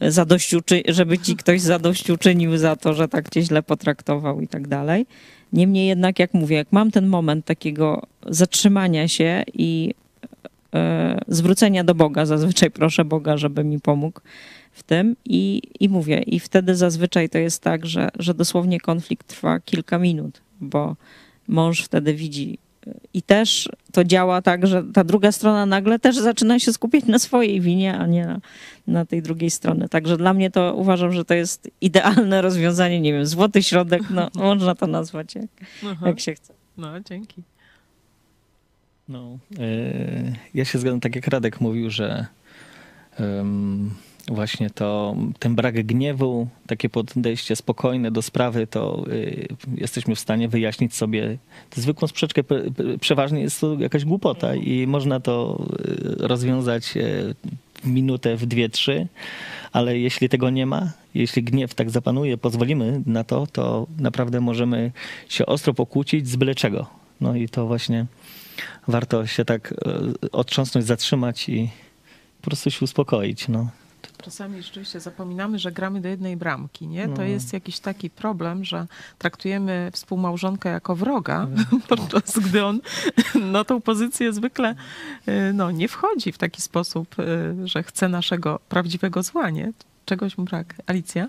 zadośćuczy, 0.00 0.82
żeby 0.88 1.18
ci 1.18 1.36
ktoś 1.36 1.60
zadośćuczynił 1.60 2.58
za 2.58 2.76
to, 2.76 2.94
że 2.94 3.08
tak 3.08 3.30
cię 3.30 3.42
źle 3.42 3.62
potraktował 3.62 4.40
i 4.40 4.48
tak 4.48 4.68
dalej. 4.68 5.06
Niemniej 5.52 5.88
jednak, 5.88 6.18
jak 6.18 6.34
mówię, 6.34 6.56
jak 6.56 6.72
mam 6.72 6.90
ten 6.90 7.06
moment 7.06 7.44
takiego 7.44 8.02
zatrzymania 8.26 9.08
się 9.08 9.42
i 9.54 9.94
e, 10.74 11.20
zwrócenia 11.28 11.84
do 11.84 11.94
Boga, 11.94 12.26
zazwyczaj 12.26 12.70
proszę 12.70 13.04
Boga, 13.04 13.36
żeby 13.36 13.64
mi 13.64 13.80
pomógł 13.80 14.20
w 14.74 14.82
tym 14.82 15.16
i, 15.24 15.62
i 15.80 15.88
mówię, 15.88 16.18
i 16.18 16.40
wtedy 16.40 16.76
zazwyczaj 16.76 17.28
to 17.28 17.38
jest 17.38 17.62
tak, 17.62 17.86
że, 17.86 18.08
że 18.18 18.34
dosłownie 18.34 18.80
konflikt 18.80 19.26
trwa 19.26 19.60
kilka 19.60 19.98
minut, 19.98 20.42
bo 20.60 20.96
mąż 21.48 21.82
wtedy 21.82 22.14
widzi 22.14 22.58
i 23.14 23.22
też 23.22 23.68
to 23.92 24.04
działa 24.04 24.42
tak, 24.42 24.66
że 24.66 24.84
ta 24.94 25.04
druga 25.04 25.32
strona 25.32 25.66
nagle 25.66 25.98
też 25.98 26.16
zaczyna 26.16 26.58
się 26.58 26.72
skupiać 26.72 27.04
na 27.04 27.18
swojej 27.18 27.60
winie, 27.60 27.98
a 27.98 28.06
nie 28.06 28.26
na, 28.26 28.40
na 28.86 29.04
tej 29.04 29.22
drugiej 29.22 29.50
strony. 29.50 29.88
Także 29.88 30.16
dla 30.16 30.34
mnie 30.34 30.50
to 30.50 30.74
uważam, 30.74 31.12
że 31.12 31.24
to 31.24 31.34
jest 31.34 31.70
idealne 31.80 32.42
rozwiązanie, 32.42 33.00
nie 33.00 33.12
wiem, 33.12 33.26
złoty 33.26 33.62
środek, 33.62 34.02
no 34.10 34.30
można 34.50 34.74
to 34.74 34.86
nazwać 34.86 35.34
jak, 35.34 35.46
Aha. 35.86 36.06
jak 36.08 36.20
się 36.20 36.34
chce. 36.34 36.54
No, 36.76 37.00
dzięki. 37.00 37.42
No, 39.08 39.38
e, 39.58 40.32
ja 40.54 40.64
się 40.64 40.78
zgadzam, 40.78 41.00
tak 41.00 41.16
jak 41.16 41.26
Radek 41.26 41.60
mówił, 41.60 41.90
że 41.90 42.26
właśnie 44.28 44.70
to 44.70 45.16
ten 45.38 45.54
brak 45.54 45.86
gniewu, 45.86 46.48
takie 46.66 46.88
podejście 46.88 47.56
spokojne 47.56 48.10
do 48.10 48.22
sprawy, 48.22 48.66
to 48.66 49.04
y, 49.08 49.48
jesteśmy 49.74 50.14
w 50.14 50.20
stanie 50.20 50.48
wyjaśnić 50.48 50.94
sobie 50.94 51.38
zwykłą 51.74 52.08
sprzeczkę. 52.08 52.42
Przeważnie 53.00 53.40
jest 53.40 53.60
to 53.60 53.74
jakaś 53.74 54.04
głupota 54.04 54.54
i 54.54 54.86
można 54.86 55.20
to 55.20 55.64
y, 56.22 56.28
rozwiązać 56.28 56.96
y, 56.96 57.34
w 57.82 57.86
minutę, 57.86 58.36
w 58.36 58.46
dwie, 58.46 58.68
trzy, 58.68 59.06
ale 59.72 59.98
jeśli 59.98 60.28
tego 60.28 60.50
nie 60.50 60.66
ma, 60.66 60.92
jeśli 61.14 61.42
gniew 61.42 61.74
tak 61.74 61.90
zapanuje, 61.90 62.36
pozwolimy 62.36 63.02
na 63.06 63.24
to, 63.24 63.46
to 63.52 63.86
naprawdę 63.98 64.40
możemy 64.40 64.92
się 65.28 65.46
ostro 65.46 65.74
pokłócić 65.74 66.28
z 66.28 66.36
byle 66.36 66.54
czego. 66.54 66.86
No 67.20 67.36
i 67.36 67.48
to 67.48 67.66
właśnie 67.66 68.06
warto 68.88 69.26
się 69.26 69.44
tak 69.44 69.72
e, 69.72 70.30
otrząsnąć, 70.32 70.86
zatrzymać 70.86 71.48
i 71.48 71.70
po 72.40 72.44
prostu 72.50 72.70
się 72.70 72.84
uspokoić. 72.84 73.48
No. 73.48 73.68
Czasami 74.24 74.62
rzeczywiście 74.62 75.00
zapominamy, 75.00 75.58
że 75.58 75.72
gramy 75.72 76.00
do 76.00 76.08
jednej 76.08 76.36
bramki, 76.36 76.86
nie? 76.88 77.08
To 77.08 77.14
No. 77.16 77.22
jest 77.22 77.52
jakiś 77.52 77.78
taki 77.80 78.10
problem, 78.10 78.64
że 78.64 78.86
traktujemy 79.18 79.90
współmałżonka 79.92 80.70
jako 80.70 80.96
wroga, 80.96 81.46
podczas 81.88 82.38
gdy 82.38 82.64
on 82.64 82.80
no, 83.52 83.64
tą 83.64 83.80
pozycję 83.80 84.32
zwykle 84.32 84.74
y, 85.28 85.52
no, 85.54 85.70
nie 85.70 85.88
wchodzi 85.88 86.32
w 86.32 86.38
taki 86.38 86.62
sposób, 86.62 87.16
y, 87.18 87.68
że 87.68 87.82
chce 87.82 88.08
naszego 88.08 88.60
prawdziwego 88.68 89.22
zła, 89.22 89.50
nie? 89.50 89.72
Czegoś 90.04 90.38
mu 90.38 90.44
brak. 90.44 90.74
Alicja? 90.86 91.26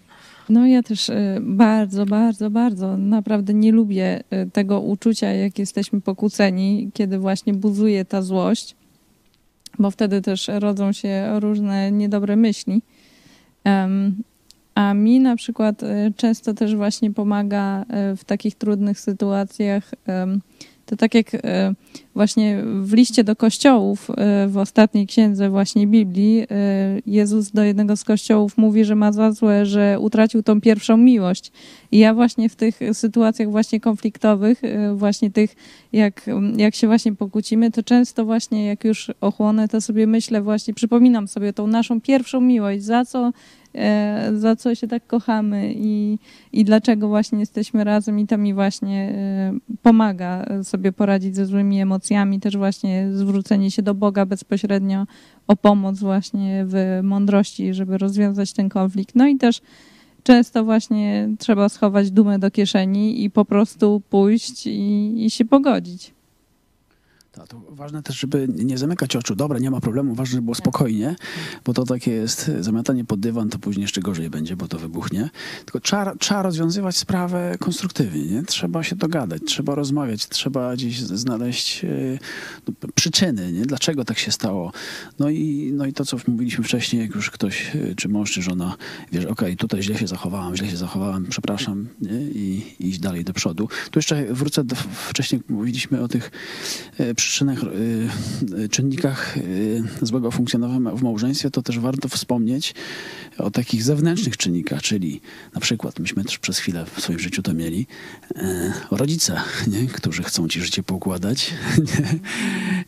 No 0.50 0.66
ja 0.68 0.84
też 0.84 1.10
y, 1.10 1.38
bardzo, 1.42 2.06
bardzo, 2.06 2.50
bardzo 2.50 2.98
naprawdę 2.98 3.54
nie 3.54 3.72
lubię 3.72 4.24
tego 4.54 4.80
uczucia, 4.80 5.28
jak 5.28 5.60
jesteśmy 5.60 6.02
pokłóceni, 6.02 6.92
kiedy 6.94 7.20
właśnie 7.20 7.54
buzuje 7.54 8.06
ta 8.06 8.22
złość, 8.22 8.76
bo 9.80 9.92
wtedy 9.92 10.22
też 10.22 10.48
rodzą 10.48 10.92
się 10.92 11.40
różne 11.40 11.92
niedobre 11.92 12.36
myśli. 12.36 12.82
A 14.76 14.94
mi 14.94 15.20
na 15.20 15.36
przykład 15.36 15.84
y, 15.84 16.14
często 16.16 16.54
też 16.54 16.76
właśnie 16.76 17.12
pomaga 17.12 17.82
y, 17.82 18.16
w 18.16 18.24
takich 18.26 18.56
trudnych 18.56 19.00
sytuacjach. 19.00 19.92
To 20.86 20.96
tak 20.96 21.16
jak 21.16 21.34
y, 21.34 21.40
właśnie 22.16 22.64
w 22.82 22.94
liście 22.94 23.24
do 23.24 23.36
kościołów 23.36 24.10
y, 24.10 24.14
w 24.48 24.58
ostatniej 24.58 25.08
księdze 25.08 25.50
właśnie 25.50 25.88
Biblii 25.88 26.44
y, 26.44 26.48
Jezus 27.06 27.52
do 27.52 27.64
jednego 27.64 27.98
z 27.98 28.04
kościołów 28.04 28.58
mówi, 28.58 28.86
że 28.86 28.96
ma 28.96 29.12
za 29.12 29.32
złe, 29.32 29.66
że 29.66 30.00
utracił 30.00 30.44
tą 30.44 30.62
pierwszą 30.62 30.98
miłość. 30.98 31.52
I 31.92 31.98
ja 31.98 32.14
właśnie 32.14 32.50
w 32.50 32.56
tych 32.56 32.80
sytuacjach 32.94 33.52
właśnie 33.52 33.80
konfliktowych, 33.80 34.62
właśnie 34.96 35.32
tych 35.32 35.56
jak, 35.94 36.26
jak 36.58 36.76
się 36.76 36.88
właśnie 36.88 37.16
pokłócimy, 37.16 37.72
to 37.72 37.84
często 37.84 38.26
właśnie 38.26 38.66
jak 38.66 38.84
już 38.84 39.12
ochłonę, 39.22 39.68
to 39.68 39.82
sobie 39.82 40.08
myślę 40.08 40.42
właśnie, 40.42 40.74
przypominam 40.74 41.28
sobie 41.28 41.54
tą 41.54 41.68
naszą 41.68 42.02
pierwszą 42.02 42.42
miłość, 42.42 42.84
za 42.84 43.06
co 43.06 43.28
e, 43.28 43.32
za 44.34 44.56
co 44.56 44.76
się 44.76 44.88
tak 44.88 45.08
kochamy 45.08 45.74
i, 45.78 46.20
i 46.54 46.66
dlaczego 46.66 47.08
właśnie 47.08 47.40
jesteśmy 47.40 47.84
razem 47.84 48.20
i 48.20 48.28
to 48.28 48.38
mi 48.38 48.54
właśnie 48.54 49.10
e, 49.10 49.76
pomaga 49.82 50.46
sobie 50.64 50.92
poradzić 50.92 51.36
ze 51.36 51.46
złymi 51.46 51.82
emocjami, 51.82 52.40
też 52.40 52.58
właśnie 52.58 53.10
zwrócenie 53.12 53.72
się 53.72 53.82
do 53.82 53.94
Boga 53.94 54.26
bezpośrednio 54.26 55.06
o 55.48 55.56
pomoc 55.56 56.00
właśnie 56.00 56.66
w 56.68 57.00
mądrości, 57.04 57.74
żeby 57.74 57.98
rozwiązać 57.98 58.54
ten 58.54 58.70
konflikt. 58.70 59.16
No 59.16 59.28
i 59.28 59.38
też 59.38 59.62
często 60.24 60.64
właśnie 60.64 61.30
trzeba 61.40 61.70
schować 61.70 62.12
dumę 62.12 62.40
do 62.40 62.52
kieszeni 62.52 63.24
i 63.24 63.30
po 63.30 63.46
prostu 63.46 64.02
pójść 64.10 64.68
i, 64.68 65.14
i 65.26 65.30
się 65.30 65.46
pogodzić. 65.46 66.15
To 67.48 67.62
ważne 67.70 68.04
też, 68.04 68.20
żeby 68.20 68.48
nie 68.50 68.78
zamykać 68.78 69.16
oczu. 69.16 69.36
Dobra, 69.36 69.60
nie 69.60 69.72
ma 69.72 69.82
problemu, 69.82 70.16
ważne, 70.16 70.32
żeby 70.32 70.42
było 70.42 70.56
spokojnie, 70.56 71.16
bo 71.66 71.74
to 71.74 71.84
takie 71.84 72.12
jest 72.12 72.52
zamiatanie 72.60 73.06
pod 73.06 73.20
dywan, 73.20 73.50
to 73.50 73.60
później 73.60 73.82
jeszcze 73.82 74.02
gorzej 74.02 74.30
będzie, 74.30 74.56
bo 74.56 74.68
to 74.68 74.80
wybuchnie. 74.80 75.30
Tylko 75.66 75.80
trzeba, 75.80 76.16
trzeba 76.16 76.42
rozwiązywać 76.42 76.98
sprawę 76.98 77.56
konstruktywnie, 77.60 78.26
nie? 78.26 78.44
Trzeba 78.44 78.84
się 78.84 78.96
dogadać, 78.96 79.42
trzeba 79.46 79.76
rozmawiać, 79.76 80.28
trzeba 80.28 80.74
gdzieś 80.74 81.00
znaleźć 81.00 81.86
e, 81.86 81.88
no, 82.68 82.74
przyczyny, 82.96 83.52
nie? 83.52 83.66
Dlaczego 83.66 84.06
tak 84.06 84.18
się 84.18 84.32
stało. 84.32 84.72
No 85.20 85.30
i, 85.30 85.72
no 85.74 85.86
i 85.86 85.94
to, 85.94 86.06
co 86.06 86.18
mówiliśmy 86.28 86.64
wcześniej, 86.64 87.02
jak 87.02 87.16
już 87.16 87.32
ktoś, 87.32 87.76
e, 87.76 87.96
czy 87.96 88.10
mąż, 88.10 88.32
czy 88.32 88.42
żona, 88.42 88.76
wiesz, 89.12 89.26
okej, 89.26 89.58
tutaj 89.58 89.84
źle 89.84 89.98
się 89.98 90.08
zachowałam, 90.08 90.56
źle 90.56 90.70
się 90.70 90.78
zachowałam, 90.78 91.26
przepraszam, 91.30 91.88
nie? 92.02 92.22
I, 92.22 92.76
iść 92.80 93.00
dalej 93.00 93.24
do 93.24 93.34
przodu. 93.34 93.68
Tu 93.92 94.00
jeszcze 94.00 94.26
wrócę 94.26 94.64
do, 94.64 94.76
wcześniej 95.10 95.42
mówiliśmy 95.50 96.02
o 96.02 96.08
tych 96.08 96.32
e, 96.98 97.16
przyczynach, 97.26 97.64
y, 97.64 98.10
y, 98.64 98.70
czynnikach 98.70 99.38
y, 99.38 99.84
złego 100.02 100.32
funkcjonowania 100.32 100.92
w 100.92 101.04
małżeństwie, 101.04 101.52
to 101.52 101.62
też 101.62 101.80
warto 101.80 102.10
wspomnieć 102.10 102.74
o 103.38 103.52
takich 103.52 103.84
zewnętrznych 103.84 104.38
czynnikach, 104.38 104.82
czyli 104.82 105.22
na 105.54 105.62
przykład, 105.62 106.00
myśmy 106.00 106.24
też 106.24 106.40
przez 106.40 106.60
chwilę 106.60 106.86
w 106.96 107.02
swoim 107.02 107.20
życiu 107.20 107.42
to 107.42 107.54
mieli, 107.54 107.88
e, 108.36 108.74
rodzice, 108.92 109.42
nie? 109.68 109.88
którzy 109.88 110.24
chcą 110.24 110.48
ci 110.48 110.62
życie 110.62 110.84
poukładać 110.84 111.54
nie? 111.88 112.20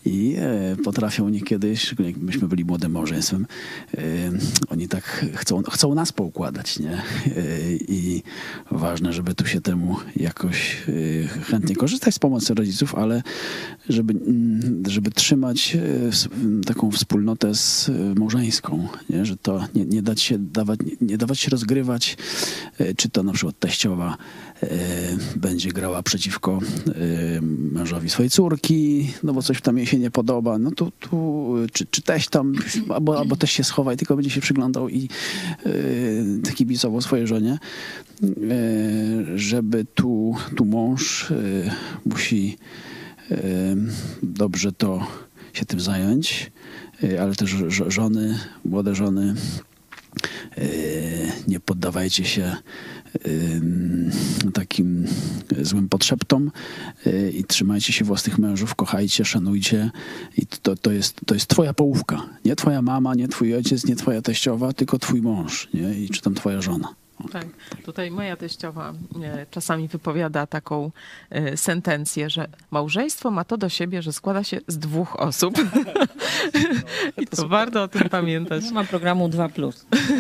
i 0.05 0.35
e, 0.39 0.75
potrafią 0.83 1.29
niekiedy, 1.29 1.77
szczególnie 1.77 2.13
myśmy 2.17 2.47
byli 2.47 2.65
młodym 2.65 2.91
małżeństwem, 2.91 3.47
e, 3.97 4.01
oni 4.69 4.88
tak 4.88 5.25
chcą, 5.35 5.63
chcą 5.63 5.95
nas 5.95 6.11
poukładać. 6.11 6.79
Nie? 6.79 7.01
I 7.79 8.23
ważne, 8.71 9.13
żeby 9.13 9.35
tu 9.35 9.45
się 9.45 9.61
temu 9.61 9.95
jakoś 10.15 10.77
chętnie 11.43 11.75
korzystać 11.75 12.15
z 12.15 12.19
pomocy 12.19 12.53
rodziców, 12.53 12.95
ale 12.95 13.23
żeby, 13.89 14.13
żeby 14.88 15.11
trzymać 15.11 15.75
e, 15.75 16.65
taką 16.65 16.91
wspólnotę 16.91 17.55
z 17.55 17.89
e, 17.89 18.19
małżeńską, 18.19 18.88
nie? 19.09 19.25
że 19.25 19.38
to 19.38 19.65
nie, 19.75 19.86
nie 19.86 20.01
dać 20.01 20.21
się 20.21 20.39
dawać, 20.39 20.80
nie- 20.80 21.07
nie 21.07 21.17
dawać 21.17 21.39
się 21.39 21.49
rozgrywać, 21.49 22.17
e, 22.80 22.93
czy 22.93 23.09
to 23.09 23.23
na 23.23 23.34
przykład 23.34 23.59
teściowa 23.59 24.17
będzie 25.36 25.71
grała 25.71 26.03
przeciwko 26.03 26.59
mężowi 27.71 28.09
swojej 28.09 28.30
córki, 28.30 29.11
no 29.23 29.34
bo 29.34 29.41
coś 29.41 29.61
tam 29.61 29.78
jej 29.78 29.88
się 29.88 29.99
nie 29.99 30.11
podoba, 30.11 30.57
no 30.57 30.71
tu, 30.71 30.91
tu 30.99 31.53
czy, 31.73 31.86
czy 31.86 32.01
teść 32.01 32.30
tam, 32.30 32.53
albo, 32.89 33.19
albo 33.19 33.36
też 33.36 33.51
się 33.51 33.63
schowa 33.63 33.93
i 33.93 33.97
tylko 33.97 34.15
będzie 34.15 34.30
się 34.32 34.41
przyglądał 34.41 34.89
i 34.89 35.09
e, 36.47 36.51
kibicował 36.51 37.01
swojej 37.01 37.28
żonie, 37.28 37.57
żeby 39.36 39.86
tu, 39.95 40.36
tu 40.55 40.65
mąż 40.65 41.34
musi 42.05 42.57
dobrze 44.23 44.71
to 44.71 45.07
się 45.53 45.65
tym 45.65 45.80
zająć, 45.80 46.51
e, 47.03 47.21
ale 47.21 47.36
też 47.36 47.49
żo- 47.51 47.91
żony, 47.91 48.39
młode 48.65 48.95
żony, 48.95 49.36
e, 50.57 50.63
nie 51.47 51.59
poddawajcie 51.59 52.25
się 52.25 52.55
takim 54.53 55.05
złym 55.61 55.89
podszeptom 55.89 56.51
e, 57.05 57.30
i 57.30 57.43
trzymajcie 57.43 57.93
się 57.93 58.05
własnych 58.05 58.38
mężów, 58.38 58.75
kochajcie, 58.75 59.25
szanujcie 59.25 59.91
i 60.38 60.45
to, 60.45 60.75
to, 60.75 60.91
jest, 60.91 61.21
to 61.25 61.34
jest 61.34 61.47
twoja 61.47 61.73
połówka. 61.73 62.30
Nie 62.45 62.55
twoja 62.55 62.82
mama, 62.82 63.15
nie 63.15 63.28
twój 63.28 63.55
ojciec, 63.55 63.86
nie 63.86 63.95
twoja 63.95 64.21
teściowa, 64.21 64.73
tylko 64.73 64.99
twój 64.99 65.21
mąż 65.21 65.69
nie? 65.73 65.93
i 65.93 66.09
czy 66.09 66.21
tam 66.21 66.36
twoja 66.36 66.61
żona. 66.61 66.95
Tak, 67.32 67.45
tutaj 67.86 68.11
moja 68.11 68.36
teściowa 68.36 68.93
e, 69.24 69.45
czasami 69.51 69.88
wypowiada 69.88 70.47
taką 70.47 70.91
e, 71.30 71.57
sentencję, 71.57 72.30
że 72.30 72.47
małżeństwo 72.72 73.32
ma 73.32 73.43
to 73.43 73.57
do 73.57 73.70
siebie, 73.70 74.01
że 74.01 74.13
składa 74.13 74.43
się 74.43 74.59
z 74.68 74.78
dwóch 74.78 75.20
osób. 75.20 75.53
I 77.22 77.28
to 77.28 77.47
warto 77.47 77.84
o 77.84 77.88
tym 77.88 78.09
pamiętać. 78.09 78.63
Nie 78.63 78.72
ma 78.72 78.84
programu 78.84 79.30
2+. 79.30 79.74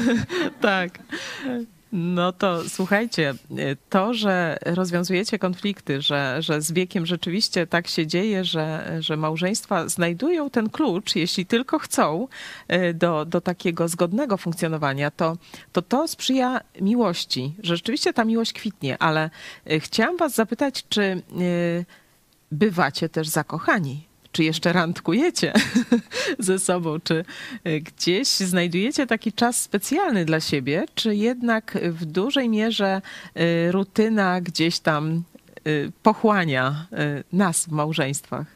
tak. 0.61 0.99
No 1.91 2.31
to 2.31 2.69
słuchajcie, 2.69 3.33
to, 3.89 4.13
że 4.13 4.57
rozwiązujecie 4.65 5.39
konflikty, 5.39 6.01
że, 6.01 6.37
że 6.39 6.61
z 6.61 6.71
wiekiem 6.71 7.05
rzeczywiście 7.05 7.67
tak 7.67 7.87
się 7.87 8.07
dzieje, 8.07 8.45
że, 8.45 8.97
że 8.99 9.17
małżeństwa 9.17 9.89
znajdują 9.89 10.49
ten 10.49 10.69
klucz, 10.69 11.15
jeśli 11.15 11.45
tylko 11.45 11.79
chcą, 11.79 12.27
e, 12.67 12.93
do, 12.93 13.25
do 13.25 13.41
takiego 13.41 13.87
zgodnego 13.87 14.37
funkcjonowania, 14.37 15.11
to, 15.11 15.37
to 15.71 15.81
to 15.81 16.07
sprzyja 16.07 16.61
miłości, 16.81 17.53
że 17.63 17.75
rzeczywiście 17.75 18.13
ta 18.13 18.25
miłość 18.25 18.53
kwitnie, 18.53 18.97
ale 18.97 19.29
e, 19.65 19.79
chciałam 19.79 20.17
was 20.17 20.35
zapytać, 20.35 20.85
czy 20.89 21.21
bywacie 22.51 23.09
też 23.09 23.27
zakochani? 23.27 24.07
Czy 24.37 24.43
jeszcze 24.43 24.73
randkujecie 24.73 25.53
ze 26.39 26.59
sobą? 26.59 26.99
Czy 26.99 27.25
e, 27.63 27.79
gdzieś 27.79 28.27
znajdujecie 28.27 29.07
taki 29.07 29.33
czas 29.33 29.61
specjalny 29.61 30.25
dla 30.25 30.39
siebie? 30.39 30.85
Czy 30.95 31.15
jednak 31.15 31.77
w 31.83 32.05
dużej 32.05 32.49
mierze 32.49 33.01
e, 33.35 33.71
rutyna 33.71 34.41
gdzieś 34.41 34.79
tam 34.79 35.23
e, 35.55 35.61
pochłania 36.03 36.87
e, 36.91 37.23
nas 37.33 37.65
w 37.65 37.71
małżeństwach? 37.71 38.47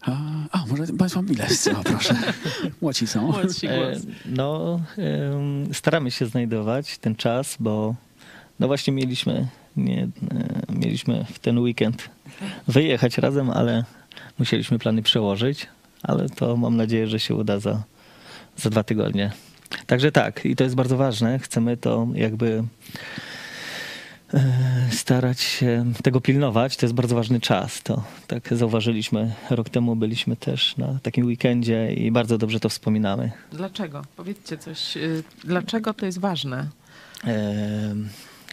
A, 0.00 0.16
a 0.52 0.66
może 0.66 0.86
Państwo 0.86 1.22
ile 1.30 1.46
o, 1.78 1.82
proszę. 1.84 2.14
Młodzi 2.82 3.06
są. 3.06 3.22
Młodsi 3.22 3.66
E, 3.66 3.76
głos. 3.76 4.06
No, 4.26 4.80
em, 4.98 5.74
staramy 5.74 6.10
się 6.10 6.26
znajdować 6.26 6.98
ten 6.98 7.16
czas, 7.16 7.56
bo 7.60 7.94
no 8.60 8.66
właśnie 8.66 8.92
mieliśmy, 8.92 9.48
nie, 9.76 10.02
e, 10.02 10.08
mieliśmy 10.72 11.24
w 11.32 11.38
ten 11.38 11.58
weekend 11.58 12.10
wyjechać 12.68 13.18
razem, 13.18 13.50
ale 13.50 13.84
musieliśmy 14.38 14.78
plany 14.78 15.02
przełożyć, 15.02 15.66
ale 16.02 16.28
to 16.28 16.56
mam 16.56 16.76
nadzieję, 16.76 17.06
że 17.06 17.20
się 17.20 17.34
uda 17.34 17.58
za, 17.58 17.82
za 18.56 18.70
dwa 18.70 18.82
tygodnie. 18.82 19.32
Także 19.86 20.12
tak, 20.12 20.44
i 20.44 20.56
to 20.56 20.64
jest 20.64 20.76
bardzo 20.76 20.96
ważne. 20.96 21.38
Chcemy 21.38 21.76
to 21.76 22.08
jakby 22.14 22.64
e, 24.34 24.42
starać 24.90 25.40
się 25.40 25.84
tego 26.02 26.20
pilnować. 26.20 26.76
To 26.76 26.86
jest 26.86 26.94
bardzo 26.94 27.14
ważny 27.14 27.40
czas. 27.40 27.82
To 27.82 28.04
tak 28.26 28.48
zauważyliśmy. 28.54 29.34
Rok 29.50 29.68
temu 29.68 29.96
byliśmy 29.96 30.36
też 30.36 30.76
na 30.76 30.98
takim 31.02 31.26
weekendzie 31.26 31.94
i 31.94 32.10
bardzo 32.10 32.38
dobrze 32.38 32.60
to 32.60 32.68
wspominamy. 32.68 33.30
Dlaczego? 33.52 34.02
Powiedzcie 34.16 34.58
coś. 34.58 34.96
e, 34.96 35.00
Dlaczego 35.44 35.94
to 35.94 36.06
jest 36.06 36.18
ważne? 36.18 36.66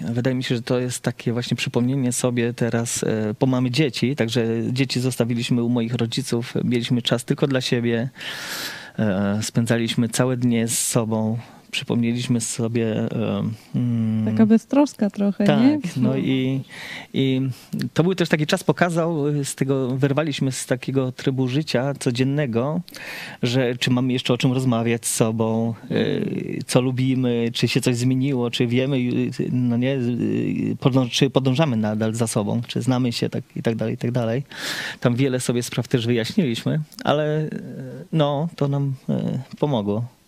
Wydaje 0.01 0.35
mi 0.35 0.43
się, 0.43 0.55
że 0.55 0.61
to 0.61 0.79
jest 0.79 1.01
takie 1.01 1.33
właśnie 1.33 1.57
przypomnienie 1.57 2.11
sobie 2.11 2.53
teraz, 2.53 3.03
e, 3.03 3.35
bo 3.39 3.45
mamy 3.45 3.71
dzieci, 3.71 4.15
także 4.15 4.45
dzieci 4.71 4.99
zostawiliśmy 4.99 5.63
u 5.63 5.69
moich 5.69 5.93
rodziców, 5.93 6.53
mieliśmy 6.63 7.01
czas 7.01 7.25
tylko 7.25 7.47
dla 7.47 7.61
siebie, 7.61 8.09
e, 8.99 9.39
spędzaliśmy 9.43 10.09
całe 10.09 10.37
dnie 10.37 10.67
z 10.67 10.87
sobą, 10.87 11.37
przypomnieliśmy 11.71 12.41
sobie... 12.41 13.07
mm, 13.75 14.25
Taka 14.25 14.45
beztroska 14.45 15.09
trochę, 15.09 15.43
nie? 15.43 15.79
tak, 15.81 15.97
no 15.97 16.17
i, 16.17 16.61
i 17.13 17.41
to 17.93 18.03
był 18.03 18.15
też 18.15 18.29
taki 18.29 18.47
czas, 18.47 18.63
pokazał, 18.63 19.43
z 19.43 19.55
tego 19.55 19.87
wyrwaliśmy 19.87 20.51
z 20.51 20.65
takiego 20.65 21.11
trybu 21.11 21.47
życia 21.47 21.93
codziennego, 21.99 22.81
że 23.43 23.75
czy 23.75 23.91
mamy 23.91 24.13
jeszcze 24.13 24.33
o 24.33 24.37
czym 24.37 24.53
rozmawiać 24.53 25.05
z 25.05 25.15
sobą, 25.15 25.73
y, 25.91 26.59
co 26.67 26.81
lubimy, 26.81 27.49
czy 27.53 27.67
się 27.67 27.81
coś 27.81 27.95
zmieniło, 27.95 28.51
czy 28.51 28.67
wiemy, 28.67 28.97
y, 28.97 29.31
no 29.51 29.77
nie, 29.77 29.95
y, 29.95 31.09
czy 31.11 31.29
podążamy 31.29 31.77
nadal 31.77 32.13
za 32.13 32.27
sobą, 32.27 32.61
czy 32.67 32.81
znamy 32.81 33.11
się 33.11 33.29
tak 33.29 33.43
i 33.55 33.61
tak 33.61 33.75
dalej, 33.75 33.93
i 33.93 33.97
tak 33.97 34.11
dalej. 34.11 34.43
Tam 34.99 35.15
wiele 35.15 35.39
sobie 35.39 35.63
spraw 35.63 35.87
też 35.87 36.07
wyjaśniliśmy, 36.07 36.79
ale 37.03 37.49
no, 38.11 38.49
to 38.55 38.67
nam 38.67 38.93
pomogło. 39.59 40.18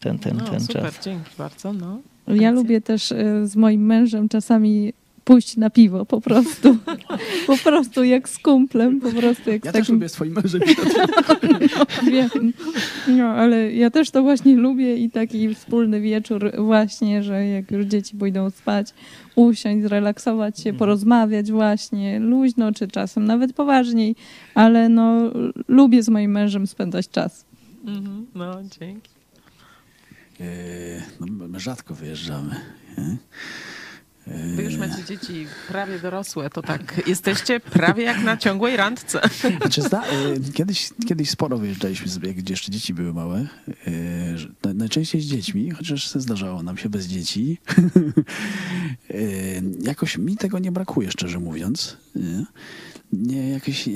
Ten, 0.00 0.18
ten, 0.18 0.36
No, 0.36 0.44
ten 0.44 0.60
super, 0.60 0.82
czas. 0.82 1.04
dzięki 1.04 1.30
bardzo. 1.38 1.72
No. 1.72 2.00
Ja 2.28 2.50
lubię 2.50 2.80
też 2.80 3.12
e, 3.12 3.46
z 3.46 3.56
moim 3.56 3.86
mężem 3.86 4.28
czasami 4.28 4.92
pójść 5.24 5.56
na 5.56 5.70
piwo 5.70 6.06
po 6.06 6.20
prostu. 6.20 6.76
Po 7.46 7.56
prostu 7.56 8.04
jak 8.04 8.28
z 8.28 8.38
kumplem, 8.38 9.00
po 9.00 9.10
prostu 9.12 9.50
jak 9.50 9.64
Ja 9.64 9.70
z 9.70 9.74
też 9.74 9.80
takim... 9.82 9.94
lubię 9.94 10.08
swoim 10.08 10.32
mężem. 10.32 10.60
no, 11.78 11.86
wiem. 12.12 12.52
No, 13.08 13.24
ale 13.28 13.72
ja 13.72 13.90
też 13.90 14.10
to 14.10 14.22
właśnie 14.22 14.56
lubię 14.56 14.96
i 14.96 15.10
taki 15.10 15.54
wspólny 15.54 16.00
wieczór 16.00 16.50
właśnie, 16.58 17.22
że 17.22 17.46
jak 17.46 17.70
już 17.70 17.86
dzieci 17.86 18.16
pójdą 18.16 18.50
spać, 18.50 18.94
usiąść, 19.34 19.82
zrelaksować 19.82 20.60
się, 20.60 20.72
porozmawiać 20.72 21.52
właśnie 21.52 22.20
luźno, 22.20 22.72
czy 22.72 22.88
czasem 22.88 23.24
nawet 23.24 23.52
poważniej, 23.52 24.16
ale 24.54 24.88
no 24.88 25.30
lubię 25.68 26.02
z 26.02 26.08
moim 26.08 26.30
mężem 26.30 26.66
spędzać 26.66 27.08
czas. 27.08 27.44
Mhm, 27.86 28.26
no, 28.34 28.54
dzięki. 28.80 29.09
E, 30.40 31.02
No, 31.20 31.48
my 31.48 31.60
rzadko 31.60 31.94
wyjeżdżamy. 31.94 32.56
nie? 32.98 33.16
E, 34.26 34.56
Wy 34.56 34.62
już 34.62 34.76
macie 34.76 35.04
dzieci 35.04 35.46
prawie 35.68 35.98
dorosłe, 35.98 36.50
to 36.50 36.62
tak 36.62 37.02
jesteście 37.06 37.60
prawie 37.60 38.04
jak 38.04 38.22
na 38.22 38.36
ciągłej 38.36 38.76
randce. 38.76 39.20
Znaczy, 39.60 39.82
zda, 39.82 40.02
e, 40.06 40.52
kiedyś, 40.54 40.90
kiedyś 41.08 41.30
sporo 41.30 41.58
wyjeżdżaliśmy 41.58 42.08
sobie, 42.08 42.28
jak 42.28 42.50
jeszcze 42.50 42.72
dzieci 42.72 42.94
były 42.94 43.12
małe. 43.14 43.46
Najczęściej 44.74 45.20
z 45.20 45.24
dziećmi, 45.26 45.70
chociaż 45.70 46.10
zdarzało 46.10 46.62
nam 46.62 46.78
się 46.78 46.88
bez 46.88 47.06
dzieci. 47.06 47.58
Jakoś 49.82 50.18
mi 50.18 50.36
tego 50.36 50.58
nie 50.58 50.72
brakuje, 50.72 51.10
szczerze 51.10 51.38
mówiąc. 51.38 51.96
Nie, 53.12 53.50
jakieś... 53.50 53.88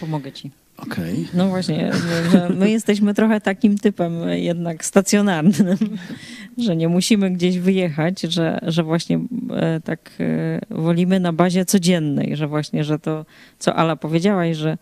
Pomogę 0.00 0.32
ci. 0.32 0.50
Okej. 0.76 1.28
No 1.34 1.48
właśnie, 1.48 1.92
że- 2.32 2.48
my 2.58 2.70
jesteśmy 2.70 3.14
trochę 3.14 3.40
takim 3.40 3.78
typem 3.78 4.28
jednak 4.28 4.84
stacjonarnym, 4.84 5.76
że 6.58 6.76
nie 6.76 6.88
musimy 6.88 7.30
gdzieś 7.30 7.58
wyjechać, 7.58 8.20
że, 8.20 8.58
że 8.62 8.82
właśnie 8.82 9.20
e, 9.50 9.80
tak 9.80 10.10
e, 10.20 10.60
wolimy 10.70 11.20
na 11.20 11.32
bazie 11.32 11.64
codziennej, 11.64 12.36
że 12.36 12.46
właśnie, 12.46 12.84
że 12.84 12.98
to, 12.98 13.26
co 13.58 13.74
Ala 13.74 13.96
powiedziałaś, 13.96 14.56
że, 14.56 14.78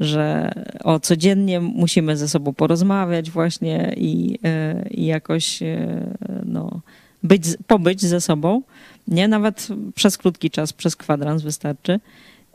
że 0.00 0.52
o 0.84 1.00
codziennie 1.00 1.60
musimy 1.60 2.16
ze 2.16 2.28
sobą 2.28 2.52
porozmawiać 2.54 3.30
właśnie 3.30 3.94
i, 3.96 4.38
e, 4.44 4.84
i 4.90 5.06
jakoś 5.06 5.60
no, 6.44 6.80
być, 7.22 7.42
pobyć 7.66 8.02
ze 8.02 8.20
sobą. 8.20 8.62
Nie, 9.08 9.28
nawet 9.28 9.68
przez 9.94 10.18
krótki 10.18 10.50
czas, 10.50 10.72
przez 10.72 10.96
kwadrans 10.96 11.42
wystarczy. 11.42 12.00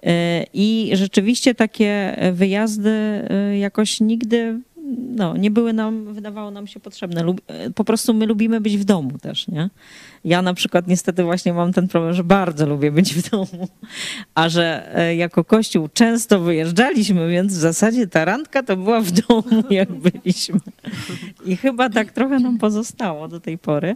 E, 0.03 0.45
I 0.53 0.91
rzeczywiście 0.93 1.55
takie 1.55 2.17
wyjazdy 2.33 2.89
e, 2.89 3.57
jakoś 3.57 3.99
nigdy 3.99 4.59
no, 4.97 5.37
nie 5.37 5.51
były 5.51 5.73
nam, 5.73 6.13
wydawało 6.13 6.51
nam 6.51 6.67
się 6.67 6.79
potrzebne. 6.79 7.35
E, 7.47 7.69
po 7.69 7.83
prostu 7.83 8.13
my 8.13 8.25
lubimy 8.25 8.61
być 8.61 8.77
w 8.77 8.83
domu 8.83 9.17
też, 9.21 9.47
nie? 9.47 9.69
Ja 10.25 10.41
na 10.41 10.53
przykład 10.53 10.87
niestety 10.87 11.23
właśnie 11.23 11.53
mam 11.53 11.73
ten 11.73 11.87
problem, 11.87 12.13
że 12.13 12.23
bardzo 12.23 12.65
lubię 12.65 12.91
być 12.91 13.13
w 13.13 13.29
domu, 13.29 13.67
a 14.35 14.49
że 14.49 14.95
jako 15.17 15.43
kościół 15.43 15.89
często 15.93 16.39
wyjeżdżaliśmy, 16.39 17.29
więc 17.29 17.53
w 17.53 17.57
zasadzie 17.57 18.07
ta 18.07 18.25
randka 18.25 18.63
to 18.63 18.77
była 18.77 19.01
w 19.01 19.11
domu, 19.11 19.63
jak 19.69 19.91
byliśmy. 19.91 20.59
I 21.45 21.57
chyba 21.57 21.89
tak 21.89 22.11
trochę 22.11 22.39
nam 22.39 22.57
pozostało 22.57 23.27
do 23.27 23.39
tej 23.39 23.57
pory 23.57 23.95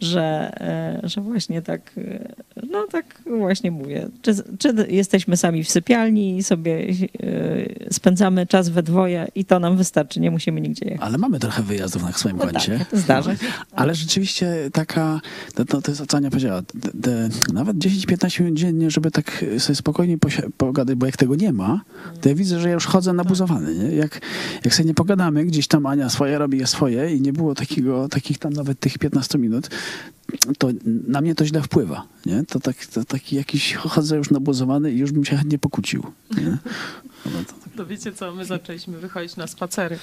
że, 0.00 0.52
e, 0.60 1.08
że 1.08 1.20
właśnie 1.20 1.62
tak, 1.62 1.92
e, 1.98 2.34
no 2.70 2.86
tak 2.92 3.22
właśnie 3.38 3.70
mówię. 3.70 4.08
Czy, 4.22 4.34
czy 4.58 4.74
jesteśmy 4.88 5.36
sami 5.36 5.64
w 5.64 5.70
sypialni 5.70 6.36
i 6.36 6.42
sobie 6.42 6.88
e, 6.88 7.92
spędzamy 7.92 8.46
czas 8.46 8.68
we 8.68 8.82
dwoje 8.82 9.28
i 9.34 9.44
to 9.44 9.58
nam 9.58 9.76
wystarczy, 9.76 10.20
nie 10.20 10.30
musimy 10.30 10.60
nigdzie 10.60 10.84
jechać. 10.84 11.06
Ale 11.06 11.18
mamy 11.18 11.40
trochę 11.40 11.62
wyjazdów 11.62 12.02
na 12.02 12.12
swoim 12.12 12.36
no 12.36 12.44
koncie. 12.44 12.78
Tak, 12.78 13.00
zdarza 13.00 13.36
się. 13.36 13.46
Ale 13.72 13.94
rzeczywiście 13.94 14.70
taka, 14.72 15.20
to, 15.54 15.64
to, 15.64 15.82
to 15.82 15.90
jest 15.90 16.06
co 16.06 16.16
Ania 16.16 16.30
powiedziała, 16.30 16.62
te, 16.62 16.90
te, 17.02 17.28
nawet 17.52 17.76
10-15 17.76 18.40
minut 18.40 18.58
dziennie, 18.58 18.90
żeby 18.90 19.10
tak 19.10 19.44
sobie 19.58 19.76
spokojnie 19.76 20.18
pogadać, 20.56 20.96
bo 20.96 21.06
jak 21.06 21.16
tego 21.16 21.34
nie 21.34 21.52
ma, 21.52 21.80
to 22.20 22.28
ja 22.28 22.34
widzę, 22.34 22.60
że 22.60 22.68
ja 22.68 22.74
już 22.74 22.86
chodzę 22.86 23.12
nabuzowany. 23.12 23.74
Nie? 23.74 23.96
Jak, 23.96 24.20
jak 24.64 24.74
sobie 24.74 24.86
nie 24.86 24.94
pogadamy, 24.94 25.44
gdzieś 25.44 25.66
tam 25.66 25.86
Ania 25.86 26.10
swoje 26.10 26.38
robi, 26.38 26.66
swoje 26.66 27.14
i 27.14 27.20
nie 27.20 27.32
było 27.32 27.54
takiego, 27.54 28.08
takich 28.08 28.38
tam 28.38 28.52
nawet 28.52 28.80
tych 28.80 28.98
15 28.98 29.38
minut, 29.38 29.68
to 30.58 30.68
na 31.06 31.20
mnie 31.20 31.34
to 31.34 31.46
źle 31.46 31.62
wpływa. 31.62 32.06
Nie? 32.26 32.44
To, 32.44 32.60
tak, 32.60 32.86
to 32.86 33.04
taki 33.04 33.36
jakiś 33.36 33.74
chodzę 33.74 34.16
już 34.16 34.30
nabuzowany 34.30 34.92
i 34.92 34.98
już 34.98 35.12
bym 35.12 35.24
się 35.24 35.36
chętnie 35.36 35.58
pokłócił. 35.58 36.12
Nie? 36.36 36.58
To 37.76 37.86
wiecie 37.86 38.12
co, 38.12 38.34
my 38.34 38.44
zaczęliśmy 38.44 38.98
wychodzić 38.98 39.36
na 39.36 39.46
spacery. 39.46 39.98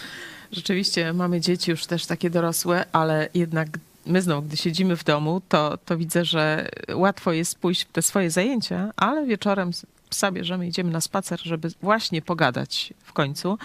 Rzeczywiście 0.51 1.13
mamy 1.13 1.41
dzieci 1.41 1.71
już 1.71 1.85
też 1.85 2.05
takie 2.05 2.29
dorosłe, 2.29 2.85
ale 2.91 3.29
jednak 3.33 3.67
my 4.05 4.21
znowu, 4.21 4.47
gdy 4.47 4.57
siedzimy 4.57 4.95
w 4.95 5.03
domu, 5.03 5.41
to, 5.49 5.77
to 5.85 5.97
widzę, 5.97 6.25
że 6.25 6.69
łatwo 6.93 7.31
jest 7.31 7.55
pójść 7.55 7.81
w 7.81 7.91
te 7.91 8.01
swoje 8.01 8.31
zajęcia, 8.31 8.91
ale 8.95 9.25
wieczorem 9.25 9.71
psa 10.09 10.31
bierzemy, 10.31 10.67
idziemy 10.67 10.91
na 10.91 11.01
spacer, 11.01 11.39
żeby 11.43 11.69
właśnie 11.81 12.21
pogadać 12.21 12.93
w 13.03 13.13
końcu. 13.13 13.57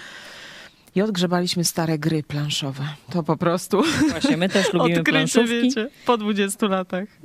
I 0.95 1.03
odgrzebaliśmy 1.03 1.64
stare 1.64 1.99
gry 1.99 2.22
planszowe. 2.22 2.84
To 3.11 3.22
po 3.22 3.36
prostu. 3.36 3.82
Właśnie, 4.11 4.36
my 4.36 4.49
też 4.49 4.72
lubimy 4.72 4.99
Odkrycie, 4.99 5.12
planszówki. 5.12 5.62
wiecie, 5.62 5.89
po 6.07 6.16
20 6.16 6.66
latach. 6.66 7.09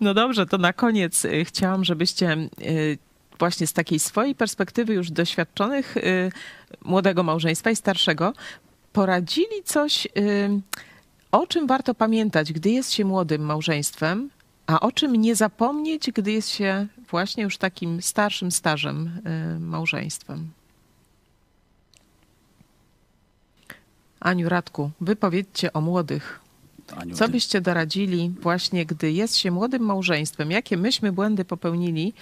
No 0.00 0.14
dobrze, 0.14 0.46
to 0.46 0.58
na 0.58 0.72
koniec 0.72 1.24
y, 1.24 1.44
chciałam, 1.44 1.84
żebyście 1.84 2.36
y, 2.60 2.98
właśnie 3.38 3.66
z 3.66 3.72
takiej 3.72 3.98
swojej 3.98 4.34
perspektywy 4.34 4.94
już 4.94 5.10
doświadczonych 5.10 5.96
y, 5.96 6.32
młodego 6.84 7.22
małżeństwa 7.22 7.70
i 7.70 7.76
starszego 7.76 8.32
poradzili 8.92 9.62
coś, 9.64 10.08
o 11.32 11.46
czym 11.46 11.66
warto 11.66 11.94
pamiętać, 11.94 12.52
gdy 12.52 12.70
jest 12.70 12.92
się 12.92 13.04
młodym 13.04 13.42
małżeństwem, 13.42 14.30
a 14.66 14.80
o 14.80 14.92
czym 14.92 15.16
nie 15.16 15.34
zapomnieć, 15.34 16.10
gdy 16.10 16.32
jest 16.32 16.48
się 16.48 16.86
właśnie 17.10 17.42
już 17.42 17.58
takim 17.58 18.02
starszym 18.02 18.50
stażem 18.50 19.20
małżeństwem. 19.60 20.50
Aniu 24.20 24.48
Radku, 24.48 24.90
wy 25.00 25.16
powiedzcie 25.16 25.72
o 25.72 25.80
młodych. 25.80 26.40
Aniu, 26.96 27.14
Co 27.14 27.28
byście 27.28 27.60
doradzili 27.60 28.32
właśnie, 28.42 28.86
gdy 28.86 29.12
jest 29.12 29.36
się 29.36 29.50
młodym 29.50 29.82
małżeństwem? 29.82 30.50
Jakie 30.50 30.76
myśmy 30.76 31.12
błędy 31.12 31.44
popełnili, 31.44 32.12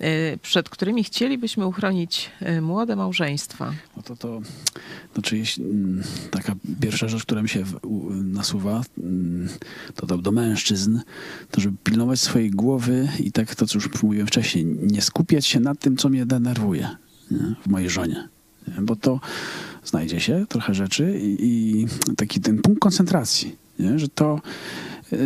y, 0.00 0.38
przed 0.42 0.68
którymi 0.68 1.04
chcielibyśmy 1.04 1.66
uchronić 1.66 2.30
y, 2.42 2.60
młode 2.60 2.96
małżeństwa? 2.96 3.72
No 3.96 4.02
to, 4.02 4.16
to 4.16 4.40
znaczy, 5.14 5.38
jeśli, 5.38 5.64
mm, 5.64 6.02
taka 6.30 6.54
pierwsza 6.80 7.08
rzecz, 7.08 7.22
która 7.22 7.42
mi 7.42 7.48
się 7.48 7.64
nasuwa, 8.10 8.82
mm, 8.98 9.48
to, 9.94 10.06
to 10.06 10.18
do 10.18 10.32
mężczyzn, 10.32 11.00
to 11.50 11.60
żeby 11.60 11.76
pilnować 11.84 12.20
swojej 12.20 12.50
głowy 12.50 13.08
i 13.20 13.32
tak 13.32 13.54
to, 13.54 13.66
co 13.66 13.78
już 13.78 14.02
mówiłem 14.02 14.26
wcześniej, 14.26 14.64
nie 14.64 15.02
skupiać 15.02 15.46
się 15.46 15.60
na 15.60 15.74
tym, 15.74 15.96
co 15.96 16.08
mnie 16.08 16.26
denerwuje 16.26 16.88
nie? 17.30 17.54
w 17.66 17.66
mojej 17.66 17.90
żonie. 17.90 18.28
Nie? 18.68 18.82
Bo 18.82 18.96
to 18.96 19.20
znajdzie 19.88 20.20
się 20.20 20.46
trochę 20.48 20.74
rzeczy 20.74 21.20
i, 21.22 21.36
i 21.40 21.86
taki 22.16 22.40
ten 22.40 22.58
punkt 22.62 22.80
koncentracji, 22.80 23.56
nie? 23.78 23.98
że 23.98 24.08
to 24.08 24.40
yy, 25.12 25.18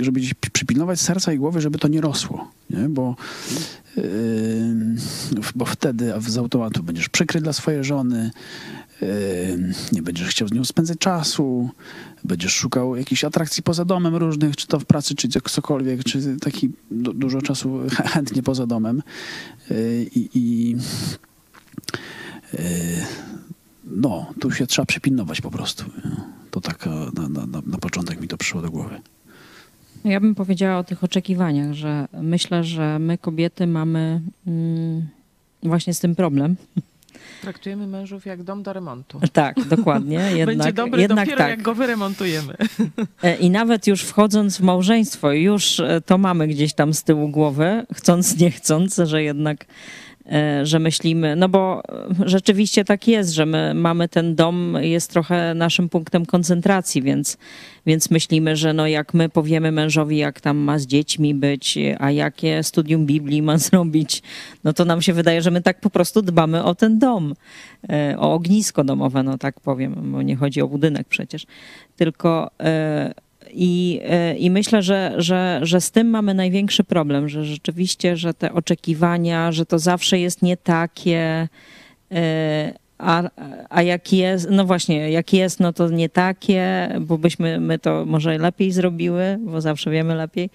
żeby 0.00 0.20
przypilnować 0.52 1.00
serca 1.00 1.32
i 1.32 1.38
głowy, 1.38 1.60
żeby 1.60 1.78
to 1.78 1.88
nie 1.88 2.00
rosło, 2.00 2.50
nie? 2.70 2.88
Bo, 2.88 3.16
yy, 3.96 4.04
bo 5.54 5.64
wtedy 5.64 6.12
z 6.28 6.38
automatu 6.38 6.82
będziesz 6.82 7.08
przykry 7.08 7.40
dla 7.40 7.52
swojej 7.52 7.84
żony, 7.84 8.30
yy, 9.00 9.08
nie 9.92 10.02
będziesz 10.02 10.28
chciał 10.28 10.48
z 10.48 10.52
nią 10.52 10.64
spędzać 10.64 10.98
czasu, 10.98 11.70
będziesz 12.24 12.52
szukał 12.52 12.96
jakichś 12.96 13.24
atrakcji 13.24 13.62
poza 13.62 13.84
domem 13.84 14.16
różnych, 14.16 14.56
czy 14.56 14.66
to 14.66 14.80
w 14.80 14.84
pracy, 14.84 15.14
czy 15.14 15.28
cokolwiek, 15.28 16.04
czy 16.04 16.36
taki 16.40 16.70
du- 16.90 17.14
dużo 17.14 17.42
czasu 17.42 17.68
chę- 17.68 18.08
chętnie 18.14 18.42
poza 18.42 18.66
domem. 18.66 19.02
Yy, 19.70 20.06
I, 20.14 20.28
i 20.34 20.76
no, 23.96 24.32
tu 24.40 24.50
się 24.50 24.66
trzeba 24.66 24.86
przypilnować 24.86 25.40
po 25.40 25.50
prostu. 25.50 25.84
To 26.50 26.60
tak 26.60 26.86
e, 26.86 26.90
na, 26.90 27.28
na, 27.28 27.46
na, 27.46 27.62
na 27.66 27.78
początek 27.78 28.20
mi 28.20 28.28
to 28.28 28.36
przyszło 28.36 28.62
do 28.62 28.70
głowy. 28.70 29.00
Ja 30.04 30.20
bym 30.20 30.34
powiedziała 30.34 30.78
o 30.78 30.84
tych 30.84 31.04
oczekiwaniach, 31.04 31.72
że 31.72 32.08
myślę, 32.22 32.64
że 32.64 32.98
my 32.98 33.18
kobiety 33.18 33.66
mamy 33.66 34.20
mm, 34.46 35.08
właśnie 35.62 35.94
z 35.94 36.00
tym 36.00 36.14
problem. 36.14 36.56
Traktujemy 37.42 37.86
mężów 37.86 38.26
jak 38.26 38.42
dom 38.42 38.62
do 38.62 38.72
remontu. 38.72 39.20
Tak, 39.32 39.64
dokładnie. 39.68 40.18
Jednak, 40.36 40.46
Będzie 40.46 40.72
dobry 40.72 41.02
jednak 41.02 41.26
dopiero 41.26 41.38
tak. 41.38 41.50
jak 41.50 41.62
go 41.62 41.74
wyremontujemy. 41.74 42.56
E, 43.22 43.36
I 43.36 43.50
nawet 43.50 43.86
już 43.86 44.02
wchodząc 44.02 44.58
w 44.58 44.60
małżeństwo, 44.60 45.32
już 45.32 45.80
e, 45.80 46.00
to 46.06 46.18
mamy 46.18 46.48
gdzieś 46.48 46.74
tam 46.74 46.94
z 46.94 47.02
tyłu 47.02 47.28
głowy, 47.28 47.86
chcąc, 47.94 48.38
nie 48.38 48.50
chcąc, 48.50 48.96
że 49.04 49.22
jednak, 49.22 49.66
że 50.62 50.78
myślimy, 50.78 51.36
no 51.36 51.48
bo 51.48 51.82
e, 51.88 52.28
rzeczywiście 52.28 52.84
tak 52.84 53.08
jest, 53.08 53.30
że 53.30 53.46
my 53.46 53.74
mamy 53.74 54.08
ten 54.08 54.34
dom, 54.34 54.76
jest 54.80 55.10
trochę 55.10 55.54
naszym 55.54 55.88
punktem 55.88 56.26
koncentracji, 56.26 57.02
więc, 57.02 57.38
więc 57.86 58.10
myślimy, 58.10 58.56
że 58.56 58.72
no 58.72 58.86
jak 58.86 59.14
my 59.14 59.28
powiemy 59.28 59.72
mężowi, 59.72 60.16
jak 60.16 60.40
tam 60.40 60.56
ma 60.56 60.78
z 60.78 60.86
dziećmi 60.86 61.34
być, 61.34 61.78
a 61.98 62.10
jakie 62.10 62.62
studium 62.62 63.06
Biblii 63.06 63.42
ma 63.42 63.58
zrobić, 63.68 64.22
no 64.64 64.72
to 64.72 64.84
nam 64.84 65.02
się 65.02 65.12
wydaje, 65.12 65.42
że 65.42 65.50
my 65.50 65.62
tak 65.62 65.80
po 65.80 65.90
prostu 65.90 66.22
dbamy 66.22 66.64
o 66.64 66.74
ten 66.74 66.98
dom, 66.98 67.34
e, 67.90 68.14
o 68.18 68.34
ognisko 68.34 68.84
domowe, 68.84 69.22
no 69.22 69.38
tak 69.38 69.60
powiem, 69.60 70.12
bo 70.12 70.22
nie 70.22 70.36
chodzi 70.36 70.62
o 70.62 70.68
budynek 70.68 71.08
przecież, 71.08 71.46
tylko 71.96 72.50
e, 72.60 73.14
i, 73.52 74.00
e, 74.04 74.36
i 74.36 74.50
myślę, 74.50 74.82
że, 74.82 75.14
że, 75.16 75.60
że 75.62 75.80
z 75.80 75.90
tym 75.90 76.10
mamy 76.10 76.34
największy 76.34 76.84
problem, 76.84 77.28
że 77.28 77.44
rzeczywiście, 77.44 78.16
że 78.16 78.34
te 78.34 78.52
oczekiwania, 78.52 79.52
że 79.52 79.66
to 79.66 79.78
zawsze 79.78 80.18
jest 80.18 80.42
nie 80.42 80.56
takie, 80.56 81.48
e, 82.12 82.72
a, 82.98 83.22
a 83.70 83.82
jak 83.82 84.12
jest, 84.12 84.48
no 84.50 84.64
właśnie, 84.64 85.10
jak 85.10 85.32
jest, 85.32 85.60
no 85.60 85.72
to 85.72 85.88
nie 85.88 86.08
takie, 86.08 86.88
bo 87.00 87.18
byśmy 87.18 87.60
my 87.60 87.78
to 87.78 88.04
może 88.06 88.38
lepiej 88.38 88.72
zrobiły, 88.72 89.38
bo 89.40 89.60
zawsze 89.60 89.90
wiemy 89.90 90.14
lepiej. 90.14 90.50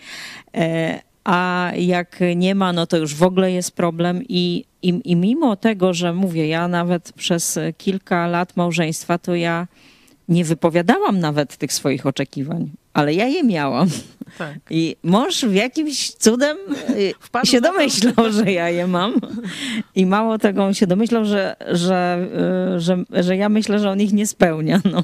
E, 0.55 0.99
A 1.23 1.71
jak 1.77 2.19
nie 2.35 2.55
ma, 2.55 2.73
no 2.73 2.87
to 2.87 2.97
już 2.97 3.15
w 3.15 3.23
ogóle 3.23 3.51
jest 3.51 3.75
problem. 3.75 4.23
I, 4.29 4.65
i, 4.81 5.01
I 5.05 5.15
mimo 5.15 5.55
tego, 5.55 5.93
że 5.93 6.13
mówię, 6.13 6.47
ja 6.47 6.67
nawet 6.67 7.13
przez 7.13 7.59
kilka 7.77 8.27
lat 8.27 8.57
małżeństwa, 8.57 9.17
to 9.17 9.35
ja 9.35 9.67
nie 10.29 10.45
wypowiadałam 10.45 11.19
nawet 11.19 11.57
tych 11.57 11.73
swoich 11.73 12.05
oczekiwań, 12.05 12.69
ale 12.93 13.13
ja 13.13 13.27
je 13.27 13.43
miałam. 13.43 13.89
Tak. 14.37 14.57
I 14.69 14.95
mąż 15.03 15.45
w 15.45 15.53
jakimś 15.53 16.11
cudem 16.11 16.57
y, 16.89 17.13
Wpadł 17.19 17.45
się 17.45 17.61
to. 17.61 17.71
domyślał, 17.71 18.31
że 18.31 18.51
ja 18.51 18.69
je 18.69 18.87
mam. 18.87 19.13
I 19.95 20.05
mało 20.05 20.37
tego, 20.37 20.65
on 20.65 20.73
się 20.73 20.87
domyślał, 20.87 21.25
że, 21.25 21.55
że, 21.71 22.27
y, 22.75 22.79
że, 22.79 23.03
że 23.11 23.37
ja 23.37 23.49
myślę, 23.49 23.79
że 23.79 23.89
on 23.89 24.01
ich 24.01 24.13
nie 24.13 24.27
spełnia. 24.27 24.81
No. 24.91 25.03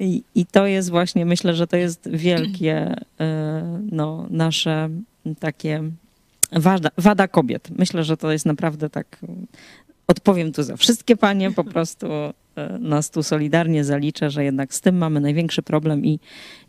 I, 0.00 0.22
I 0.34 0.46
to 0.46 0.66
jest 0.66 0.90
właśnie, 0.90 1.26
myślę, 1.26 1.54
że 1.54 1.66
to 1.66 1.76
jest 1.76 2.10
wielkie 2.10 2.92
y, 2.94 3.24
no, 3.92 4.26
nasze 4.30 4.88
takie 5.38 5.82
wada, 6.52 6.88
wada 6.98 7.28
kobiet. 7.28 7.68
Myślę, 7.78 8.04
że 8.04 8.16
to 8.16 8.32
jest 8.32 8.46
naprawdę 8.46 8.90
tak. 8.90 9.18
Odpowiem 10.06 10.52
tu 10.52 10.62
za 10.62 10.76
wszystkie 10.76 11.16
panie, 11.16 11.50
po 11.50 11.64
prostu 11.64 12.06
nas 12.80 13.10
tu 13.10 13.22
solidarnie 13.22 13.84
zaliczę, 13.84 14.30
że 14.30 14.44
jednak 14.44 14.74
z 14.74 14.80
tym 14.80 14.98
mamy 14.98 15.20
największy 15.20 15.62
problem 15.62 16.04
i, 16.04 16.20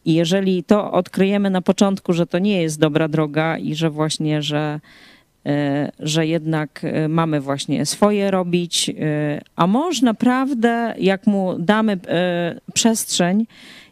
i 0.05 0.13
jeżeli 0.13 0.63
to 0.63 0.91
odkryjemy 0.91 1.49
na 1.49 1.61
początku, 1.61 2.13
że 2.13 2.27
to 2.27 2.39
nie 2.39 2.61
jest 2.61 2.79
dobra 2.79 3.07
droga 3.07 3.57
i 3.57 3.75
że 3.75 3.89
właśnie, 3.89 4.41
że, 4.41 4.79
e, 5.45 5.91
że 5.99 6.27
jednak 6.27 6.81
e, 6.83 7.07
mamy 7.07 7.41
właśnie 7.41 7.85
swoje 7.85 8.31
robić, 8.31 8.89
e, 8.89 9.41
a 9.55 9.67
mąż 9.67 10.01
naprawdę, 10.01 10.93
jak 10.99 11.27
mu 11.27 11.59
damy 11.59 11.97
e, 12.07 12.59
przestrzeń 12.73 13.45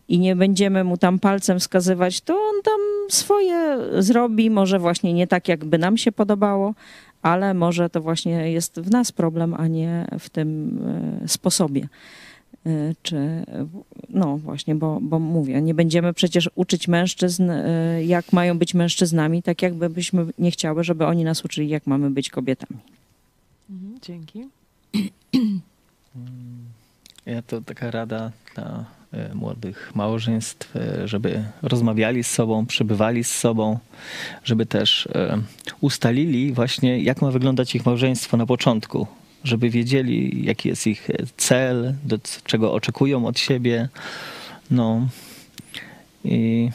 i 0.07 0.19
nie 0.19 0.35
będziemy 0.35 0.83
mu 0.83 0.97
tam 0.97 1.19
palcem 1.19 1.59
wskazywać, 1.59 2.21
to 2.21 2.33
on 2.33 2.61
tam 2.63 2.79
swoje 3.09 3.77
zrobi, 3.99 4.49
może 4.49 4.79
właśnie 4.79 5.13
nie 5.13 5.27
tak, 5.27 5.47
jakby 5.47 5.77
nam 5.77 5.97
się 5.97 6.11
podobało, 6.11 6.73
ale 7.26 7.53
może 7.53 7.89
to 7.89 8.01
właśnie 8.01 8.51
jest 8.51 8.80
w 8.80 8.91
nas 8.91 9.11
problem, 9.11 9.53
a 9.53 9.67
nie 9.67 10.07
w 10.19 10.30
tym 10.30 10.80
e, 11.23 11.28
sposobie. 11.28 11.88
E, 12.65 12.69
Czy, 13.01 13.45
no 14.09 14.38
właśnie, 14.38 14.76
bo, 14.76 14.99
bo 15.01 15.19
mówię, 15.19 15.61
nie 15.61 15.73
będziemy 15.73 16.13
przecież 16.13 16.49
uczyć 16.55 16.88
mężczyzn, 16.88 17.49
e, 17.49 18.03
jak 18.05 18.34
mają 18.34 18.57
być 18.57 18.73
mężczyznami, 18.73 19.43
tak 19.43 19.61
jakby 19.61 19.89
byśmy 19.89 20.26
nie 20.39 20.51
chciały, 20.51 20.84
żeby 20.84 21.05
oni 21.05 21.23
nas 21.23 21.45
uczyli, 21.45 21.69
jak 21.69 21.88
mamy 21.88 22.11
być 22.11 22.30
kobietami. 22.30 22.80
Mhm, 23.69 23.99
Dzięki. 24.01 24.47
Ja 27.26 27.41
to 27.41 27.61
taka 27.61 27.91
rada 27.91 28.32
dla 28.55 28.86
młodych 29.34 29.91
małżeństw, 29.95 30.76
e, 30.76 31.07
żeby 31.07 31.43
rozmawiali 31.61 32.24
z 32.24 32.32
sobą, 32.32 32.66
przebywali 32.66 33.24
z 33.24 33.32
sobą, 33.32 33.80
żeby 34.43 34.66
też 34.66 35.07
e, 35.07 35.41
ustalili 35.82 36.53
właśnie, 36.53 36.99
jak 36.99 37.22
ma 37.22 37.32
wyglądać 37.32 37.76
ich 37.76 37.86
małżeństwo 37.86 38.38
na 38.38 38.45
początku, 38.45 39.07
żeby 39.43 39.70
wiedzieli, 39.70 40.45
jaki 40.45 40.70
jest 40.70 40.88
ich 40.88 41.09
cel, 41.38 41.93
do 42.03 42.18
czego 42.43 42.74
oczekują 42.74 43.26
od 43.26 43.39
siebie. 43.39 43.89
No 44.72 45.07
i, 46.24 46.70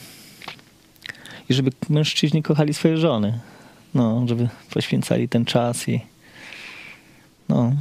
i 1.49 1.55
żeby 1.55 1.71
mężczyźni 1.89 2.43
kochali 2.43 2.75
swoje 2.75 2.97
żony. 2.97 3.41
No, 3.95 4.25
żeby 4.29 4.49
poświęcali 4.71 5.29
ten 5.29 5.45
czas 5.45 5.89
i 5.89 6.01
no. 7.49 7.73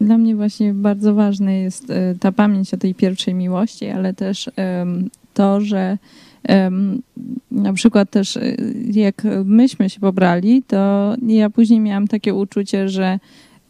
Dla 0.00 0.18
mnie 0.18 0.36
właśnie 0.36 0.74
bardzo 0.74 1.14
ważne 1.14 1.58
jest 1.58 1.90
e, 1.90 2.14
ta 2.20 2.32
pamięć 2.32 2.74
o 2.74 2.76
tej 2.76 2.94
pierwszej 2.94 3.34
miłości, 3.34 3.86
ale 3.86 4.14
też 4.14 4.50
to, 5.34 5.60
że 5.60 5.98
na 7.50 7.72
przykład 7.72 8.10
też 8.10 8.36
e, 8.36 8.56
jak 8.92 9.22
myśmy 9.44 9.90
się 9.90 10.00
pobrali, 10.00 10.62
to 10.62 11.14
ja 11.26 11.50
później 11.50 11.80
miałam 11.80 12.08
takie 12.08 12.34
uczucie, 12.34 12.88
że 12.88 13.18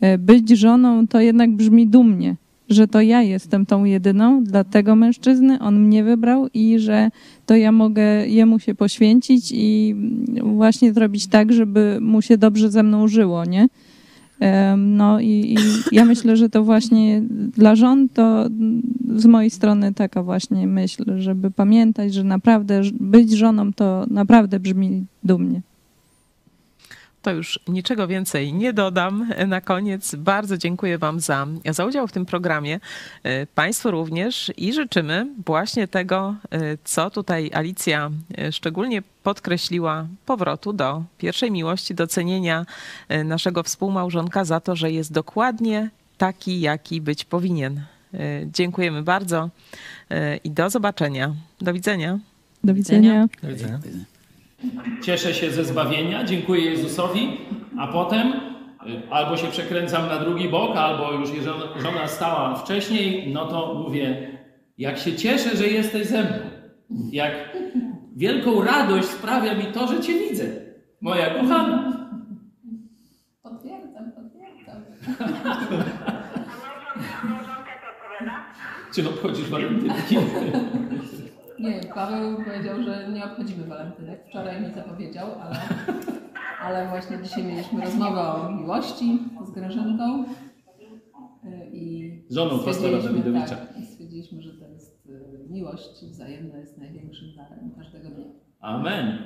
e, 0.01 0.19
być 0.19 0.51
żoną 0.51 1.07
to 1.07 1.21
jednak 1.21 1.51
brzmi 1.51 1.87
dumnie, 1.87 2.37
że 2.69 2.89
to 2.89 3.01
ja 3.01 3.23
jestem 3.23 3.67
tą 3.67 3.85
jedyną 3.85 4.45
dla 4.45 4.65
tego 4.65 4.97
mężczyzny, 4.97 5.61
on 5.61 5.81
mnie 5.81 6.05
wybrał 6.05 6.49
i 6.55 6.79
że 6.79 7.11
to 7.47 7.57
ja 7.57 7.73
mogę 7.73 8.27
jemu 8.27 8.59
się 8.59 8.75
poświęcić 8.75 9.53
i 9.55 9.95
właśnie 10.43 10.93
zrobić 10.93 11.27
tak, 11.27 11.53
żeby 11.53 11.99
mu 12.01 12.23
się 12.23 12.39
dobrze 12.39 12.71
ze 12.71 12.83
mną 12.83 13.09
żyło, 13.09 13.45
nie? 13.45 13.69
No 14.77 15.21
i, 15.21 15.55
i 15.55 15.57
ja 15.93 16.05
myślę, 16.05 16.37
że 16.37 16.49
to 16.49 16.65
właśnie 16.65 17.23
dla 17.57 17.75
żon 17.75 18.09
to 18.09 18.49
z 19.17 19.27
mojej 19.27 19.51
strony 19.51 19.95
taka 19.95 20.23
właśnie 20.23 20.67
myśl, 20.67 21.05
żeby 21.19 21.51
pamiętać, 21.51 22.15
że 22.15 22.25
naprawdę 22.25 22.83
być 23.01 23.33
żoną 23.33 23.73
to 23.73 24.07
naprawdę 24.11 24.61
brzmi 24.61 25.05
dumnie. 25.25 25.63
To 27.27 27.33
już 27.33 27.61
niczego 27.69 28.07
więcej 28.07 28.55
nie 28.55 28.73
dodam. 28.73 29.31
Na 29.47 29.61
koniec 29.61 30.15
bardzo 30.15 30.59
dziękuję 30.59 30.99
Wam 30.99 31.21
za, 31.21 31.47
za 31.71 31.85
udział 31.85 32.07
w 32.07 32.13
tym 32.13 32.27
programie. 32.27 32.81
E, 33.23 33.47
Państwu 33.47 33.91
również 33.91 34.53
i 34.57 34.73
życzymy 34.73 35.27
właśnie 35.47 35.89
tego, 35.89 36.35
e, 36.51 36.59
co 36.85 37.11
tutaj 37.11 37.51
Alicja 37.55 38.11
e, 38.39 38.53
szczególnie 38.53 39.03
podkreśliła, 39.23 40.07
powrotu 40.27 40.73
do 40.73 41.05
pierwszej 41.19 41.51
miłości, 41.51 41.95
docenienia 41.95 42.67
naszego 43.25 43.63
współmałżonka 43.63 44.45
za 44.45 44.61
to, 44.61 44.77
że 44.77 44.93
jest 44.93 45.13
dokładnie 45.13 45.91
taki, 46.19 46.61
jaki 46.61 47.01
być 47.01 47.25
powinien. 47.25 47.81
Dziękujemy 48.47 49.03
bardzo 49.03 49.51
i 50.45 50.51
do 50.51 50.71
zobaczenia. 50.71 51.35
Do 51.61 51.73
widzenia. 51.73 52.19
Do 52.65 52.75
widzenia. 52.75 53.29
Do 53.43 53.49
widzenia. 53.49 53.81
Cieszę 55.03 55.35
się 55.35 55.51
ze 55.51 55.65
zbawienia, 55.65 56.25
dziękuję 56.25 56.71
Jezusowi, 56.71 57.39
a 57.79 57.87
potem 57.87 58.33
y, 58.33 59.11
albo 59.11 59.37
się 59.37 59.47
przekręcam 59.47 60.09
na 60.09 60.19
drugi 60.19 60.49
bok, 60.49 60.77
albo 60.77 61.13
już 61.13 61.31
żona 61.83 62.09
stała 62.09 62.55
wcześniej, 62.55 63.33
no 63.33 63.47
to 63.47 63.75
mówię, 63.75 64.39
jak 64.79 64.99
się 64.99 65.17
cieszę, 65.17 65.57
że 65.57 65.67
jesteś 65.67 66.07
ze 66.07 66.23
mną. 66.23 66.37
Jak 67.13 67.33
wielką 68.17 68.65
radość 68.65 69.09
sprawia 69.09 69.55
mi 69.55 69.65
to, 69.65 69.89
że 69.89 70.01
Cię 70.01 70.13
widzę, 70.19 70.45
moja 71.01 71.35
kochana. 71.35 72.07
Potwierdzam, 73.43 74.13
potwierdzam. 74.13 74.83
Czy 78.95 79.09
obchodzisz 79.09 79.49
walentynki? 79.51 80.17
Nie, 81.59 81.81
Paweł 81.95 82.45
powiedział, 82.45 82.83
że 82.83 83.09
nie 83.09 83.25
obchodzimy 83.25 83.67
walentynek. 83.67 84.21
Wczoraj 84.29 84.61
mi 84.63 84.71
to 84.71 84.83
powiedział, 84.83 85.29
ale, 85.41 85.57
ale 86.61 86.89
właśnie 86.89 87.19
dzisiaj 87.23 87.45
mieliśmy 87.45 87.81
rozmowę 87.81 88.21
o 88.21 88.51
miłości 88.53 89.19
z 89.45 89.51
Grażynką. 89.51 90.25
y, 90.25 91.71
I 91.73 92.13
Żoną 92.31 92.59
pastora 92.59 92.99
Dawidowicza. 93.03 93.57
Tak, 93.57 93.79
i 93.81 93.87
stwierdziliśmy, 93.87 94.43
że 94.43 94.53
to 94.53 94.69
jest 94.69 95.07
y, 95.07 95.49
miłość 95.51 96.05
wzajemna 96.11 96.59
jest 96.59 96.79
największym 96.79 97.29
darem 97.37 97.71
każdego 97.79 98.09
dnia. 98.09 98.25
Amen. 98.61 99.19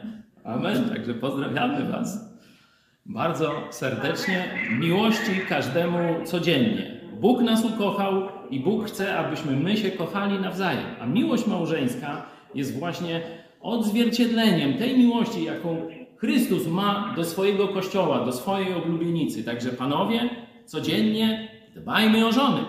Amen. 0.44 0.88
Także 0.88 1.14
pozdrawiamy 1.14 1.92
Was 1.92 2.30
bardzo 3.06 3.52
serdecznie. 3.70 4.44
Miłości 4.78 5.30
każdemu 5.48 6.24
codziennie. 6.24 6.99
Bóg 7.20 7.42
nas 7.42 7.64
ukochał 7.64 8.22
i 8.50 8.60
Bóg 8.60 8.84
chce, 8.84 9.18
abyśmy 9.18 9.56
my 9.56 9.76
się 9.76 9.90
kochali 9.90 10.38
nawzajem. 10.38 10.84
A 11.00 11.06
miłość 11.06 11.46
małżeńska 11.46 12.22
jest 12.54 12.78
właśnie 12.78 13.20
odzwierciedleniem 13.60 14.74
tej 14.74 14.98
miłości, 14.98 15.44
jaką 15.44 15.76
Chrystus 16.16 16.66
ma 16.66 17.12
do 17.16 17.24
swojego 17.24 17.68
kościoła, 17.68 18.24
do 18.24 18.32
swojej 18.32 18.74
oblubienicy. 18.74 19.44
Także 19.44 19.70
panowie, 19.70 20.30
codziennie 20.64 21.48
dbajmy 21.76 22.26
o 22.26 22.32
żony. 22.32 22.60